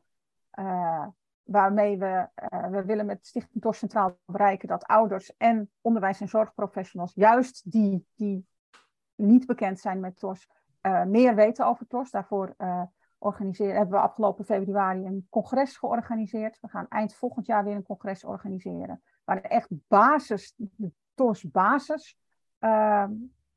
Eh, 0.50 1.08
waarmee 1.43 1.98
we, 1.98 2.28
we 2.70 2.84
willen 2.86 3.06
met 3.06 3.26
Stichting 3.26 3.62
TOS 3.64 3.78
Centraal 3.78 4.18
bereiken 4.26 4.68
dat 4.68 4.86
ouders 4.86 5.38
en 5.38 5.72
onderwijs- 5.82 6.22
en 6.22 6.30
zorgprofessionals, 6.30 7.14
juist 7.16 7.72
die, 7.72 8.08
die 8.16 8.48
niet 9.16 9.46
bekend 9.46 9.80
zijn 9.80 10.00
met 10.00 10.20
TOS, 10.20 10.50
meer 11.08 11.36
weten 11.36 11.66
over 11.66 11.88
TOS. 11.88 12.12
Daarvoor 12.12 12.56
organiseren, 13.26 13.76
hebben 13.76 13.95
we 13.95 14.05
afgelopen 14.05 14.45
februari 14.45 15.05
een 15.05 15.28
congres 15.30 15.78
georganiseerd. 15.78 16.59
We 16.61 16.67
gaan 16.67 16.88
eind 16.89 17.15
volgend 17.15 17.45
jaar 17.45 17.63
weer 17.63 17.76
een 17.76 17.84
congres 17.84 18.23
organiseren. 18.23 19.01
Waar 19.23 19.41
echt 19.41 19.69
basis, 19.88 20.53
de 20.55 20.91
TOS 21.13 21.51
basis 21.51 22.17
eh, 22.59 23.05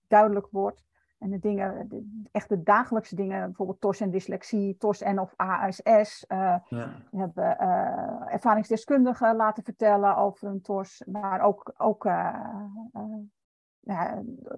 duidelijk 0.07 0.49
wordt. 0.51 0.87
En 1.19 1.31
de 1.31 1.39
dingen, 1.39 1.89
de, 1.89 2.27
echt 2.33 2.49
de 2.49 2.63
dagelijkse 2.63 3.15
dingen, 3.15 3.45
bijvoorbeeld 3.45 3.81
TOS 3.81 4.01
en 4.01 4.11
dyslexie, 4.11 4.77
TOS 4.77 5.01
en 5.01 5.21
of 5.21 5.35
ASS. 5.37 6.27
eh, 6.27 6.57
Ja, 6.69 6.91
we 7.11 7.19
hebben 7.19 7.59
eh, 7.59 8.33
ervaringsdeskundigen 8.33 9.37
laten 9.37 9.63
vertellen 9.65 10.17
over 10.17 10.49
een 10.49 10.61
TOS, 10.61 11.05
maar 11.07 11.41
ook, 11.41 11.73
ook 11.77 12.05
eh, 12.05 12.53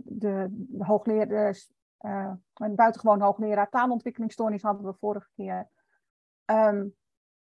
de, 0.03 0.47
de 0.51 0.85
hoogleraar, 0.85 1.55
eh, 2.01 2.33
een 2.55 2.75
buitengewoon 2.75 3.21
hoogleraar 3.21 3.69
taalontwikkelingsstoornis 3.69 4.63
hadden 4.63 4.87
we 4.87 4.95
vorige 5.01 5.29
keer. 5.35 5.69
Ehm, 6.45 6.87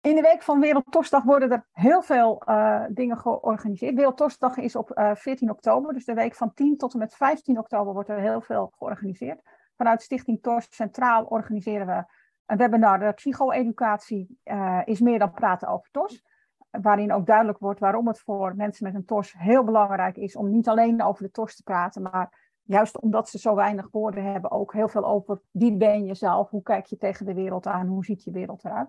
in 0.00 0.14
de 0.14 0.20
week 0.20 0.42
van 0.42 0.60
Wereldtosdag 0.60 1.22
worden 1.22 1.50
er 1.50 1.66
heel 1.72 2.02
veel 2.02 2.42
eh, 2.44 2.84
dingen 2.88 3.18
georganiseerd. 3.18 3.94
Wereldtosdag 3.94 4.56
is 4.56 4.76
op 4.76 4.90
eh 4.90 5.14
14 5.14 5.50
oktober, 5.50 5.92
dus 5.92 6.04
de 6.04 6.14
week 6.14 6.34
van 6.34 6.54
10 6.54 6.76
tot 6.76 6.92
en 6.92 6.98
met 6.98 7.14
15 7.14 7.58
oktober 7.58 7.92
wordt 7.92 8.08
er 8.08 8.20
heel 8.20 8.40
veel 8.40 8.72
georganiseerd. 8.78 9.42
Vanuit 9.76 10.02
Stichting 10.02 10.42
TOS 10.42 10.66
Centraal 10.70 11.24
organiseren 11.24 11.86
we 11.86 12.04
een 12.46 12.56
webinar. 12.56 12.98
De 12.98 13.12
psycho-educatie 13.12 14.38
eh, 14.42 14.80
is 14.84 15.00
meer 15.00 15.18
dan 15.18 15.32
praten 15.32 15.68
over 15.68 15.88
TOS. 15.90 16.24
Waarin 16.70 17.12
ook 17.12 17.26
duidelijk 17.26 17.58
wordt 17.58 17.80
waarom 17.80 18.06
het 18.06 18.20
voor 18.20 18.56
mensen 18.56 18.86
met 18.86 18.94
een 18.94 19.04
TOS 19.04 19.34
heel 19.38 19.64
belangrijk 19.64 20.16
is 20.16 20.36
om 20.36 20.50
niet 20.50 20.68
alleen 20.68 21.02
over 21.02 21.22
de 21.22 21.30
TOS 21.30 21.56
te 21.56 21.62
praten, 21.62 22.02
maar 22.02 22.47
juist 22.68 23.00
omdat 23.00 23.28
ze 23.28 23.38
zo 23.38 23.54
weinig 23.54 23.88
woorden 23.90 24.24
hebben, 24.24 24.50
ook 24.50 24.72
heel 24.72 24.88
veel 24.88 25.04
over 25.04 25.40
wie 25.50 25.76
ben 25.76 26.04
je 26.04 26.14
zelf, 26.14 26.50
hoe 26.50 26.62
kijk 26.62 26.86
je 26.86 26.96
tegen 26.96 27.26
de 27.26 27.34
wereld 27.34 27.66
aan, 27.66 27.86
hoe 27.86 28.04
ziet 28.04 28.24
je 28.24 28.30
wereld 28.30 28.64
eruit. 28.64 28.88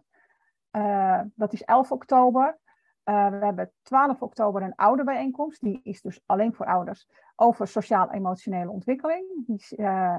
Eh, 0.71 1.21
dat 1.35 1.53
is 1.53 1.63
11 1.63 1.91
oktober. 1.91 2.57
Eh, 3.03 3.29
we 3.29 3.45
hebben 3.45 3.71
12 3.81 4.21
oktober 4.21 4.61
een 4.61 4.75
ouderbijeenkomst. 4.75 5.61
Die 5.61 5.79
is 5.83 6.01
dus 6.01 6.21
alleen 6.25 6.53
voor 6.53 6.65
ouders. 6.65 7.09
Over 7.35 7.67
sociaal-emotionele 7.67 8.71
ontwikkeling. 8.71 9.25
Die 9.45 9.77
eh, 9.77 10.17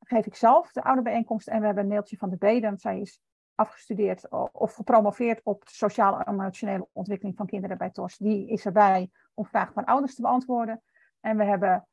geef 0.00 0.26
ik 0.26 0.34
zelf, 0.34 0.72
de 0.72 0.82
ouderbijeenkomst. 0.82 1.48
En 1.48 1.60
we 1.60 1.66
hebben 1.66 1.86
Neeltje 1.86 2.16
van 2.16 2.30
de 2.30 2.36
Beden. 2.36 2.78
Zij 2.78 3.00
is 3.00 3.20
afgestudeerd 3.54 4.28
of 4.52 4.74
gepromoveerd 4.74 5.40
op 5.44 5.62
sociaal-emotionele 5.66 6.88
ontwikkeling 6.92 7.36
van 7.36 7.46
kinderen 7.46 7.78
bij 7.78 7.90
TOS. 7.90 8.16
Die 8.16 8.48
is 8.48 8.66
erbij 8.66 9.10
om 9.34 9.46
vragen 9.46 9.72
van 9.72 9.84
ouders 9.84 10.14
te 10.14 10.22
beantwoorden. 10.22 10.82
En 11.20 11.36
we 11.36 11.44
hebben, 11.44 11.86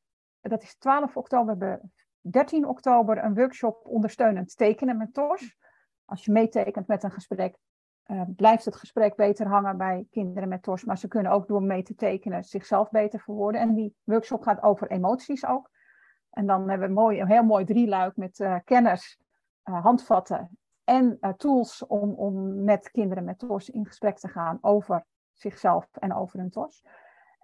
dat 0.50 0.64
is 0.64 0.76
12 0.78 1.18
oktober, 1.18 1.58
we 1.58 1.66
hebben 1.66 1.92
13 2.22 2.68
oktober 2.68 3.24
een 3.24 3.34
workshop 3.34 3.86
ondersteunend 3.88 4.58
tekenen 4.58 4.98
met 4.98 5.14
TOS. 5.14 5.58
Als 6.06 6.26
je 6.26 6.32
meetekent 6.32 6.88
met 6.88 7.04
een 7.04 7.12
gesprek, 7.12 7.58
uh, 8.08 8.22
blijft 8.36 8.66
het 8.66 8.76
gesprek 8.76 9.16
beter 9.16 9.48
hangen 9.48 9.78
bij 9.78 10.08
kinderen 10.12 10.50
met 10.50 10.64
TOS. 10.64 10.84
Maar 10.84 10.98
ze 10.98 11.08
kunnen 11.08 11.32
ook 11.32 11.48
door 11.48 11.64
mee 11.64 11.84
te 11.84 11.96
tekenen 11.96 12.44
zichzelf 12.44 12.90
beter 12.90 13.20
verwoorden. 13.20 13.62
En 13.62 13.74
die 13.74 13.96
workshop 14.04 14.42
gaat 14.42 14.64
over 14.64 14.92
emoties 14.92 15.46
ook. 15.46 15.70
En 16.30 16.46
dan 16.46 16.70
hebben 16.70 16.88
we 16.88 16.94
mooi, 16.94 17.22
een 17.22 17.28
heel 17.28 17.44
mooi 17.44 17.66
drieluik 17.66 18.18
met 18.18 18.40
uh, 18.40 18.56
kennis, 18.64 19.20
uh, 19.66 19.84
handvatten 19.84 20.58
en 20.84 21.20
tools 21.38 21.86
om, 21.86 22.14
om 22.14 22.64
met 22.64 22.92
kinderen 22.92 23.24
met 23.24 23.40
TOS 23.40 23.70
in 23.70 23.86
gesprek 23.86 24.18
te 24.18 24.28
gaan 24.28 24.58
over 24.62 25.06
zichzelf 25.34 25.88
en 25.92 26.14
over 26.14 26.40
hun 26.40 26.50
TOS. 26.50 26.84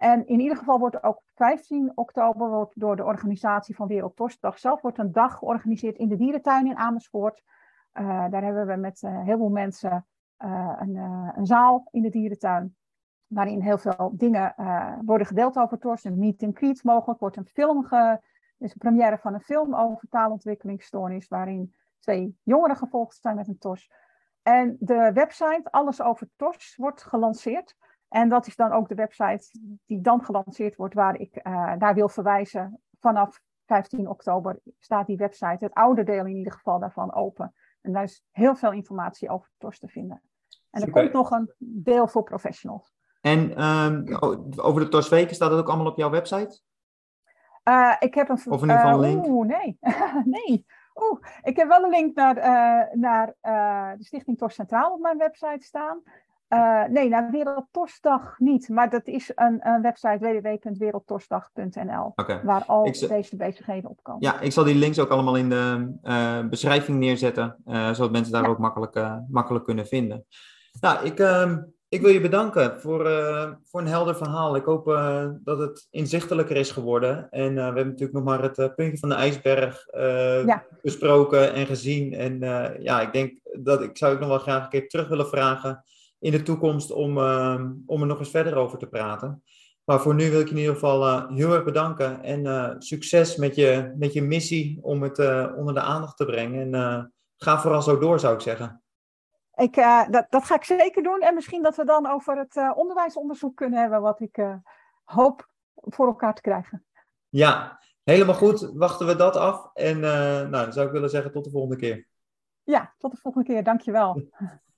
En 0.00 0.26
in 0.26 0.40
ieder 0.40 0.56
geval 0.56 0.78
wordt 0.78 1.02
ook 1.02 1.22
15 1.34 1.92
oktober 1.94 2.48
wordt 2.48 2.80
door 2.80 2.96
de 2.96 3.04
organisatie 3.04 3.74
van 3.74 3.86
Wereld 3.86 4.16
TOSdag 4.16 4.58
zelf 4.58 4.80
wordt 4.80 4.98
een 4.98 5.12
dag 5.12 5.38
georganiseerd 5.38 5.96
in 5.96 6.08
de 6.08 6.16
dierentuin 6.16 6.66
in 6.66 6.76
Amersfoort. 6.76 7.42
Uh, 7.94 8.30
daar 8.30 8.42
hebben 8.42 8.66
we 8.66 8.76
met 8.76 9.02
uh, 9.02 9.22
heel 9.22 9.36
veel 9.36 9.48
mensen 9.48 10.06
uh, 10.44 10.76
een, 10.78 10.96
een, 11.36 11.46
zaal 11.46 11.88
in 11.90 12.02
de 12.02 12.08
dierentuin. 12.08 12.76
Waarin 13.26 13.60
heel 13.60 13.78
veel 13.78 14.12
dingen 14.14 14.54
worden 15.04 15.26
gedeeld 15.26 15.56
over 15.56 15.78
TOS. 15.78 16.04
Een 16.04 16.18
meet 16.18 16.42
and 16.42 16.56
greet 16.56 16.84
mogelijk. 16.84 17.20
Wordt 17.20 17.36
een 17.36 17.46
film 17.46 17.84
ge, 17.84 18.20
is 18.58 18.72
een 18.72 18.78
première 18.78 19.18
van 19.18 19.34
een 19.34 19.40
film 19.40 19.74
over 19.74 20.08
taalontwikkelingsstoornis. 20.08 21.28
Waarin 21.28 21.74
twee 21.98 22.38
jongeren 22.42 22.76
gevolgd 22.76 23.18
zijn 23.20 23.36
met 23.36 23.48
een 23.48 23.58
TOS. 23.58 23.90
En 24.42 24.76
de 24.78 25.10
website 25.14 25.70
Alles 25.70 26.02
over 26.02 26.28
TOS 26.36 26.76
wordt 26.76 27.02
gelanceerd. 27.02 27.76
En 28.10 28.28
dat 28.28 28.46
is 28.46 28.56
dan 28.56 28.72
ook 28.72 28.88
de 28.88 28.94
website 28.94 29.58
die 29.86 30.00
dan 30.00 30.24
gelanceerd 30.24 30.76
wordt, 30.76 30.94
waar 30.94 31.18
ik 31.18 31.44
naar 31.78 31.94
wil 31.94 32.08
verwijzen. 32.08 32.80
Vanaf 32.98 33.40
15 33.66 34.08
oktober 34.08 34.58
staat 34.78 35.06
die 35.06 35.16
website, 35.16 35.64
het 35.64 35.74
oude 35.74 36.04
deel 36.04 36.26
in 36.26 36.36
ieder 36.36 36.52
geval 36.52 36.78
daarvan, 36.78 37.14
open. 37.14 37.54
En 37.80 37.92
daar 37.92 38.02
is 38.02 38.24
heel 38.30 38.56
veel 38.56 38.72
informatie 38.72 39.28
over 39.28 39.50
TOS 39.58 39.78
te 39.78 39.88
vinden. 39.88 40.22
En 40.70 40.80
er 40.80 40.86
Super. 40.86 41.00
komt 41.00 41.12
nog 41.12 41.30
een 41.30 41.52
deel 41.58 42.08
voor 42.08 42.22
professionals. 42.22 42.94
En 43.20 43.64
um, 43.64 44.16
over 44.56 44.80
de 44.80 44.88
TOS-weken 44.88 45.34
staat 45.34 45.50
dat 45.50 45.58
ook 45.58 45.68
allemaal 45.68 45.90
op 45.90 45.96
jouw 45.96 46.10
website? 46.10 46.60
Uh, 47.64 47.96
ik 47.98 48.14
heb 48.14 48.28
een... 48.28 48.34
Of 48.34 48.62
in 48.62 48.68
ieder 48.68 48.76
geval 48.76 48.92
een 48.92 49.00
link? 49.00 49.26
Oeh, 49.26 49.46
nee. 49.46 49.78
nee. 50.38 50.66
Oeh, 50.94 51.20
ik 51.42 51.56
heb 51.56 51.68
wel 51.68 51.84
een 51.84 51.90
link 51.90 52.14
naar, 52.14 52.36
uh, 52.36 52.94
naar 52.94 53.34
uh, 53.42 53.98
de 53.98 54.04
Stichting 54.04 54.38
TOS 54.38 54.54
Centraal 54.54 54.92
op 54.92 55.00
mijn 55.00 55.18
website 55.18 55.64
staan. 55.66 56.02
Uh, 56.54 56.84
nee, 56.84 57.08
naar 57.08 57.30
Wereldtosdag 57.30 58.38
niet. 58.38 58.68
Maar 58.68 58.90
dat 58.90 59.06
is 59.06 59.32
een, 59.34 59.58
een 59.68 59.82
website 59.82 60.18
www.wereldtosdag.nl. 60.18 62.12
Okay. 62.14 62.40
Waar 62.42 62.64
al 62.66 62.86
ik, 62.86 63.08
deze 63.08 63.36
bezigheden 63.36 63.90
op 63.90 64.02
komen. 64.02 64.22
Ja, 64.22 64.40
ik 64.40 64.52
zal 64.52 64.64
die 64.64 64.74
links 64.74 64.98
ook 64.98 65.10
allemaal 65.10 65.36
in 65.36 65.48
de 65.48 65.92
uh, 66.02 66.48
beschrijving 66.48 66.98
neerzetten. 66.98 67.56
Uh, 67.66 67.92
zodat 67.92 68.12
mensen 68.12 68.32
daar 68.32 68.42
ja. 68.42 68.48
ook 68.48 68.58
makkelijk, 68.58 69.20
makkelijk 69.28 69.64
kunnen 69.64 69.86
vinden. 69.86 70.26
Nou, 70.80 71.04
ik, 71.04 71.18
ik 71.88 72.00
wil 72.00 72.10
je 72.10 72.20
bedanken 72.20 72.80
voor, 72.80 73.04
voor 73.64 73.80
een 73.80 73.86
helder 73.86 74.16
verhaal. 74.16 74.56
Ik 74.56 74.64
hoop 74.64 74.84
dat 75.44 75.58
het 75.58 75.86
inzichtelijker 75.90 76.56
is 76.56 76.70
geworden. 76.70 77.30
En 77.30 77.54
we 77.54 77.60
hebben 77.60 77.86
natuurlijk 77.86 78.12
nog 78.12 78.24
maar 78.24 78.42
het 78.42 78.74
puntje 78.74 78.98
van 78.98 79.08
de 79.08 79.14
ijsberg 79.14 79.86
ja. 80.46 80.64
besproken 80.82 81.52
en 81.52 81.66
gezien. 81.66 82.14
En 82.14 82.38
ja, 82.82 83.00
ik 83.00 83.12
denk 83.12 83.40
dat 83.52 83.82
ik 83.82 83.96
zou 83.98 84.12
ook 84.14 84.20
nog 84.20 84.28
wel 84.28 84.38
graag 84.38 84.62
een 84.62 84.68
keer 84.70 84.88
terug 84.88 85.08
willen 85.08 85.28
vragen 85.28 85.84
in 86.20 86.30
de 86.30 86.42
toekomst 86.42 86.90
om, 86.90 87.18
uh, 87.18 87.64
om 87.86 88.00
er 88.00 88.06
nog 88.06 88.18
eens 88.18 88.30
verder 88.30 88.56
over 88.56 88.78
te 88.78 88.86
praten. 88.86 89.42
Maar 89.84 90.00
voor 90.00 90.14
nu 90.14 90.30
wil 90.30 90.40
ik 90.40 90.46
je 90.46 90.54
in 90.54 90.60
ieder 90.60 90.74
geval 90.74 91.06
uh, 91.06 91.30
heel 91.30 91.54
erg 91.54 91.64
bedanken 91.64 92.22
en 92.22 92.44
uh, 92.44 92.74
succes 92.78 93.36
met 93.36 93.54
je, 93.54 93.94
met 93.98 94.12
je 94.12 94.22
missie 94.22 94.78
om 94.82 95.02
het 95.02 95.18
onder 95.56 95.74
de 95.74 95.80
aandacht 95.80 96.16
te 96.16 96.24
brengen. 96.24 96.74
En 96.74 97.12
ga 97.36 97.60
vooral 97.60 97.82
zo 97.82 97.98
door, 97.98 98.20
zou 98.20 98.34
ik 98.34 98.40
zeggen. 98.40 98.82
ik, 99.54 99.74
dat, 100.10 100.26
dat 100.28 100.44
ga 100.44 100.54
ik 100.54 100.64
zeker 100.64 101.02
doen. 101.02 101.20
En 101.20 101.34
misschien 101.34 101.62
dat 101.62 101.76
we 101.76 101.84
dan 101.84 102.06
over 102.06 102.38
het 102.38 102.74
onderwijsonderzoek 102.76 103.56
kunnen 103.56 103.80
hebben, 103.80 104.00
wat 104.00 104.20
ik 104.20 104.60
hoop 105.04 105.48
voor 105.74 106.06
elkaar 106.06 106.34
te 106.34 106.40
krijgen. 106.40 106.86
Ja, 107.28 107.80
helemaal 108.02 108.34
goed. 108.34 108.70
Wachten 108.74 109.06
we 109.06 109.16
dat 109.16 109.36
af. 109.36 109.70
En 109.74 110.00
nou, 110.00 110.50
dan 110.50 110.72
zou 110.72 110.86
ik 110.86 110.92
willen 110.92 111.10
zeggen 111.10 111.32
tot 111.32 111.44
de 111.44 111.50
volgende 111.50 111.76
keer. 111.76 112.06
Ja, 112.62 112.94
tot 112.98 113.10
de 113.10 113.18
volgende 113.20 113.48
keer. 113.48 113.64
Dankjewel. 113.64 114.22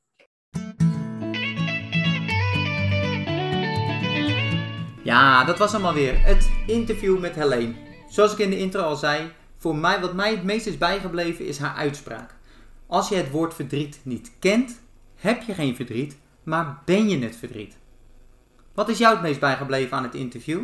Ja, 5.04 5.44
dat 5.44 5.58
was 5.58 5.72
allemaal 5.72 5.94
weer 5.94 6.24
het 6.24 6.50
interview 6.66 7.18
met 7.18 7.34
Helene. 7.34 7.74
Zoals 8.08 8.32
ik 8.32 8.38
in 8.38 8.50
de 8.50 8.58
intro 8.58 8.82
al 8.82 8.96
zei, 8.96 9.32
voor 9.56 9.76
mij, 9.76 10.00
wat 10.00 10.14
mij 10.14 10.30
het 10.30 10.42
meest 10.42 10.66
is 10.66 10.78
bijgebleven 10.78 11.46
is 11.46 11.58
haar 11.58 11.74
uitspraak. 11.74 12.34
Als 12.86 13.08
je 13.08 13.14
het 13.14 13.30
woord 13.30 13.54
verdriet 13.54 14.00
niet 14.02 14.32
kent, 14.38 14.80
heb 15.16 15.42
je 15.42 15.54
geen 15.54 15.76
verdriet, 15.76 16.16
maar 16.42 16.82
ben 16.84 17.08
je 17.08 17.18
het 17.18 17.36
verdriet. 17.36 17.76
Wat 18.74 18.88
is 18.88 18.98
jou 18.98 19.14
het 19.14 19.22
meest 19.22 19.40
bijgebleven 19.40 19.96
aan 19.96 20.02
het 20.02 20.14
interview? 20.14 20.62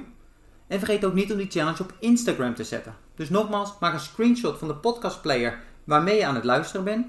En 0.66 0.78
vergeet 0.78 1.04
ook 1.04 1.14
niet 1.14 1.32
om 1.32 1.38
die 1.38 1.50
challenge 1.50 1.82
op 1.82 1.94
Instagram 1.98 2.54
te 2.54 2.64
zetten. 2.64 2.94
Dus 3.14 3.30
nogmaals, 3.30 3.74
maak 3.80 3.92
een 3.92 4.00
screenshot 4.00 4.58
van 4.58 4.68
de 4.68 4.76
podcastplayer 4.76 5.58
waarmee 5.84 6.16
je 6.16 6.26
aan 6.26 6.34
het 6.34 6.44
luisteren 6.44 6.84
bent. 6.84 7.06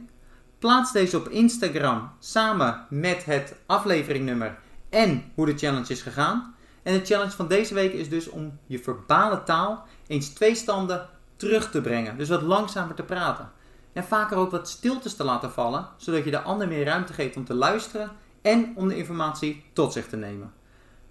Plaats 0.60 0.92
deze 0.92 1.18
op 1.18 1.28
Instagram 1.28 2.12
samen 2.20 2.86
met 2.90 3.26
het 3.26 3.56
afleveringnummer 3.66 4.58
en 4.90 5.32
hoe 5.34 5.46
de 5.46 5.58
challenge 5.58 5.92
is 5.92 6.02
gegaan. 6.02 6.58
En 6.84 6.94
de 6.94 7.06
challenge 7.06 7.32
van 7.32 7.48
deze 7.48 7.74
week 7.74 7.94
is 7.94 8.10
dus 8.10 8.30
om 8.30 8.60
je 8.66 8.80
verbale 8.80 9.44
taal 9.44 9.86
eens 10.08 10.30
twee 10.30 10.56
standen 10.56 11.10
terug 11.36 11.72
te 11.72 11.82
brengen. 11.82 12.18
Dus 12.18 12.30
wat 12.30 12.42
langzamer 12.42 12.96
te 12.96 13.04
praten. 13.04 13.52
En 13.94 14.04
vaker 14.04 14.38
ook 14.38 14.52
wat 14.52 14.70
stiltes 14.70 15.16
te 15.16 15.24
laten 15.24 15.52
vallen, 15.52 15.88
zodat 15.98 16.24
je 16.24 16.32
de 16.32 16.42
ander 16.42 16.68
meer 16.68 16.86
ruimte 16.86 17.14
geeft 17.14 17.36
om 17.36 17.46
te 17.46 17.54
luisteren 17.54 18.12
en 18.42 18.72
om 18.76 18.88
de 18.88 18.98
informatie 18.98 19.64
tot 19.74 19.94
zich 19.94 20.08
te 20.08 20.18
nemen. 20.18 20.54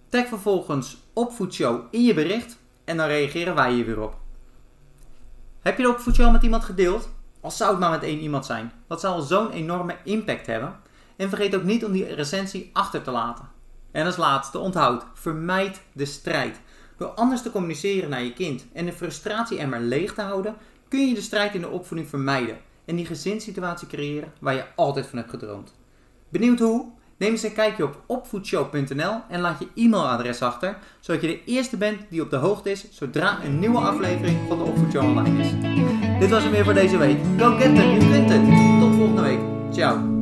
Tag 0.09 0.27
vervolgens 0.27 0.97
Opvoedshow 1.13 1.81
in 1.91 2.05
je 2.05 2.15
bericht 2.15 2.59
en 2.85 2.97
dan 2.97 3.07
reageren 3.07 3.55
wij 3.55 3.73
hier 3.73 3.87
weer 3.87 4.01
op. 4.01 4.17
Heb 5.61 5.77
je 5.77 5.83
de 5.83 5.89
Opvoedshow 5.89 6.33
met 6.33 6.43
iemand 6.43 6.65
gedeeld? 6.65 7.09
Al 7.41 7.51
zou 7.51 7.71
het 7.71 7.81
maar 7.81 7.91
met 7.91 8.03
één 8.03 8.19
iemand 8.19 8.47
zijn. 8.47 8.73
Dat 8.87 9.01
zal 9.01 9.21
zo'n 9.21 9.51
enorme 9.51 9.97
impact 10.05 10.47
hebben. 10.47 10.77
En 11.17 11.29
vergeet 11.29 11.57
ook 11.57 11.63
niet 11.63 11.85
om 11.85 11.93
die 11.93 12.15
recensie 12.15 12.71
achter 12.73 13.03
te 13.03 13.11
laten. 13.11 13.49
En 13.99 14.07
als 14.07 14.17
laatste 14.17 14.59
onthoud, 14.59 15.05
vermijd 15.15 15.81
de 15.93 16.05
strijd. 16.05 16.61
Door 16.97 17.09
anders 17.09 17.43
te 17.43 17.51
communiceren 17.51 18.11
naar 18.11 18.23
je 18.23 18.33
kind 18.33 18.67
en 18.73 18.87
de 18.87 18.93
frustratie 18.93 19.59
er 19.59 19.69
maar 19.69 19.81
leeg 19.81 20.15
te 20.15 20.21
houden, 20.21 20.57
kun 20.89 21.09
je 21.09 21.15
de 21.15 21.21
strijd 21.21 21.55
in 21.55 21.61
de 21.61 21.69
opvoeding 21.69 22.09
vermijden 22.09 22.59
en 22.85 22.97
die 22.97 23.07
gezinssituatie 23.07 23.89
creëren 23.89 24.33
waar 24.41 24.55
je 24.55 24.65
altijd 24.77 25.07
van 25.07 25.19
hebt 25.19 25.31
gedroomd. 25.31 25.75
Benieuwd 26.29 26.59
hoe? 26.59 26.87
Neem 27.17 27.31
eens 27.31 27.43
een 27.43 27.53
kijkje 27.53 27.85
op 27.85 28.03
opvoedshow.nl 28.07 29.21
en 29.29 29.41
laat 29.41 29.59
je 29.59 29.83
e-mailadres 29.83 30.43
achter, 30.43 30.79
zodat 31.01 31.21
je 31.23 31.29
de 31.29 31.45
eerste 31.45 31.77
bent 31.77 32.01
die 32.11 32.23
op 32.23 32.31
de 32.31 32.37
hoogte 32.37 32.71
is 32.71 32.91
zodra 32.91 33.45
een 33.45 33.59
nieuwe 33.59 33.79
aflevering 33.79 34.49
van 34.49 34.59
de 34.59 34.65
Opvoedshow 34.65 35.05
online 35.05 35.41
is. 35.41 35.51
Dit 36.19 36.31
was 36.31 36.43
hem 36.43 36.53
weer 36.53 36.65
voor 36.65 36.75
deze 36.75 36.97
week. 36.97 37.19
Go 37.39 37.57
get 37.57 37.75
them, 37.75 37.91
you 37.91 37.99
kunt 37.99 38.31
het. 38.31 38.81
Tot 38.81 38.95
volgende 38.95 39.23
week. 39.23 39.41
Ciao. 39.73 40.18